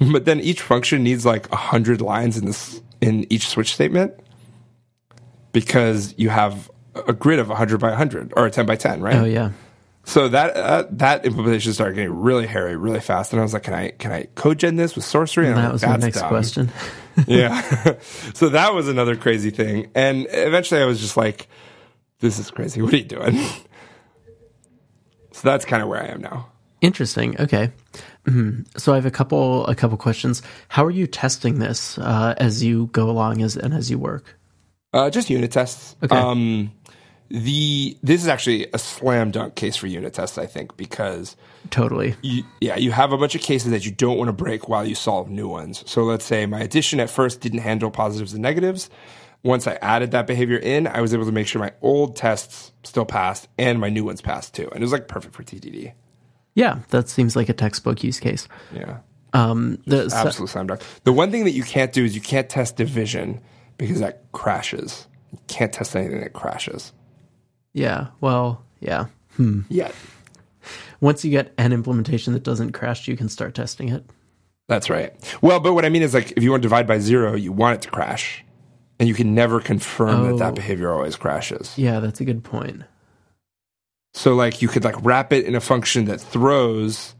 But 0.12 0.24
then 0.24 0.40
each 0.40 0.62
function 0.62 1.02
needs 1.02 1.26
like 1.26 1.50
a 1.52 1.56
hundred 1.56 2.00
lines 2.00 2.36
in 2.38 2.46
this, 2.46 2.80
in 3.00 3.26
each 3.32 3.48
switch 3.48 3.74
statement 3.74 4.14
because 5.52 6.14
you 6.16 6.28
have 6.28 6.70
a 6.94 7.12
grid 7.12 7.38
of 7.38 7.48
100 7.48 7.78
by 7.80 7.88
100 7.88 8.32
or 8.36 8.46
a 8.46 8.50
10 8.50 8.66
by 8.66 8.76
10, 8.76 9.00
right? 9.00 9.16
Oh 9.16 9.24
yeah. 9.24 9.50
So 10.04 10.28
that 10.28 10.56
uh, 10.56 10.84
that 10.92 11.26
implementation 11.26 11.74
started 11.74 11.94
getting 11.94 12.14
really 12.14 12.46
hairy, 12.46 12.76
really 12.76 13.00
fast, 13.00 13.32
and 13.32 13.40
I 13.40 13.42
was 13.42 13.52
like, 13.52 13.64
"Can 13.64 13.74
I 13.74 13.90
can 13.90 14.10
I 14.10 14.24
code 14.36 14.58
gen 14.58 14.76
this 14.76 14.94
with 14.96 15.04
Sourcery?" 15.04 15.44
And 15.44 15.54
I'm 15.54 15.56
That 15.56 15.64
like, 15.64 15.72
was 15.72 15.82
my 15.82 15.96
next 15.96 16.20
dumb." 16.20 16.28
question. 16.30 16.70
yeah. 17.26 17.94
so 18.34 18.48
that 18.48 18.72
was 18.72 18.88
another 18.88 19.16
crazy 19.16 19.50
thing. 19.50 19.90
And 19.94 20.26
eventually 20.30 20.80
I 20.80 20.86
was 20.86 20.98
just 21.00 21.18
like, 21.18 21.46
this 22.20 22.38
is 22.38 22.50
crazy. 22.50 22.80
What 22.80 22.94
are 22.94 22.96
you 22.96 23.04
doing? 23.04 23.36
so 25.32 25.40
that's 25.42 25.66
kind 25.66 25.82
of 25.82 25.90
where 25.90 26.02
I 26.02 26.06
am 26.06 26.22
now. 26.22 26.48
Interesting. 26.80 27.40
Okay. 27.40 27.72
Mhm. 28.26 28.66
So 28.78 28.92
I 28.92 28.96
have 28.96 29.06
a 29.06 29.10
couple 29.10 29.66
a 29.66 29.74
couple 29.74 29.96
questions. 29.96 30.42
How 30.68 30.84
are 30.84 30.90
you 30.90 31.06
testing 31.06 31.58
this 31.58 31.98
uh, 31.98 32.34
as 32.38 32.62
you 32.62 32.86
go 32.92 33.10
along 33.10 33.42
as 33.42 33.56
and 33.56 33.74
as 33.74 33.90
you 33.90 33.98
work? 33.98 34.36
Uh, 34.92 35.10
just 35.10 35.28
unit 35.28 35.50
tests. 35.50 35.96
Okay. 36.02 36.16
Um, 36.16 36.72
the 37.30 37.96
this 38.02 38.22
is 38.22 38.28
actually 38.28 38.68
a 38.72 38.78
slam 38.78 39.30
dunk 39.30 39.54
case 39.54 39.76
for 39.76 39.86
unit 39.86 40.14
tests, 40.14 40.38
I 40.38 40.46
think, 40.46 40.76
because 40.76 41.36
Totally. 41.70 42.14
you, 42.22 42.44
yeah, 42.60 42.76
you 42.76 42.90
have 42.92 43.12
a 43.12 43.18
bunch 43.18 43.34
of 43.34 43.42
cases 43.42 43.70
that 43.72 43.84
you 43.84 43.90
don't 43.92 44.16
want 44.16 44.28
to 44.28 44.32
break 44.32 44.68
while 44.68 44.86
you 44.86 44.94
solve 44.94 45.28
new 45.28 45.46
ones. 45.48 45.82
So 45.86 46.04
let's 46.04 46.24
say 46.24 46.46
my 46.46 46.60
addition 46.60 47.00
at 47.00 47.10
first 47.10 47.40
didn't 47.40 47.58
handle 47.60 47.90
positives 47.90 48.32
and 48.32 48.42
negatives. 48.42 48.88
Once 49.42 49.66
I 49.66 49.74
added 49.82 50.10
that 50.12 50.26
behavior 50.26 50.56
in, 50.56 50.86
I 50.86 51.00
was 51.00 51.12
able 51.12 51.26
to 51.26 51.32
make 51.32 51.46
sure 51.46 51.60
my 51.60 51.72
old 51.82 52.16
tests 52.16 52.72
still 52.82 53.04
passed 53.04 53.46
and 53.58 53.78
my 53.78 53.88
new 53.90 54.04
ones 54.04 54.20
passed 54.20 54.54
too. 54.54 54.68
And 54.72 54.76
it 54.82 54.84
was 54.84 54.92
like 54.92 55.06
perfect 55.06 55.34
for 55.34 55.42
TDD. 55.44 55.92
Yeah, 56.58 56.80
that 56.88 57.08
seems 57.08 57.36
like 57.36 57.48
a 57.48 57.52
textbook 57.52 58.02
use 58.02 58.18
case. 58.18 58.48
Yeah. 58.74 58.98
Um, 59.32 59.78
the, 59.86 60.08
so- 60.10 60.16
Absolute 60.16 60.48
slam 60.48 60.66
dunk. 60.66 60.80
The 61.04 61.12
one 61.12 61.30
thing 61.30 61.44
that 61.44 61.52
you 61.52 61.62
can't 61.62 61.92
do 61.92 62.04
is 62.04 62.14
you 62.14 62.20
can't 62.20 62.48
test 62.48 62.76
division 62.76 63.40
because 63.76 64.00
that 64.00 64.24
crashes. 64.32 65.06
You 65.30 65.38
can't 65.46 65.72
test 65.72 65.94
anything 65.94 66.20
that 66.20 66.32
crashes. 66.32 66.92
yeah. 67.72 68.08
Well, 68.20 68.64
yeah. 68.80 69.06
Yet. 69.68 69.94
Once 71.00 71.24
you 71.24 71.30
get 71.30 71.52
an 71.58 71.72
implementation 71.72 72.32
that 72.32 72.42
doesn't 72.42 72.72
crash, 72.72 73.06
you 73.06 73.16
can 73.16 73.28
start 73.28 73.54
testing 73.54 73.88
it. 73.90 74.04
That's 74.66 74.90
right. 74.90 75.12
Well, 75.40 75.60
but 75.60 75.74
what 75.74 75.84
I 75.84 75.88
mean 75.90 76.02
is 76.02 76.12
like 76.12 76.32
if 76.36 76.42
you 76.42 76.50
want 76.50 76.62
to 76.62 76.66
divide 76.68 76.86
by 76.88 76.98
zero, 76.98 77.34
you 77.36 77.52
want 77.52 77.76
it 77.76 77.82
to 77.82 77.90
crash. 77.90 78.44
And 78.98 79.08
you 79.08 79.14
can 79.14 79.32
never 79.32 79.60
confirm 79.60 80.24
that 80.24 80.32
Oh. 80.32 80.38
that 80.38 80.54
behavior 80.56 80.92
always 80.92 81.14
crashes. 81.14 81.78
Yeah, 81.78 82.00
that's 82.00 82.20
a 82.20 82.24
good 82.24 82.42
point. 82.42 82.82
So 84.18 84.34
like 84.34 84.60
you 84.60 84.66
could 84.66 84.82
like 84.82 84.96
wrap 85.04 85.32
it 85.32 85.44
in 85.44 85.54
a 85.54 85.60
function 85.60 86.06
that 86.06 86.20
throws 86.20 87.14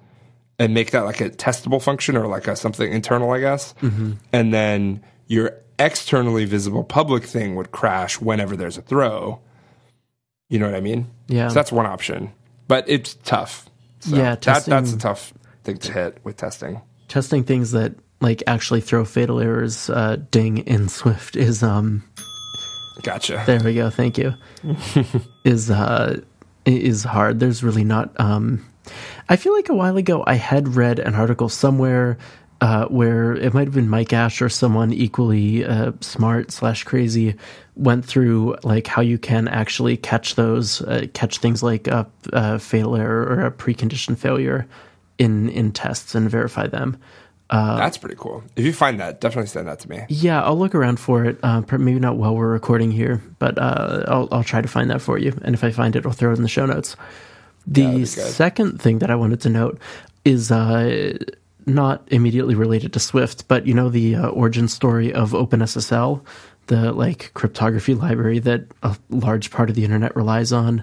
and 0.58 0.74
make 0.74 0.90
that 0.90 1.04
like 1.04 1.20
a 1.20 1.30
testable 1.30 1.80
function 1.80 2.16
or 2.16 2.26
like 2.26 2.48
a 2.48 2.56
something 2.56 2.92
internal, 2.92 3.30
I 3.30 3.38
guess. 3.38 3.72
Mm-hmm. 3.80 4.14
And 4.32 4.52
then 4.52 5.04
your 5.28 5.52
externally 5.78 6.44
visible 6.44 6.82
public 6.82 7.22
thing 7.22 7.54
would 7.54 7.70
crash 7.70 8.20
whenever 8.20 8.56
there's 8.56 8.76
a 8.78 8.82
throw. 8.82 9.40
You 10.48 10.58
know 10.58 10.66
what 10.66 10.74
I 10.74 10.80
mean? 10.80 11.06
Yeah. 11.28 11.46
So 11.46 11.54
that's 11.54 11.70
one 11.70 11.86
option, 11.86 12.32
but 12.66 12.84
it's 12.88 13.14
tough. 13.22 13.70
So 14.00 14.16
Yeah, 14.16 14.34
that, 14.34 14.64
that's 14.64 14.92
a 14.92 14.98
tough 14.98 15.32
thing 15.62 15.76
to 15.78 15.92
hit 15.92 16.18
with 16.24 16.36
testing. 16.36 16.82
testing 17.06 17.44
things 17.44 17.70
that 17.70 17.94
like 18.20 18.42
actually 18.48 18.80
throw 18.80 19.04
fatal 19.04 19.38
errors 19.38 19.88
uh, 19.88 20.16
ding 20.32 20.58
in 20.58 20.88
Swift 20.88 21.36
is 21.36 21.62
um 21.62 22.02
Gotcha. 23.04 23.44
there 23.46 23.62
we 23.62 23.76
go 23.76 23.88
thank 23.88 24.18
you 24.18 24.34
is 25.44 25.70
uh 25.70 26.20
is 26.68 27.04
hard 27.04 27.40
there's 27.40 27.62
really 27.62 27.84
not 27.84 28.18
um 28.20 28.64
I 29.28 29.36
feel 29.36 29.52
like 29.52 29.68
a 29.68 29.74
while 29.74 29.96
ago 29.96 30.24
I 30.26 30.34
had 30.34 30.74
read 30.74 30.98
an 30.98 31.14
article 31.14 31.48
somewhere 31.48 32.16
uh, 32.60 32.86
where 32.86 33.34
it 33.34 33.54
might 33.54 33.66
have 33.66 33.74
been 33.74 33.88
Mike 33.88 34.12
Ash 34.12 34.42
or 34.42 34.48
someone 34.48 34.92
equally 34.92 35.64
uh, 35.64 35.92
smart 36.00 36.50
slash 36.50 36.82
crazy 36.84 37.36
went 37.76 38.04
through 38.04 38.56
like 38.64 38.86
how 38.88 39.00
you 39.00 39.18
can 39.18 39.46
actually 39.46 39.96
catch 39.96 40.34
those 40.34 40.82
uh, 40.82 41.06
catch 41.14 41.38
things 41.38 41.62
like 41.62 41.86
a, 41.86 42.06
a 42.32 42.58
fatal 42.58 42.96
error 42.96 43.22
or 43.22 43.46
a 43.46 43.52
precondition 43.52 44.16
failure 44.18 44.66
in 45.18 45.48
in 45.50 45.70
tests 45.70 46.14
and 46.14 46.28
verify 46.28 46.66
them. 46.66 46.96
That's 47.50 47.96
pretty 47.96 48.16
cool. 48.16 48.42
If 48.56 48.64
you 48.64 48.72
find 48.72 49.00
that, 49.00 49.20
definitely 49.20 49.48
send 49.48 49.68
that 49.68 49.80
to 49.80 49.90
me. 49.90 50.04
Yeah, 50.08 50.42
I'll 50.42 50.58
look 50.58 50.74
around 50.74 51.00
for 51.00 51.24
it. 51.24 51.38
Uh, 51.42 51.62
maybe 51.72 51.98
not 51.98 52.16
while 52.16 52.34
we're 52.36 52.52
recording 52.52 52.90
here, 52.90 53.22
but 53.38 53.58
uh, 53.58 54.04
I'll 54.08 54.28
I'll 54.30 54.44
try 54.44 54.60
to 54.60 54.68
find 54.68 54.90
that 54.90 55.00
for 55.00 55.18
you. 55.18 55.36
And 55.42 55.54
if 55.54 55.64
I 55.64 55.70
find 55.70 55.96
it, 55.96 56.04
I'll 56.04 56.12
throw 56.12 56.32
it 56.32 56.36
in 56.36 56.42
the 56.42 56.48
show 56.48 56.66
notes. 56.66 56.96
The 57.66 57.98
good. 57.98 58.06
second 58.06 58.80
thing 58.80 58.98
that 59.00 59.10
I 59.10 59.14
wanted 59.14 59.40
to 59.42 59.50
note 59.50 59.78
is 60.24 60.50
uh, 60.50 61.18
not 61.66 62.02
immediately 62.08 62.54
related 62.54 62.92
to 62.94 63.00
Swift, 63.00 63.46
but 63.48 63.66
you 63.66 63.74
know 63.74 63.88
the 63.88 64.16
uh, 64.16 64.28
origin 64.28 64.68
story 64.68 65.12
of 65.12 65.32
OpenSSL, 65.32 66.24
the 66.66 66.92
like 66.92 67.32
cryptography 67.34 67.94
library 67.94 68.38
that 68.40 68.64
a 68.82 68.96
large 69.10 69.50
part 69.50 69.70
of 69.70 69.76
the 69.76 69.84
internet 69.84 70.16
relies 70.16 70.52
on. 70.52 70.82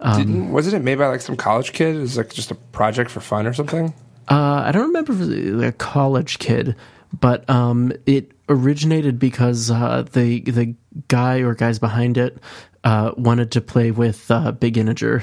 Um, 0.00 0.18
Didn't 0.18 0.52
wasn't 0.52 0.76
it 0.76 0.82
made 0.82 0.98
by 0.98 1.08
like 1.08 1.20
some 1.20 1.36
college 1.36 1.72
kid? 1.72 1.96
It 1.96 2.00
was 2.00 2.16
like 2.16 2.32
just 2.32 2.50
a 2.50 2.54
project 2.54 3.10
for 3.10 3.20
fun 3.20 3.46
or 3.46 3.52
something. 3.52 3.92
Uh, 4.28 4.62
I 4.66 4.72
don't 4.72 4.86
remember 4.88 5.12
if 5.12 5.20
it 5.20 5.54
was 5.54 5.64
a 5.64 5.72
college 5.72 6.38
kid, 6.38 6.76
but 7.18 7.48
um, 7.50 7.92
it 8.06 8.32
originated 8.48 9.18
because 9.18 9.70
uh, 9.70 10.04
the 10.12 10.40
the 10.42 10.74
guy 11.08 11.38
or 11.38 11.54
guys 11.54 11.78
behind 11.78 12.16
it 12.18 12.38
uh, 12.84 13.12
wanted 13.16 13.50
to 13.52 13.60
play 13.60 13.90
with 13.90 14.30
uh, 14.30 14.52
big 14.52 14.76
integer 14.78 15.22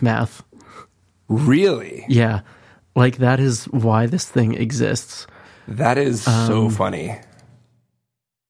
math. 0.00 0.42
Really? 1.28 2.04
Yeah, 2.08 2.40
like 2.96 3.18
that 3.18 3.38
is 3.40 3.66
why 3.66 4.06
this 4.06 4.26
thing 4.28 4.54
exists. 4.54 5.26
That 5.68 5.98
is 5.98 6.26
Um, 6.26 6.46
so 6.46 6.68
funny. 6.70 7.16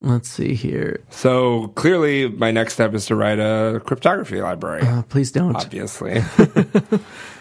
Let's 0.00 0.28
see 0.28 0.54
here. 0.54 1.00
So 1.10 1.68
clearly, 1.74 2.28
my 2.28 2.52
next 2.52 2.74
step 2.74 2.94
is 2.94 3.06
to 3.06 3.16
write 3.16 3.40
a 3.40 3.80
cryptography 3.84 4.40
library. 4.40 4.82
Uh, 4.82 5.02
please 5.02 5.32
don't. 5.32 5.56
Obviously, 5.56 6.20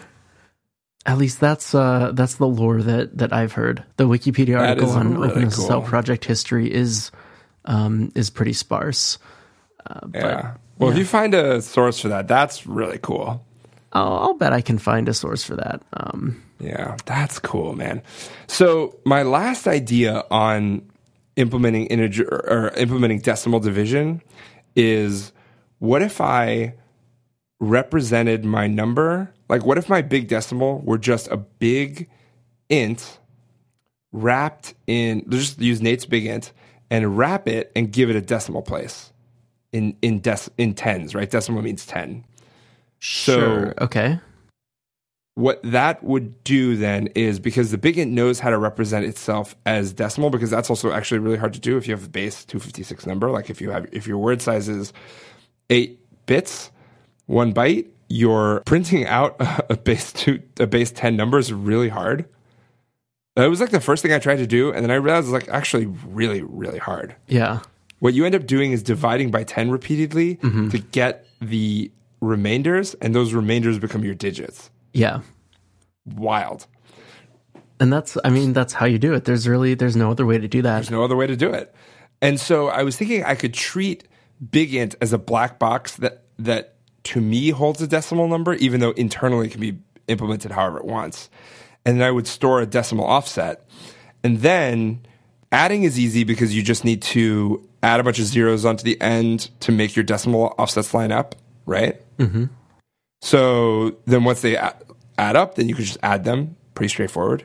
At 1.08 1.16
least 1.16 1.40
that's 1.40 1.74
uh, 1.74 2.12
that's 2.12 2.34
the 2.34 2.46
lore 2.46 2.82
that 2.82 3.16
that 3.16 3.32
I've 3.32 3.52
heard. 3.52 3.82
The 3.96 4.04
Wikipedia 4.04 4.60
article 4.60 4.90
on 4.90 5.16
really 5.16 5.46
OpenSSL 5.46 5.68
cool. 5.68 5.80
project 5.80 6.26
history 6.26 6.70
is 6.70 7.10
um, 7.64 8.12
is 8.14 8.28
pretty 8.28 8.52
sparse. 8.52 9.16
Uh, 9.86 10.00
but 10.06 10.20
yeah. 10.20 10.54
Well, 10.76 10.90
if 10.90 10.98
you 10.98 11.06
find 11.06 11.32
a 11.32 11.62
source 11.62 11.98
for 11.98 12.08
that, 12.08 12.28
that's 12.28 12.66
really 12.66 12.98
cool. 12.98 13.42
I'll, 13.94 14.18
I'll 14.18 14.34
bet 14.34 14.52
I 14.52 14.60
can 14.60 14.76
find 14.76 15.08
a 15.08 15.14
source 15.14 15.42
for 15.42 15.56
that. 15.56 15.80
Um, 15.94 16.42
Yeah, 16.60 16.98
that's 17.06 17.38
cool, 17.38 17.74
man. 17.74 18.02
So 18.46 18.98
my 19.06 19.22
last 19.22 19.66
idea 19.66 20.24
on 20.30 20.82
implementing 21.36 21.86
integer 21.86 22.28
or 22.28 22.68
implementing 22.76 23.20
decimal 23.20 23.60
division 23.60 24.20
is 24.76 25.32
what 25.78 26.02
if 26.02 26.20
I 26.20 26.74
represented 27.60 28.44
my 28.44 28.66
number? 28.66 29.32
Like 29.48 29.64
what 29.64 29.78
if 29.78 29.88
my 29.88 30.02
big 30.02 30.28
decimal 30.28 30.80
were 30.80 30.98
just 30.98 31.28
a 31.28 31.36
big 31.36 32.08
int 32.68 33.18
wrapped 34.12 34.74
in 34.86 35.24
just 35.30 35.60
use 35.60 35.80
Nate's 35.80 36.06
big 36.06 36.26
int 36.26 36.52
and 36.90 37.16
wrap 37.18 37.46
it 37.48 37.70
and 37.76 37.92
give 37.92 38.10
it 38.10 38.16
a 38.16 38.20
decimal 38.20 38.62
place 38.62 39.12
in 39.72 39.96
in 40.02 40.20
dec 40.20 40.48
in 40.58 40.74
tens, 40.74 41.14
right? 41.14 41.30
Decimal 41.30 41.62
means 41.62 41.86
10. 41.86 42.24
sure. 42.98 43.74
Okay. 43.80 44.18
what 45.34 45.60
that 45.62 46.02
would 46.02 46.42
do 46.42 46.76
then 46.76 47.06
is 47.14 47.38
because 47.38 47.70
the 47.70 47.78
big 47.78 47.96
int 47.98 48.10
knows 48.10 48.40
how 48.40 48.50
to 48.50 48.58
represent 48.58 49.04
itself 49.06 49.54
as 49.66 49.92
decimal 49.92 50.30
because 50.30 50.50
that's 50.50 50.68
also 50.70 50.90
actually 50.90 51.18
really 51.18 51.36
hard 51.36 51.52
to 51.52 51.60
do 51.60 51.76
if 51.76 51.86
you 51.86 51.94
have 51.94 52.04
a 52.04 52.08
base 52.08 52.44
256 52.44 53.06
number 53.06 53.30
like 53.30 53.48
if 53.50 53.60
you 53.60 53.70
have 53.70 53.86
if 53.92 54.06
your 54.06 54.18
word 54.18 54.42
size 54.42 54.68
is 54.68 54.92
8 55.70 55.98
bits 56.26 56.70
1 57.26 57.54
byte 57.54 57.86
you're 58.08 58.62
printing 58.66 59.06
out 59.06 59.36
a 59.70 59.76
base 59.76 60.12
2 60.12 60.40
a 60.60 60.66
base 60.66 60.90
10 60.90 61.16
number 61.16 61.38
is 61.38 61.52
really 61.52 61.88
hard 61.88 62.24
that 63.36 63.46
was 63.46 63.60
like 63.60 63.70
the 63.70 63.80
first 63.80 64.02
thing 64.02 64.12
i 64.12 64.18
tried 64.18 64.36
to 64.36 64.46
do 64.46 64.72
and 64.72 64.84
then 64.84 64.90
i 64.90 64.94
realized 64.94 65.28
it 65.28 65.32
was 65.32 65.42
like 65.42 65.48
actually 65.48 65.86
really 66.06 66.42
really 66.42 66.78
hard 66.78 67.14
Yeah. 67.28 67.60
what 67.98 68.14
you 68.14 68.24
end 68.24 68.34
up 68.34 68.46
doing 68.46 68.72
is 68.72 68.82
dividing 68.82 69.30
by 69.30 69.44
10 69.44 69.70
repeatedly 69.70 70.36
mm-hmm. 70.36 70.68
to 70.70 70.78
get 70.78 71.26
the 71.40 71.90
remainders 72.20 72.94
and 72.94 73.14
those 73.14 73.32
remainders 73.32 73.78
become 73.78 74.02
your 74.04 74.14
digits 74.14 74.70
Yeah. 74.92 75.20
wild 76.04 76.66
And 77.80 77.92
that's, 77.92 78.18
I 78.24 78.30
mean, 78.30 78.52
that's 78.54 78.72
how 78.72 78.86
you 78.86 78.98
do 78.98 79.14
it. 79.14 79.24
There's 79.24 79.46
really, 79.46 79.74
there's 79.74 79.94
no 79.94 80.10
other 80.10 80.26
way 80.26 80.36
to 80.36 80.48
do 80.48 80.62
that. 80.62 80.74
There's 80.74 80.90
no 80.90 81.04
other 81.04 81.14
way 81.14 81.28
to 81.28 81.36
do 81.36 81.50
it. 81.54 81.72
And 82.20 82.40
so 82.40 82.66
I 82.66 82.82
was 82.82 82.96
thinking 82.96 83.22
I 83.22 83.36
could 83.36 83.54
treat 83.54 84.02
big 84.50 84.74
int 84.74 84.96
as 85.00 85.12
a 85.12 85.18
black 85.18 85.60
box 85.60 85.94
that 85.98 86.24
that 86.40 86.74
to 87.04 87.20
me 87.20 87.50
holds 87.50 87.80
a 87.80 87.86
decimal 87.86 88.28
number, 88.28 88.54
even 88.54 88.80
though 88.80 88.90
internally 88.92 89.46
it 89.46 89.50
can 89.50 89.60
be 89.60 89.78
implemented 90.08 90.50
however 90.50 90.78
it 90.78 90.84
wants. 90.84 91.30
And 91.84 92.00
then 92.00 92.06
I 92.06 92.10
would 92.10 92.26
store 92.26 92.60
a 92.60 92.66
decimal 92.66 93.06
offset. 93.06 93.66
And 94.22 94.40
then 94.40 95.06
adding 95.52 95.84
is 95.84 95.98
easy 95.98 96.24
because 96.24 96.54
you 96.54 96.62
just 96.62 96.84
need 96.84 97.02
to 97.02 97.66
add 97.82 98.00
a 98.00 98.02
bunch 98.02 98.18
of 98.18 98.26
zeros 98.26 98.64
onto 98.64 98.82
the 98.82 99.00
end 99.00 99.50
to 99.60 99.72
make 99.72 99.96
your 99.96 100.02
decimal 100.02 100.54
offsets 100.58 100.92
line 100.92 101.12
up, 101.12 101.34
right? 101.66 102.00
Mm-hmm. 102.18 102.46
So 103.22 103.96
then 104.06 104.24
once 104.24 104.42
they 104.42 104.56
add 104.56 104.76
up, 105.18 105.54
then 105.54 105.68
you 105.68 105.74
can 105.74 105.84
just 105.84 105.98
add 106.02 106.24
them. 106.24 106.56
Pretty 106.74 106.88
straightforward. 106.88 107.44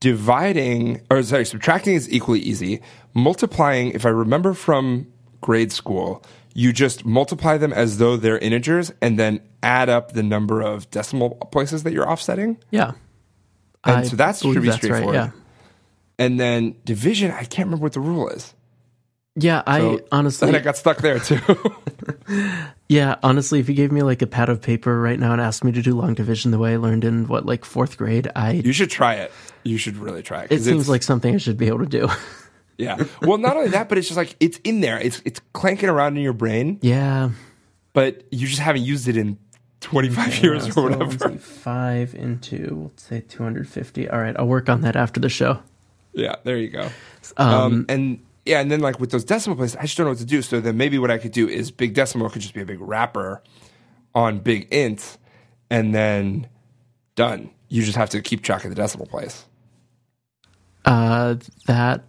Dividing, 0.00 1.02
or 1.10 1.22
sorry, 1.22 1.44
subtracting 1.44 1.94
is 1.94 2.10
equally 2.10 2.40
easy. 2.40 2.80
Multiplying, 3.14 3.90
if 3.92 4.06
I 4.06 4.10
remember 4.10 4.54
from 4.54 5.06
grade 5.40 5.72
school, 5.72 6.24
you 6.58 6.72
just 6.72 7.06
multiply 7.06 7.56
them 7.56 7.72
as 7.72 7.98
though 7.98 8.16
they're 8.16 8.36
integers 8.36 8.90
and 9.00 9.16
then 9.16 9.40
add 9.62 9.88
up 9.88 10.10
the 10.10 10.24
number 10.24 10.60
of 10.60 10.90
decimal 10.90 11.30
places 11.52 11.84
that 11.84 11.92
you're 11.92 12.10
offsetting. 12.10 12.58
Yeah. 12.72 12.94
And 13.84 13.98
I 13.98 14.02
so 14.02 14.16
that's 14.16 14.40
should 14.40 14.54
be 14.54 14.68
that's 14.68 14.82
right, 14.82 14.82
straightforward. 14.82 15.14
yeah. 15.14 15.30
And 16.18 16.40
then 16.40 16.74
division, 16.84 17.30
I 17.30 17.44
can't 17.44 17.68
remember 17.68 17.84
what 17.84 17.92
the 17.92 18.00
rule 18.00 18.28
is. 18.30 18.54
Yeah. 19.36 19.62
I 19.68 19.78
So 19.78 20.00
honestly, 20.10 20.46
Then 20.46 20.60
I 20.60 20.64
got 20.64 20.76
stuck 20.76 20.98
there 20.98 21.20
too. 21.20 21.38
yeah, 22.88 23.14
honestly, 23.22 23.60
if 23.60 23.68
you 23.68 23.76
gave 23.76 23.92
me 23.92 24.02
like 24.02 24.20
a 24.20 24.26
pad 24.26 24.48
of 24.48 24.60
paper 24.60 25.00
right 25.00 25.20
now 25.20 25.30
and 25.30 25.40
asked 25.40 25.62
me 25.62 25.70
to 25.70 25.80
do 25.80 25.94
long 25.94 26.14
division 26.14 26.50
the 26.50 26.58
way 26.58 26.72
I 26.72 26.76
learned 26.78 27.04
in 27.04 27.28
what, 27.28 27.46
like 27.46 27.64
fourth 27.64 27.96
grade, 27.96 28.32
I, 28.34 28.50
you 28.50 28.72
should 28.72 28.90
try 28.90 29.14
it. 29.14 29.30
You 29.62 29.78
should 29.78 29.96
really 29.96 30.24
try 30.24 30.42
it. 30.42 30.50
It 30.50 30.62
seems 30.62 30.88
like 30.88 31.04
something 31.04 31.36
I 31.36 31.38
should 31.38 31.56
be 31.56 31.68
able 31.68 31.80
to 31.80 31.86
do. 31.86 32.08
Yeah. 32.78 33.04
Well, 33.22 33.38
not 33.38 33.56
only 33.56 33.70
that, 33.70 33.88
but 33.88 33.98
it's 33.98 34.06
just 34.06 34.16
like 34.16 34.36
it's 34.40 34.58
in 34.58 34.80
there. 34.80 34.98
It's 34.98 35.20
it's 35.24 35.40
clanking 35.52 35.88
around 35.88 36.16
in 36.16 36.22
your 36.22 36.32
brain, 36.32 36.78
yeah. 36.80 37.30
but 37.92 38.22
you 38.30 38.46
just 38.46 38.60
haven't 38.60 38.82
used 38.82 39.08
it 39.08 39.16
in 39.16 39.36
25 39.80 40.42
years 40.42 40.76
or 40.76 40.84
whatever. 40.84 41.30
Five 41.38 42.14
into, 42.14 42.84
let's 42.84 43.02
say 43.02 43.20
250. 43.20 44.08
All 44.08 44.20
right. 44.20 44.36
I'll 44.38 44.46
work 44.46 44.68
on 44.68 44.82
that 44.82 44.96
after 44.96 45.20
the 45.20 45.28
show. 45.28 45.60
Yeah, 46.12 46.36
there 46.44 46.56
you 46.56 46.68
go. 46.68 46.90
Um, 47.36 47.48
Um, 47.48 47.86
and 47.88 48.22
yeah, 48.44 48.60
and 48.60 48.70
then 48.70 48.80
like 48.80 48.98
with 48.98 49.10
those 49.10 49.24
decimal 49.24 49.56
places, 49.56 49.76
I 49.76 49.82
just 49.82 49.96
don't 49.96 50.06
know 50.06 50.12
what 50.12 50.18
to 50.18 50.24
do. 50.24 50.42
So 50.42 50.60
then 50.60 50.76
maybe 50.76 50.98
what 50.98 51.10
I 51.10 51.18
could 51.18 51.32
do 51.32 51.48
is 51.48 51.70
big 51.70 51.94
decimal 51.94 52.30
could 52.30 52.42
just 52.42 52.54
be 52.54 52.62
a 52.62 52.66
big 52.66 52.80
wrapper 52.80 53.42
on 54.14 54.38
big 54.38 54.68
int, 54.72 55.18
and 55.70 55.94
then 55.94 56.48
done. 57.14 57.50
You 57.68 57.82
just 57.82 57.96
have 57.96 58.10
to 58.10 58.22
keep 58.22 58.42
track 58.42 58.64
of 58.64 58.70
the 58.70 58.74
decimal 58.74 59.06
place. 59.06 59.44
Uh, 60.84 61.36
that, 61.66 62.04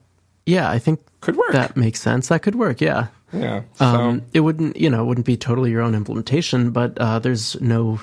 yeah, 0.50 0.70
I 0.70 0.80
think 0.80 1.00
Could 1.22 1.36
work. 1.38 1.52
that 1.52 1.76
makes 1.78 2.02
sense. 2.02 2.28
That 2.30 2.42
could 2.42 2.56
work. 2.56 2.82
Yeah. 2.82 3.08
yeah. 3.32 3.62
So 3.76 3.86
Um, 3.86 4.22
it 4.34 4.40
wouldn't, 4.42 4.76
you 4.78 4.90
know, 4.90 5.02
it 5.04 5.06
wouldn't 5.06 5.26
be 5.28 5.38
totally 5.38 5.72
your 5.72 5.82
own 5.82 5.96
implementation, 5.96 6.72
but 6.72 6.98
uh, 6.98 7.20
there's 7.20 7.60
no 7.62 8.00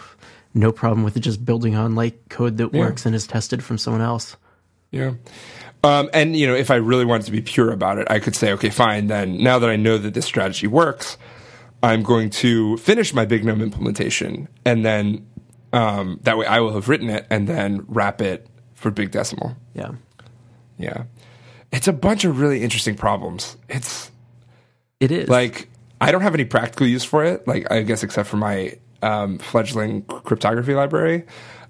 no 0.54 0.72
problem 0.72 1.04
with 1.04 1.16
it 1.16 1.20
just 1.20 1.44
building 1.44 1.74
on 1.76 1.94
like 1.94 2.28
code 2.30 2.56
that 2.56 2.72
Yeah. 2.72 2.80
works 2.80 3.04
and 3.04 3.14
is 3.14 3.26
tested 3.26 3.62
from 3.62 3.76
someone 3.78 4.00
else. 4.02 4.36
Yeah. 4.90 5.12
Um, 5.84 6.08
and 6.14 6.34
you 6.36 6.46
know, 6.46 6.54
if 6.54 6.70
I 6.70 6.76
really 6.76 7.04
wanted 7.04 7.26
to 7.26 7.32
be 7.32 7.42
pure 7.42 7.70
about 7.72 7.98
it, 7.98 8.06
I 8.10 8.18
could 8.20 8.34
say, 8.34 8.52
okay, 8.52 8.70
fine. 8.70 9.08
Then 9.08 9.36
now 9.42 9.58
that 9.58 9.68
I 9.68 9.76
know 9.76 9.98
that 9.98 10.14
this 10.14 10.24
strategy 10.24 10.66
works, 10.66 11.18
I'm 11.82 12.02
going 12.02 12.30
to 12.30 12.76
finish 12.78 13.12
my 13.12 13.26
big 13.26 13.44
num 13.44 13.60
implementation, 13.60 14.48
and 14.64 14.84
then 14.84 15.26
um, 15.74 16.18
that 16.22 16.38
way 16.38 16.46
I 16.46 16.60
will 16.60 16.72
have 16.72 16.88
written 16.88 17.10
it 17.10 17.26
and 17.28 17.46
then 17.46 17.84
wrap 17.86 18.22
it 18.22 18.46
for 18.74 18.90
big 18.90 19.10
decimal. 19.10 19.54
Yeah. 19.74 19.92
Yeah, 20.78 21.04
it's 21.72 21.88
a 21.88 21.92
bunch 21.92 22.24
of 22.24 22.40
really 22.40 22.62
interesting 22.62 22.94
problems. 22.94 23.56
It's 23.68 24.10
It 25.00 25.10
is. 25.10 25.28
like 25.28 25.68
I 26.00 26.12
don't 26.12 26.22
have 26.22 26.34
any 26.34 26.44
practical 26.44 26.86
use 26.86 27.04
for 27.04 27.24
it. 27.24 27.46
Like 27.46 27.70
I 27.70 27.82
guess 27.82 28.02
except 28.02 28.28
for 28.28 28.36
my 28.36 28.78
um, 29.02 29.38
fledgling 29.38 30.02
cryptography 30.02 30.74
library. 30.74 31.24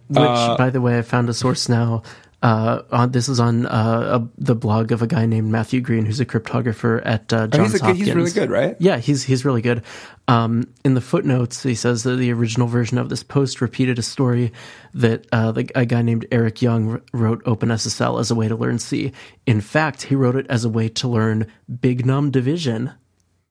Which, 0.08 0.18
uh, 0.18 0.56
by 0.56 0.70
the 0.70 0.80
way, 0.80 0.98
I 0.98 1.02
found 1.02 1.28
a 1.28 1.34
source 1.34 1.68
now. 1.68 2.02
Uh, 2.46 2.82
on, 2.92 3.10
this 3.10 3.28
is 3.28 3.40
on 3.40 3.66
uh, 3.66 4.20
a, 4.20 4.28
the 4.38 4.54
blog 4.54 4.92
of 4.92 5.02
a 5.02 5.06
guy 5.08 5.26
named 5.26 5.50
Matthew 5.50 5.80
Green, 5.80 6.04
who's 6.06 6.20
a 6.20 6.24
cryptographer 6.24 7.02
at 7.04 7.32
uh, 7.32 7.38
Oh, 7.38 7.46
Johns 7.48 7.72
he's, 7.72 7.74
a, 7.74 7.78
good- 7.78 7.86
Hopkins. 7.88 8.06
he's 8.06 8.14
really 8.14 8.30
good, 8.30 8.50
right? 8.50 8.76
Yeah, 8.78 8.98
he's 8.98 9.24
he's 9.24 9.44
really 9.44 9.62
good. 9.62 9.82
Um, 10.28 10.72
in 10.84 10.94
the 10.94 11.00
footnotes, 11.00 11.64
he 11.64 11.74
says 11.74 12.04
that 12.04 12.14
the 12.16 12.32
original 12.32 12.68
version 12.68 12.98
of 12.98 13.08
this 13.08 13.24
post 13.24 13.60
repeated 13.60 13.98
a 13.98 14.02
story 14.02 14.52
that 14.94 15.26
uh, 15.32 15.50
the, 15.50 15.68
a 15.74 15.84
guy 15.84 16.02
named 16.02 16.24
Eric 16.30 16.62
Young 16.62 17.02
wrote 17.12 17.42
OpenSSL 17.46 18.20
as 18.20 18.30
a 18.30 18.36
way 18.36 18.46
to 18.46 18.54
learn 18.54 18.78
C. 18.78 19.10
In 19.46 19.60
fact, 19.60 20.04
he 20.04 20.14
wrote 20.14 20.36
it 20.36 20.46
as 20.48 20.64
a 20.64 20.68
way 20.68 20.88
to 20.90 21.08
learn 21.08 21.48
big 21.80 22.06
num 22.06 22.30
division. 22.30 22.92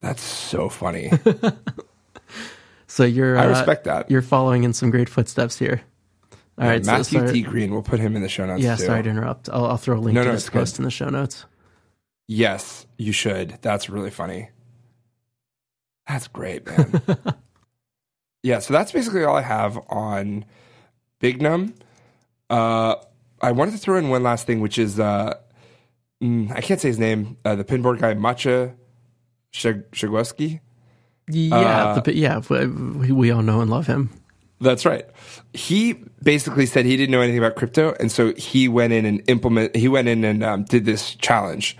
That's 0.00 0.22
so 0.22 0.70
funny. 0.70 1.10
So 2.88 3.04
you're 3.04 3.36
I 3.36 3.44
uh, 3.44 3.48
respect 3.50 3.84
that. 3.84 4.10
You're 4.10 4.22
following 4.22 4.64
in 4.64 4.72
some 4.72 4.90
great 4.90 5.08
footsteps 5.08 5.58
here. 5.58 5.82
All 6.58 6.66
right, 6.66 6.84
so 6.84 6.90
Matthew 6.92 7.18
sorry- 7.20 7.32
T. 7.32 7.42
Green. 7.42 7.70
We'll 7.70 7.82
put 7.82 8.00
him 8.00 8.16
in 8.16 8.22
the 8.22 8.28
show 8.28 8.46
notes. 8.46 8.62
Yeah, 8.62 8.76
too. 8.76 8.84
sorry 8.84 9.02
to 9.02 9.10
interrupt. 9.10 9.48
I'll, 9.50 9.66
I'll 9.66 9.76
throw 9.76 9.98
a 9.98 10.00
link 10.00 10.14
No, 10.14 10.22
to 10.22 10.28
no, 10.28 10.32
this 10.32 10.44
it's 10.44 10.50
good. 10.50 10.58
post 10.60 10.78
in 10.78 10.84
the 10.84 10.90
show 10.90 11.08
notes. 11.10 11.44
Yes, 12.28 12.86
you 12.98 13.12
should. 13.12 13.58
That's 13.62 13.88
really 13.90 14.10
funny. 14.10 14.48
That's 16.08 16.28
great, 16.28 16.66
man. 16.66 17.02
yeah, 18.42 18.60
so 18.60 18.72
that's 18.72 18.92
basically 18.92 19.24
all 19.24 19.36
I 19.36 19.42
have 19.42 19.78
on 19.88 20.44
Big 21.20 21.42
Num. 21.42 21.74
Uh, 22.48 22.94
I 23.42 23.52
wanted 23.52 23.72
to 23.72 23.78
throw 23.78 23.96
in 23.98 24.08
one 24.08 24.22
last 24.22 24.46
thing, 24.46 24.60
which 24.60 24.78
is 24.78 24.98
uh, 25.00 25.34
mm, 26.22 26.50
I 26.52 26.60
can't 26.60 26.80
say 26.80 26.88
his 26.88 26.98
name. 26.98 27.36
Uh, 27.44 27.54
the 27.56 27.64
pinboard 27.64 28.00
guy, 28.00 28.14
Macha 28.14 28.74
Shag- 29.50 29.90
Shagowski. 29.90 30.60
Yeah, 31.28 31.56
Uh, 31.56 32.00
the, 32.00 32.14
yeah, 32.14 32.40
we, 32.48 33.10
we 33.12 33.30
all 33.32 33.42
know 33.42 33.60
and 33.60 33.70
love 33.70 33.86
him. 33.88 34.10
That's 34.60 34.86
right. 34.86 35.04
He 35.52 35.94
basically 36.22 36.64
said 36.66 36.86
he 36.86 36.96
didn't 36.96 37.10
know 37.12 37.20
anything 37.20 37.38
about 37.38 37.56
crypto, 37.56 37.94
and 38.00 38.10
so 38.10 38.32
he 38.34 38.68
went 38.68 38.92
in 38.92 39.04
and 39.04 39.22
implement. 39.28 39.76
He 39.76 39.88
went 39.88 40.08
in 40.08 40.24
and 40.24 40.42
um, 40.42 40.64
did 40.64 40.84
this 40.86 41.14
challenge, 41.16 41.76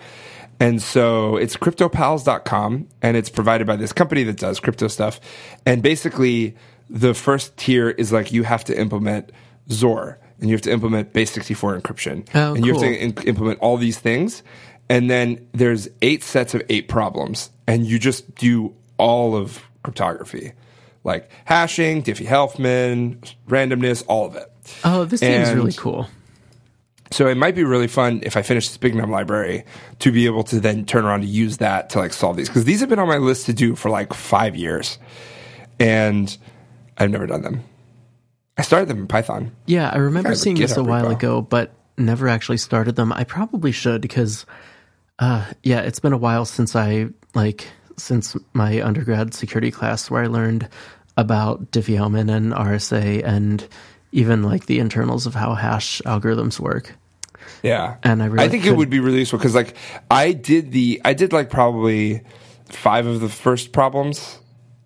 and 0.60 0.82
so 0.82 1.36
it's 1.36 1.56
CryptoPals.com, 1.56 2.88
and 3.02 3.16
it's 3.16 3.30
provided 3.30 3.66
by 3.66 3.76
this 3.76 3.92
company 3.92 4.24
that 4.24 4.36
does 4.36 4.60
crypto 4.60 4.88
stuff. 4.88 5.20
And 5.64 5.82
basically, 5.82 6.56
the 6.90 7.14
first 7.14 7.56
tier 7.56 7.90
is 7.90 8.12
like 8.12 8.32
you 8.32 8.42
have 8.42 8.64
to 8.64 8.78
implement 8.78 9.32
XOR, 9.68 10.16
and 10.38 10.48
you 10.50 10.54
have 10.54 10.62
to 10.62 10.70
implement 10.72 11.12
Base 11.12 11.30
sixty 11.30 11.54
four 11.54 11.78
encryption, 11.80 12.28
Oh, 12.34 12.54
and 12.54 12.64
you 12.66 12.72
have 12.72 12.82
to 12.82 12.88
in- 12.88 13.28
implement 13.28 13.58
all 13.60 13.76
these 13.78 13.98
things. 13.98 14.42
And 14.88 15.10
then 15.10 15.48
there's 15.52 15.88
eight 16.02 16.22
sets 16.22 16.54
of 16.54 16.62
eight 16.68 16.88
problems, 16.88 17.50
and 17.66 17.84
you 17.86 17.98
just 17.98 18.34
do 18.36 18.74
all 18.98 19.34
of 19.34 19.62
cryptography 19.82 20.52
like 21.06 21.30
hashing, 21.44 22.02
Diffie-Hellman, 22.02 23.34
randomness, 23.48 24.04
all 24.08 24.26
of 24.26 24.34
it. 24.34 24.52
Oh, 24.84 25.04
this 25.04 25.20
seems 25.20 25.52
really 25.54 25.72
cool. 25.72 26.08
So 27.12 27.28
it 27.28 27.36
might 27.36 27.54
be 27.54 27.62
really 27.62 27.86
fun 27.86 28.20
if 28.24 28.36
I 28.36 28.42
finish 28.42 28.66
this 28.66 28.76
big 28.76 28.96
num 28.96 29.12
library 29.12 29.64
to 30.00 30.10
be 30.10 30.26
able 30.26 30.42
to 30.44 30.58
then 30.58 30.84
turn 30.84 31.04
around 31.04 31.20
to 31.20 31.28
use 31.28 31.58
that 31.58 31.90
to 31.90 32.00
like 32.00 32.12
solve 32.12 32.36
these 32.36 32.48
because 32.48 32.64
these 32.64 32.80
have 32.80 32.88
been 32.88 32.98
on 32.98 33.06
my 33.06 33.18
list 33.18 33.46
to 33.46 33.52
do 33.52 33.76
for 33.76 33.88
like 33.88 34.12
five 34.12 34.56
years, 34.56 34.98
and 35.78 36.36
I've 36.98 37.10
never 37.10 37.28
done 37.28 37.42
them. 37.42 37.62
I 38.58 38.62
started 38.62 38.88
them 38.88 38.98
in 38.98 39.06
Python. 39.06 39.54
Yeah, 39.66 39.88
I 39.90 39.98
remember 39.98 40.30
I 40.30 40.34
seeing 40.34 40.56
this 40.56 40.76
a 40.76 40.82
while 40.82 41.04
repo. 41.04 41.12
ago, 41.12 41.42
but 41.42 41.72
never 41.96 42.26
actually 42.26 42.58
started 42.58 42.96
them. 42.96 43.12
I 43.12 43.22
probably 43.22 43.70
should 43.70 44.00
because, 44.00 44.44
uh, 45.20 45.46
yeah, 45.62 45.82
it's 45.82 46.00
been 46.00 46.12
a 46.12 46.18
while 46.18 46.44
since 46.44 46.74
I 46.74 47.10
like 47.34 47.68
since 47.96 48.36
my 48.52 48.82
undergrad 48.82 49.34
security 49.34 49.70
class 49.70 50.10
where 50.10 50.22
I 50.22 50.26
learned 50.26 50.68
about 51.16 51.70
Diffie-Hellman 51.72 52.30
and 52.34 52.52
RSA 52.52 53.22
and 53.24 53.66
even 54.12 54.42
like 54.42 54.66
the 54.66 54.78
internals 54.78 55.26
of 55.26 55.34
how 55.34 55.54
hash 55.54 56.00
algorithms 56.04 56.60
work. 56.60 56.94
Yeah, 57.62 57.96
And 58.02 58.22
I 58.22 58.26
really 58.26 58.44
I 58.44 58.48
think 58.48 58.66
it 58.66 58.76
would 58.76 58.90
be 58.90 59.00
really 59.00 59.18
useful 59.20 59.38
because 59.38 59.54
like 59.54 59.76
I 60.10 60.32
did 60.32 60.72
the 60.72 61.00
I 61.04 61.14
did 61.14 61.32
like 61.32 61.48
probably 61.50 62.22
five 62.66 63.06
of 63.06 63.20
the 63.20 63.28
first 63.28 63.72
problems, 63.72 64.38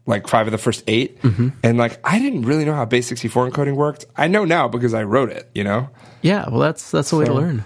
like 0.06 0.28
five 0.28 0.46
of 0.46 0.52
the 0.52 0.58
first 0.58 0.84
8 0.86 1.22
Mm-hmm. 1.22 1.48
and 1.62 1.78
like 1.78 1.98
I 2.04 2.18
didn't 2.18 2.42
really 2.42 2.64
know 2.64 2.74
how 2.74 2.84
base 2.84 3.06
sixty 3.06 3.28
four 3.28 3.48
encoding 3.50 3.76
worked. 3.76 4.04
I 4.16 4.28
know 4.28 4.44
now 4.44 4.68
because 4.68 4.94
I 4.94 5.04
wrote 5.04 5.30
it. 5.30 5.48
You 5.54 5.64
know, 5.64 5.88
Yeah, 6.22 6.48
well, 6.48 6.60
that's 6.60 6.90
that's 6.90 7.10
the 7.10 7.16
way 7.16 7.24
to 7.24 7.34
learn. 7.34 7.64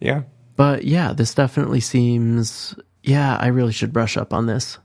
yeah. 0.00 0.22
But 0.56 0.84
yeah, 0.84 1.12
this 1.12 1.34
definitely 1.34 1.80
seems. 1.80 2.74
Yeah, 3.02 3.36
I 3.36 3.48
really 3.48 3.72
should 3.72 3.92
brush 3.92 4.16
up 4.16 4.32
on 4.32 4.46
this. 4.46 4.78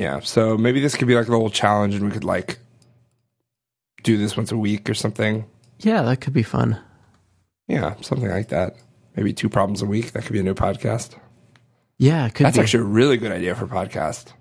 Yeah, 0.00 0.20
so 0.20 0.56
maybe 0.56 0.80
this 0.80 0.96
could 0.96 1.06
be 1.08 1.14
like 1.14 1.28
a 1.28 1.30
little 1.30 1.50
challenge, 1.50 1.94
and 1.94 2.06
we 2.06 2.10
could 2.10 2.24
like 2.24 2.58
do 4.02 4.16
this 4.16 4.34
once 4.34 4.50
a 4.50 4.56
week 4.56 4.88
or 4.88 4.94
something. 4.94 5.44
Yeah, 5.80 6.00
that 6.04 6.22
could 6.22 6.32
be 6.32 6.42
fun. 6.42 6.80
Yeah, 7.68 7.94
something 8.00 8.30
like 8.30 8.48
that. 8.48 8.76
Maybe 9.14 9.34
two 9.34 9.50
problems 9.50 9.82
a 9.82 9.86
week. 9.86 10.12
That 10.12 10.22
could 10.24 10.32
be 10.32 10.40
a 10.40 10.42
new 10.42 10.54
podcast. 10.54 11.16
Yeah, 11.98 12.24
it 12.24 12.34
could 12.34 12.46
That's 12.46 12.56
be. 12.56 12.62
actually 12.62 12.80
a 12.84 12.86
really 12.86 13.18
good 13.18 13.30
idea 13.30 13.54
for 13.54 13.66
a 13.66 13.68
podcast. 13.68 14.32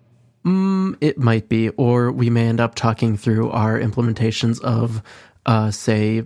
It 1.02 1.18
might 1.18 1.50
be, 1.50 1.70
or 1.72 2.10
we 2.14 2.30
may 2.30 2.48
end 2.48 2.62
up 2.62 2.74
talking 2.76 3.18
through 3.18 3.52
our 3.52 3.78
implementations 3.78 4.62
of, 4.62 5.04
uh, 5.46 5.70
say, 5.72 6.24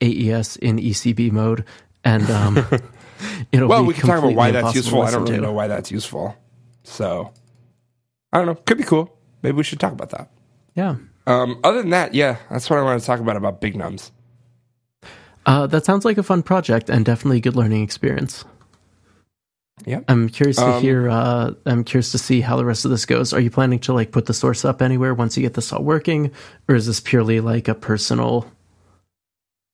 AES 0.00 0.56
in 0.58 0.78
ECB 0.78 1.32
mode, 1.32 1.64
and 2.04 2.30
um, 2.30 2.56
it'll 3.52 3.68
Well, 3.68 3.82
be 3.82 3.88
we 3.88 3.94
can 3.94 4.06
talk 4.06 4.20
about 4.20 4.34
why 4.34 4.52
that's 4.52 4.76
useful. 4.76 5.02
I 5.02 5.10
don't 5.10 5.22
really 5.24 5.36
to. 5.36 5.42
know 5.42 5.52
why 5.52 5.66
that's 5.66 5.90
useful. 5.90 6.36
So 6.84 7.32
I 8.32 8.38
don't 8.38 8.46
know. 8.46 8.54
Could 8.54 8.78
be 8.78 8.84
cool. 8.84 9.16
Maybe 9.42 9.56
we 9.56 9.62
should 9.64 9.80
talk 9.80 9.92
about 9.92 10.10
that. 10.10 10.30
Yeah, 10.76 10.96
Um, 11.26 11.58
other 11.64 11.80
than 11.82 11.90
that, 11.90 12.14
yeah, 12.14 12.36
that's 12.50 12.70
what 12.70 12.78
I 12.78 12.82
wanted 12.82 13.00
to 13.00 13.06
talk 13.06 13.20
about 13.20 13.36
about 13.36 13.60
big 13.60 13.74
nums. 13.74 14.10
uh, 15.46 15.66
that 15.66 15.84
sounds 15.84 16.04
like 16.04 16.18
a 16.18 16.22
fun 16.22 16.42
project 16.42 16.88
and 16.90 17.04
definitely 17.04 17.38
a 17.38 17.40
good 17.40 17.56
learning 17.56 17.82
experience. 17.82 18.44
Yeah. 19.86 20.00
I'm 20.08 20.28
curious 20.28 20.58
to 20.58 20.66
Um, 20.74 20.82
hear. 20.82 21.08
Uh, 21.08 21.52
I'm 21.64 21.84
curious 21.84 22.12
to 22.12 22.18
see 22.18 22.42
how 22.42 22.56
the 22.56 22.64
rest 22.66 22.84
of 22.84 22.90
this 22.90 23.06
goes. 23.06 23.32
Are 23.32 23.40
you 23.40 23.50
planning 23.50 23.78
to 23.80 23.94
like 23.94 24.12
put 24.12 24.26
the 24.26 24.34
source 24.34 24.64
up 24.64 24.82
anywhere 24.82 25.14
once 25.14 25.36
you 25.36 25.42
get 25.42 25.54
this 25.54 25.72
all 25.72 25.82
working, 25.82 26.30
or 26.68 26.74
is 26.74 26.86
this 26.86 27.00
purely 27.00 27.40
like 27.40 27.66
a 27.66 27.74
personal? 27.74 28.46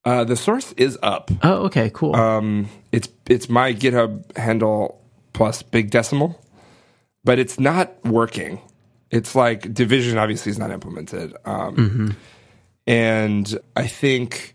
Uh, 0.05 0.23
the 0.23 0.37
source 0.37 0.73
is 0.77 0.97
up. 1.03 1.33
Oh, 1.43 1.65
okay, 1.67 1.91
cool. 1.93 2.15
Um, 2.15 2.69
it's 2.93 3.09
it's 3.29 3.49
my 3.49 3.75
GitHub 3.75 4.37
handle 4.37 5.03
plus 5.33 5.63
big 5.63 5.91
decimal, 5.91 6.41
but 7.27 7.39
it's 7.41 7.59
not 7.59 7.93
working. 8.07 8.61
It's 9.11 9.35
like 9.35 9.75
division 9.75 10.17
obviously 10.17 10.51
is 10.51 10.59
not 10.59 10.71
implemented, 10.71 11.35
um, 11.45 12.17
and 12.87 13.59
I 13.77 13.87
think 13.87 14.55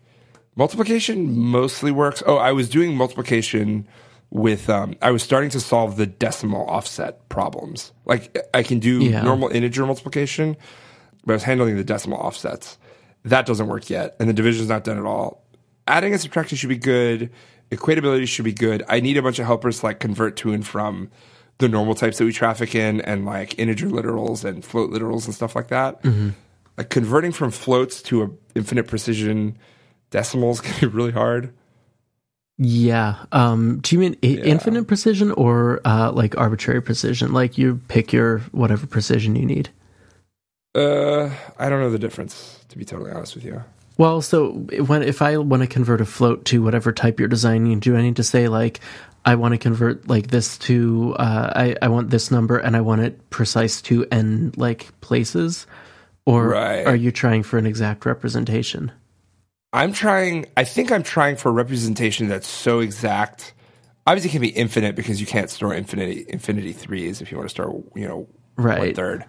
multiplication 0.55 1.37
mostly 1.37 1.91
works. 1.91 2.23
Oh, 2.25 2.37
I 2.37 2.51
was 2.51 2.69
doing 2.69 2.95
multiplication 2.95 3.87
with 4.29 4.69
um, 4.69 4.95
I 5.01 5.11
was 5.11 5.23
starting 5.23 5.49
to 5.51 5.59
solve 5.59 5.97
the 5.97 6.05
decimal 6.05 6.65
offset 6.67 7.27
problems. 7.29 7.91
Like 8.05 8.37
I 8.53 8.63
can 8.63 8.79
do 8.79 9.03
Yeah. 9.03 9.21
normal 9.23 9.49
integer 9.49 9.85
multiplication, 9.85 10.55
but 11.25 11.33
I 11.33 11.35
was 11.35 11.43
handling 11.43 11.75
the 11.77 11.83
decimal 11.83 12.17
offsets. 12.19 12.77
That 13.23 13.45
doesn't 13.45 13.67
work 13.67 13.89
yet, 13.89 14.15
and 14.19 14.27
the 14.29 14.33
division 14.33 14.63
is 14.63 14.69
not 14.69 14.83
done 14.83 14.97
at 14.97 15.05
all. 15.05 15.43
Adding 15.87 16.13
and 16.13 16.21
subtracting 16.21 16.57
should 16.57 16.69
be 16.69 16.77
good. 16.77 17.29
Equatability 17.71 18.27
should 18.27 18.45
be 18.45 18.53
good. 18.53 18.83
I 18.89 18.99
need 18.99 19.17
a 19.17 19.21
bunch 19.21 19.39
of 19.39 19.45
helpers 19.45 19.79
to 19.79 19.85
like 19.87 19.99
convert 19.99 20.35
to 20.37 20.51
and 20.53 20.65
from 20.65 21.09
the 21.61 21.69
normal 21.69 21.95
types 21.95 22.17
that 22.17 22.25
we 22.25 22.33
traffic 22.33 22.75
in, 22.75 22.99
and 23.01 23.25
like 23.25 23.57
integer 23.57 23.87
literals 23.87 24.43
and 24.43 24.65
float 24.65 24.91
literals 24.91 25.25
and 25.25 25.33
stuff 25.33 25.55
like 25.55 25.69
that. 25.69 26.03
Like 26.77 26.89
converting 26.89 27.31
from 27.31 27.51
floats 27.51 28.01
to 28.03 28.23
a 28.23 28.29
infinite 28.55 28.87
precision 28.87 29.57
decimals 30.09 30.59
can 30.65 30.79
be 30.89 30.93
really 30.93 31.11
hard. 31.11 31.53
Yeah. 32.57 33.15
Um, 33.31 33.79
do 33.79 33.95
you 33.95 33.99
mean 33.99 34.15
i- 34.23 34.27
infinite 34.27 34.85
precision 34.87 35.31
or 35.31 35.81
uh, 35.85 36.11
like 36.11 36.37
arbitrary 36.37 36.81
precision? 36.81 37.33
Like 37.33 37.57
you 37.57 37.79
pick 37.87 38.13
your 38.13 38.39
whatever 38.51 38.85
precision 38.85 39.35
you 39.35 39.45
need. 39.45 39.69
Uh, 40.75 41.29
I 41.57 41.69
don't 41.69 41.79
know 41.81 41.89
the 41.89 41.99
difference 41.99 42.63
to 42.69 42.77
be 42.77 42.85
totally 42.85 43.11
honest 43.11 43.35
with 43.35 43.43
you. 43.45 43.63
Well, 43.97 44.21
so 44.21 44.51
when 44.87 45.03
if 45.03 45.21
I 45.21 45.37
want 45.37 45.61
to 45.61 45.67
convert 45.67 46.01
a 46.01 46.05
float 46.05 46.45
to 46.45 46.63
whatever 46.63 46.91
type 46.93 47.19
you're 47.19 47.27
designing, 47.27 47.79
do 47.79 47.95
I 47.97 48.01
need 48.01 48.15
to 48.15 48.23
say 48.23 48.47
like 48.47 48.79
I 49.25 49.35
want 49.35 49.53
to 49.53 49.57
convert 49.57 50.07
like 50.07 50.27
this 50.27 50.57
to 50.59 51.15
uh, 51.19 51.53
I 51.55 51.75
I 51.81 51.87
want 51.89 52.09
this 52.09 52.31
number 52.31 52.57
and 52.57 52.75
I 52.75 52.81
want 52.81 53.01
it 53.01 53.29
precise 53.29 53.81
to 53.83 54.05
n 54.11 54.51
like 54.57 54.89
places, 55.01 55.67
or 56.25 56.49
Right. 56.49 56.85
are 56.87 56.95
you 56.95 57.11
trying 57.11 57.43
for 57.43 57.57
an 57.57 57.65
exact 57.65 58.05
representation? 58.05 58.91
I'm 59.73 59.93
trying. 59.93 60.47
I 60.57 60.63
think 60.63 60.91
I'm 60.91 61.03
trying 61.03 61.35
for 61.37 61.49
a 61.49 61.53
representation 61.53 62.27
that's 62.27 62.47
so 62.47 62.79
exact. 62.79 63.53
Obviously, 64.07 64.29
it 64.29 64.33
can 64.33 64.41
be 64.41 64.49
infinite 64.49 64.95
because 64.95 65.21
you 65.21 65.27
can't 65.27 65.49
store 65.49 65.73
infinity 65.73 66.25
infinity 66.27 66.73
threes 66.73 67.21
if 67.21 67.31
you 67.31 67.37
want 67.37 67.47
to 67.49 67.53
store 67.53 67.83
you 67.95 68.07
know 68.07 68.27
one 68.55 68.65
Right. 68.65 68.95
third. 68.95 69.25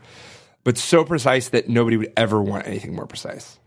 But 0.64 0.78
so 0.78 1.04
precise 1.04 1.50
that 1.50 1.68
nobody 1.68 1.96
would 1.96 2.12
ever 2.16 2.40
want 2.40 2.66
anything 2.66 2.94
more 2.94 3.06
precise. 3.06 3.58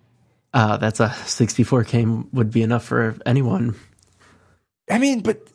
Uh, 0.53 0.78
that's 0.78 0.99
a 1.01 1.09
64k 1.09 2.32
would 2.34 2.49
be 2.51 2.61
enough 2.63 2.86
for 2.86 3.15
anyone. 3.26 3.76
I 4.89 4.97
mean, 4.99 5.19
but 5.19 5.45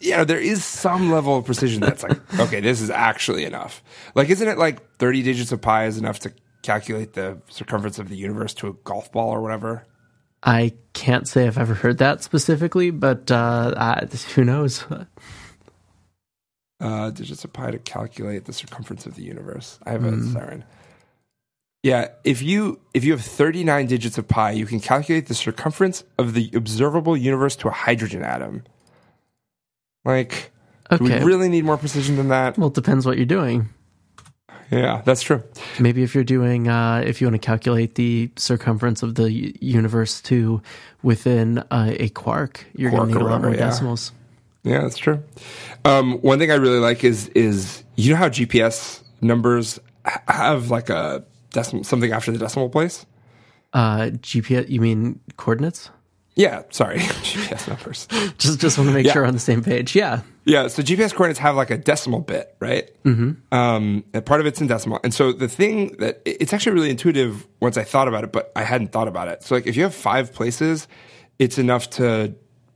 you 0.00 0.12
know, 0.12 0.24
there 0.24 0.40
is 0.40 0.64
some 0.64 1.10
level 1.10 1.36
of 1.36 1.44
precision 1.44 1.80
that's 1.80 2.02
like, 2.02 2.18
okay, 2.40 2.60
this 2.60 2.80
is 2.80 2.90
actually 2.90 3.44
enough. 3.44 3.82
Like, 4.14 4.30
isn't 4.30 4.46
it 4.46 4.58
like 4.58 4.96
30 4.98 5.22
digits 5.22 5.52
of 5.52 5.60
pi 5.60 5.86
is 5.86 5.98
enough 5.98 6.20
to 6.20 6.32
calculate 6.62 7.14
the 7.14 7.40
circumference 7.48 7.98
of 7.98 8.08
the 8.08 8.16
universe 8.16 8.54
to 8.54 8.68
a 8.68 8.72
golf 8.72 9.10
ball 9.12 9.30
or 9.30 9.40
whatever? 9.40 9.86
I 10.42 10.74
can't 10.92 11.26
say 11.26 11.46
I've 11.46 11.58
ever 11.58 11.74
heard 11.74 11.98
that 11.98 12.22
specifically, 12.22 12.90
but 12.90 13.30
uh, 13.30 13.74
I, 13.76 14.06
who 14.34 14.44
knows? 14.44 14.84
uh, 16.80 17.10
digits 17.10 17.44
of 17.44 17.52
pi 17.52 17.70
to 17.70 17.78
calculate 17.78 18.44
the 18.44 18.52
circumference 18.52 19.06
of 19.06 19.14
the 19.14 19.22
universe. 19.22 19.78
I 19.84 19.92
have 19.92 20.04
a 20.04 20.22
siren. 20.24 20.64
Yeah, 21.82 22.08
if 22.24 22.42
you 22.42 22.80
if 22.92 23.04
you 23.04 23.12
have 23.12 23.22
39 23.22 23.86
digits 23.86 24.18
of 24.18 24.26
pi, 24.26 24.50
you 24.52 24.66
can 24.66 24.80
calculate 24.80 25.26
the 25.26 25.34
circumference 25.34 26.04
of 26.18 26.34
the 26.34 26.50
observable 26.54 27.16
universe 27.16 27.56
to 27.56 27.68
a 27.68 27.72
hydrogen 27.72 28.22
atom. 28.22 28.64
Like, 30.08 30.52
do 30.90 31.04
we 31.04 31.12
really 31.18 31.50
need 31.50 31.66
more 31.66 31.76
precision 31.76 32.16
than 32.16 32.28
that? 32.28 32.56
Well, 32.56 32.68
it 32.68 32.74
depends 32.74 33.04
what 33.04 33.18
you're 33.18 33.26
doing. 33.26 33.68
Yeah, 34.70 35.02
that's 35.04 35.20
true. 35.22 35.42
Maybe 35.78 36.02
if 36.02 36.14
you're 36.14 36.24
doing, 36.24 36.66
uh, 36.66 37.02
if 37.06 37.20
you 37.20 37.26
want 37.26 37.40
to 37.40 37.46
calculate 37.46 37.94
the 37.94 38.30
circumference 38.36 39.02
of 39.02 39.16
the 39.16 39.30
universe 39.60 40.22
to 40.22 40.62
within 41.02 41.58
uh, 41.70 41.92
a 41.98 42.08
quark, 42.08 42.64
you're 42.74 42.90
going 42.90 43.08
to 43.08 43.14
need 43.14 43.22
a 43.22 43.24
lot 43.24 43.42
more 43.42 43.50
yeah. 43.50 43.66
decimals. 43.66 44.12
Yeah, 44.62 44.80
that's 44.80 44.96
true. 44.96 45.22
Um, 45.84 46.18
one 46.20 46.38
thing 46.38 46.50
I 46.50 46.54
really 46.54 46.80
like 46.80 47.04
is 47.04 47.28
is 47.28 47.84
you 47.96 48.12
know 48.12 48.16
how 48.16 48.30
GPS 48.30 49.02
numbers 49.20 49.78
have 50.26 50.70
like 50.70 50.88
a 50.88 51.24
decimal 51.50 51.84
something 51.84 52.12
after 52.12 52.32
the 52.32 52.38
decimal 52.38 52.70
place. 52.70 53.04
Uh, 53.74 54.10
GPS, 54.20 54.68
you 54.70 54.80
mean 54.80 55.20
coordinates? 55.36 55.90
Yeah, 56.38 56.62
sorry, 56.70 56.98
GPS 56.98 57.66
numbers. 57.68 58.06
Just, 58.38 58.60
just 58.60 58.78
want 58.78 58.88
to 58.88 58.94
make 58.94 59.04
Yeah. 59.04 59.12
sure 59.12 59.22
we're 59.22 59.28
on 59.28 59.34
the 59.34 59.40
same 59.40 59.62
page. 59.62 59.94
Yeah. 59.96 60.20
Yeah, 60.44 60.68
so 60.68 60.82
GPS 60.82 61.12
coordinates 61.12 61.40
have 61.40 61.56
like 61.56 61.70
a 61.70 61.76
decimal 61.76 62.20
bit, 62.20 62.54
right? 62.60 62.90
Mm-hmm. 63.04 63.52
Um, 63.54 64.04
and 64.14 64.24
part 64.24 64.40
of 64.40 64.46
it's 64.46 64.60
in 64.60 64.68
decimal, 64.68 65.00
and 65.04 65.12
so 65.12 65.32
the 65.32 65.48
thing 65.48 65.96
that 65.98 66.22
it's 66.24 66.52
actually 66.54 66.72
really 66.72 66.90
intuitive 66.90 67.46
once 67.60 67.76
I 67.76 67.82
thought 67.84 68.06
about 68.08 68.22
it, 68.24 68.32
but 68.32 68.52
I 68.56 68.62
hadn't 68.62 68.92
thought 68.92 69.08
about 69.08 69.26
it. 69.28 69.42
So 69.42 69.56
like, 69.56 69.66
if 69.66 69.76
you 69.76 69.82
have 69.82 69.94
five 69.94 70.32
places, 70.32 70.86
it's 71.40 71.58
enough 71.58 71.90
to 71.90 72.34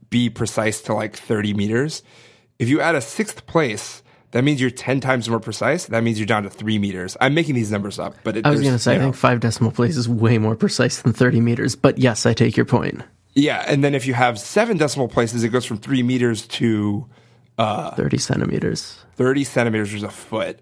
be 0.09 0.29
precise 0.29 0.81
to 0.83 0.93
like 0.93 1.15
thirty 1.15 1.53
meters. 1.53 2.03
If 2.59 2.69
you 2.69 2.81
add 2.81 2.93
a 2.95 3.01
sixth 3.01 3.47
place, 3.47 4.03
that 4.31 4.43
means 4.43 4.61
you're 4.61 4.69
ten 4.69 4.99
times 4.99 5.27
more 5.29 5.39
precise. 5.39 5.85
That 5.85 6.03
means 6.03 6.19
you're 6.19 6.27
down 6.27 6.43
to 6.43 6.49
three 6.51 6.77
meters. 6.77 7.15
I'm 7.21 7.33
making 7.33 7.55
these 7.55 7.71
numbers 7.71 7.97
up, 7.97 8.13
but 8.25 8.37
it, 8.37 8.45
I 8.45 8.51
was 8.51 8.61
going 8.61 8.73
to 8.73 8.79
say, 8.79 8.93
you 8.93 8.99
I 8.99 9.03
think 9.03 9.15
five 9.15 9.39
decimal 9.39 9.71
places 9.71 9.97
is 9.97 10.09
way 10.09 10.37
more 10.37 10.55
precise 10.55 11.01
than 11.01 11.13
30 11.13 11.39
meters, 11.41 11.75
but 11.77 11.97
yes, 11.97 12.25
I 12.27 12.33
take 12.33 12.55
your 12.57 12.65
point. 12.67 13.01
Yeah, 13.35 13.63
and 13.67 13.83
then 13.83 13.95
if 13.95 14.05
you 14.05 14.13
have 14.13 14.39
seven 14.39 14.77
decimal 14.77 15.07
places, 15.07 15.43
it 15.43 15.49
goes 15.49 15.65
from 15.65 15.77
three 15.77 16.03
meters 16.03 16.47
to 16.47 17.07
30 17.57 18.17
centimeters. 18.17 18.97
30 19.15 19.43
centimeters 19.43 19.93
is 19.93 20.03
a 20.03 20.09
foot. 20.09 20.59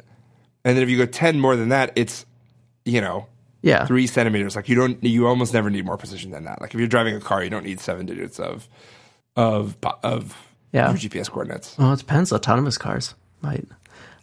And 0.63 0.75
then 0.77 0.83
if 0.83 0.89
you 0.89 0.97
go 0.97 1.05
10 1.05 1.39
more 1.39 1.55
than 1.55 1.69
that, 1.69 1.91
it's, 1.95 2.25
you 2.85 3.01
know, 3.01 3.27
Yeah. 3.61 3.85
three 3.85 4.07
centimeters. 4.07 4.55
Like 4.55 4.69
you 4.69 4.75
don't, 4.75 5.03
you 5.03 5.25
almost 5.27 5.53
never 5.53 5.69
need 5.69 5.85
more 5.85 5.97
precision 5.97 6.31
than 6.31 6.43
that. 6.45 6.61
Like 6.61 6.73
if 6.73 6.79
you're 6.79 6.87
driving 6.89 7.15
a 7.15 7.19
car, 7.19 7.43
you 7.43 7.49
don't 7.49 7.63
need 7.65 7.79
seven 7.79 8.05
digits 8.05 8.39
of, 8.39 8.67
of, 9.35 9.77
of 10.03 10.37
Yeah. 10.71 10.89
your 10.89 10.97
GPS 10.97 11.29
coordinates. 11.29 11.77
Well, 11.77 11.93
it 11.93 11.99
depends. 11.99 12.31
Autonomous 12.31 12.77
cars 12.77 13.15
might. 13.41 13.65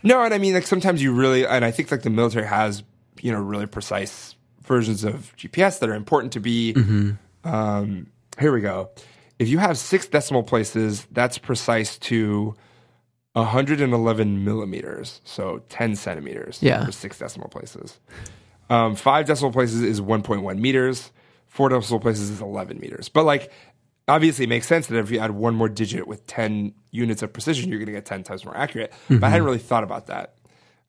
No, 0.04 0.22
and 0.22 0.32
I 0.32 0.38
mean, 0.38 0.54
like 0.54 0.66
sometimes 0.66 1.02
you 1.02 1.12
really, 1.12 1.44
and 1.46 1.64
I 1.64 1.70
think 1.72 1.90
like 1.90 2.02
the 2.02 2.10
military 2.10 2.46
has, 2.46 2.84
you 3.20 3.32
know, 3.32 3.40
really 3.40 3.66
precise 3.66 4.36
versions 4.62 5.02
of 5.02 5.34
GPS 5.36 5.80
that 5.80 5.88
are 5.88 5.94
important 5.94 6.34
to 6.34 6.40
be. 6.40 6.74
Um, 7.44 8.06
here 8.40 8.52
we 8.52 8.60
go. 8.60 8.90
If 9.38 9.48
you 9.48 9.58
have 9.58 9.78
six 9.78 10.06
decimal 10.08 10.42
places, 10.42 11.06
that's 11.12 11.38
precise 11.38 11.98
to 11.98 12.54
111 13.34 14.44
millimeters, 14.44 15.20
so 15.24 15.62
10 15.68 15.94
centimeters 15.96 16.58
Yeah. 16.62 16.84
for 16.84 16.92
six 16.92 17.18
decimal 17.18 17.48
places. 17.48 17.98
Um, 18.70 18.96
five 18.96 19.26
decimal 19.26 19.52
places 19.52 19.82
is 19.82 20.00
1.1 20.00 20.58
meters. 20.58 21.12
Four 21.46 21.68
decimal 21.70 22.00
places 22.00 22.30
is 22.30 22.40
11 22.40 22.78
meters. 22.80 23.08
But 23.08 23.24
like, 23.24 23.50
obviously, 24.08 24.44
it 24.44 24.48
makes 24.48 24.66
sense 24.66 24.88
that 24.88 24.98
if 24.98 25.10
you 25.10 25.18
add 25.20 25.30
one 25.30 25.54
more 25.54 25.68
digit 25.68 26.06
with 26.06 26.26
10 26.26 26.74
units 26.90 27.22
of 27.22 27.32
precision, 27.32 27.70
you're 27.70 27.78
going 27.78 27.86
to 27.86 27.92
get 27.92 28.04
10 28.04 28.24
times 28.24 28.44
more 28.44 28.56
accurate. 28.56 28.92
But 29.08 29.24
I 29.24 29.30
hadn't 29.30 29.46
really 29.46 29.58
thought 29.58 29.84
about 29.84 30.06
that. 30.08 30.34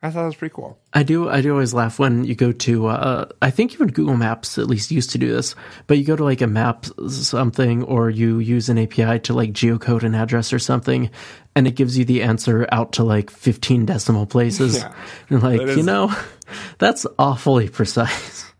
I 0.01 0.09
thought 0.11 0.21
that 0.21 0.25
was 0.27 0.35
pretty 0.35 0.53
cool. 0.55 0.79
I 0.93 1.03
do. 1.03 1.27
I 1.29 1.41
do 1.41 1.51
always 1.51 1.73
laugh 1.73 1.99
when 1.99 2.23
you 2.23 2.33
go 2.33 2.53
to. 2.53 2.87
Uh, 2.87 3.25
I 3.41 3.51
think 3.51 3.73
even 3.73 3.89
Google 3.89 4.15
Maps 4.15 4.57
at 4.57 4.67
least 4.67 4.91
used 4.91 5.09
to 5.09 5.17
do 5.17 5.29
this. 5.29 5.55
But 5.87 5.97
you 5.97 6.05
go 6.05 6.15
to 6.15 6.23
like 6.23 6.39
a 6.39 6.47
map 6.47 6.85
something, 7.09 7.83
or 7.83 8.09
you 8.09 8.39
use 8.39 8.69
an 8.69 8.77
API 8.79 9.19
to 9.19 9.33
like 9.33 9.51
geocode 9.51 10.03
an 10.03 10.15
address 10.15 10.53
or 10.53 10.59
something, 10.59 11.09
and 11.53 11.67
it 11.67 11.75
gives 11.75 11.97
you 11.97 12.05
the 12.05 12.21
answer 12.23 12.65
out 12.71 12.93
to 12.93 13.03
like 13.03 13.29
fifteen 13.29 13.85
decimal 13.85 14.25
places. 14.25 14.77
Yeah. 14.83 14.93
and 15.29 15.43
like 15.43 15.65
That 15.65 15.75
you 15.75 15.83
know, 15.83 16.15
that's 16.77 17.05
awfully 17.17 17.67
precise. 17.69 18.45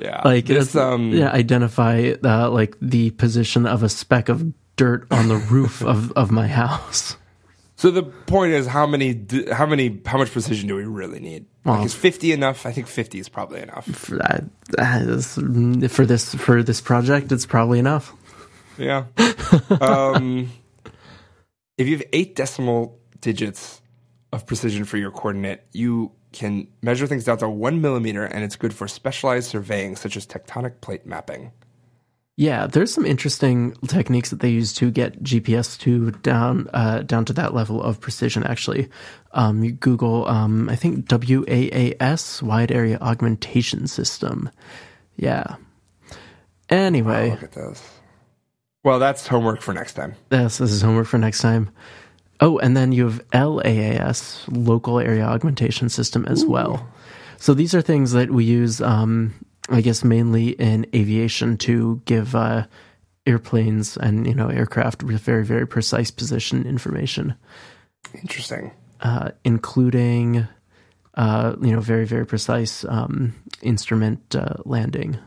Yeah. 0.00 0.22
Like 0.24 0.46
this, 0.46 0.74
it's- 0.74 0.76
um, 0.76 1.10
yeah, 1.10 1.30
identify 1.30 2.14
uh, 2.24 2.48
like 2.50 2.74
the 2.80 3.10
position 3.10 3.66
of 3.66 3.82
a 3.82 3.88
speck 3.90 4.28
of 4.30 4.52
dirt 4.76 5.06
on 5.10 5.28
the 5.28 5.36
roof 5.36 5.82
of 5.82 6.10
of 6.12 6.30
my 6.30 6.46
house. 6.48 7.16
So 7.78 7.92
the 7.92 8.02
point 8.02 8.54
is, 8.54 8.66
how 8.66 8.88
many, 8.88 9.24
how 9.52 9.64
many, 9.64 10.00
how 10.04 10.18
much 10.18 10.32
precision 10.32 10.66
do 10.66 10.74
we 10.74 10.82
really 10.82 11.20
need? 11.20 11.46
Like, 11.64 11.86
is 11.86 11.94
fifty 11.94 12.32
enough? 12.32 12.66
I 12.66 12.72
think 12.72 12.88
fifty 12.88 13.20
is 13.20 13.28
probably 13.28 13.60
enough. 13.60 13.84
For 13.86 14.16
that, 14.16 14.44
for 15.88 16.04
this 16.04 16.34
for 16.34 16.64
this 16.64 16.80
project, 16.80 17.30
it's 17.30 17.46
probably 17.46 17.78
enough. 17.78 18.12
Yeah. 18.78 19.04
um, 19.80 20.50
if 21.76 21.86
you 21.86 21.96
have 21.96 22.06
eight 22.12 22.34
decimal 22.34 22.98
digits 23.20 23.80
of 24.32 24.44
precision 24.44 24.84
for 24.84 24.96
your 24.96 25.12
coordinate, 25.12 25.62
you 25.70 26.10
can 26.32 26.66
measure 26.82 27.06
things 27.06 27.22
down 27.22 27.38
to 27.38 27.48
one 27.48 27.80
millimeter, 27.80 28.24
and 28.24 28.42
it's 28.42 28.56
good 28.56 28.74
for 28.74 28.88
specialized 28.88 29.50
surveying, 29.50 29.94
such 29.94 30.16
as 30.16 30.26
tectonic 30.26 30.80
plate 30.80 31.06
mapping. 31.06 31.52
Yeah, 32.38 32.68
there's 32.68 32.94
some 32.94 33.04
interesting 33.04 33.72
techniques 33.88 34.30
that 34.30 34.38
they 34.38 34.48
use 34.48 34.72
to 34.74 34.92
get 34.92 35.20
GPS 35.24 35.76
to 35.80 36.12
down 36.12 36.68
uh, 36.72 37.02
down 37.02 37.24
to 37.24 37.32
that 37.32 37.52
level 37.52 37.82
of 37.82 38.00
precision. 38.00 38.44
Actually, 38.44 38.88
um, 39.32 39.64
you 39.64 39.72
Google, 39.72 40.24
um, 40.28 40.68
I 40.68 40.76
think 40.76 41.06
WAAS, 41.08 42.40
Wide 42.40 42.70
Area 42.70 42.96
Augmentation 43.00 43.88
System. 43.88 44.50
Yeah. 45.16 45.56
Anyway, 46.70 47.30
Look 47.30 47.42
at 47.42 47.52
this. 47.52 47.82
Well, 48.84 49.00
that's 49.00 49.26
homework 49.26 49.60
for 49.60 49.74
next 49.74 49.94
time. 49.94 50.14
this, 50.28 50.58
this 50.58 50.70
is 50.70 50.80
homework 50.80 51.08
for 51.08 51.18
next 51.18 51.40
time. 51.40 51.70
Oh, 52.38 52.58
and 52.58 52.76
then 52.76 52.92
you 52.92 53.02
have 53.02 53.20
LAAS, 53.30 54.44
Local 54.46 55.00
Area 55.00 55.24
Augmentation 55.24 55.88
System, 55.88 56.24
as 56.26 56.44
well. 56.44 56.88
So 57.38 57.52
these 57.52 57.74
are 57.74 57.82
things 57.82 58.12
that 58.12 58.30
we 58.30 58.44
use, 58.44 58.80
um, 58.80 59.34
I 59.68 59.80
guess, 59.80 60.02
mainly 60.04 60.50
in 60.50 60.86
aviation 60.94 61.56
to 61.58 62.00
give 62.04 62.34
uh, 62.34 62.66
airplanes 63.26 63.96
and 63.96 64.26
you 64.26 64.34
know 64.34 64.48
aircraft 64.48 65.02
with 65.02 65.20
very 65.20 65.44
very 65.44 65.66
precise 65.66 66.10
position 66.10 66.66
information, 66.66 67.34
Interesting. 68.14 68.72
uh, 69.00 69.30
including 69.44 70.48
uh, 71.14 71.56
you 71.60 71.72
know 71.72 71.80
very 71.80 72.06
very 72.06 72.26
precise 72.26 72.84
um, 72.86 73.34
instrument 73.62 74.34
uh, 74.34 74.54
landing 74.64 75.18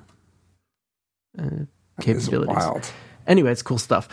uh, 1.38 1.66
capabilities. 2.02 2.56
wild. 2.56 2.92
Anyway, 3.28 3.52
it's 3.52 3.62
cool 3.62 3.78
stuff. 3.78 4.10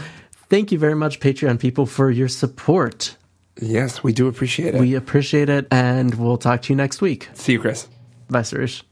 Thank 0.51 0.73
you 0.73 0.79
very 0.79 0.95
much, 0.95 1.21
Patreon 1.21 1.59
people, 1.59 1.87
for 1.87 2.11
your 2.11 2.29
support. 2.29 3.17
Yes, 3.61 4.03
we 4.03 4.13
do 4.13 4.29
appreciate 4.29 4.75
it. 4.75 4.81
We 4.81 4.95
appreciate 4.95 5.49
it, 5.49 5.67
and 5.71 6.15
we'll 6.15 6.39
talk 6.39 6.63
to 6.63 6.73
you 6.73 6.77
next 6.77 7.01
week. 7.01 7.29
See 7.35 7.53
you, 7.53 7.61
Chris. 7.61 7.89
Bye, 8.29 8.43
Suresh. 8.43 8.83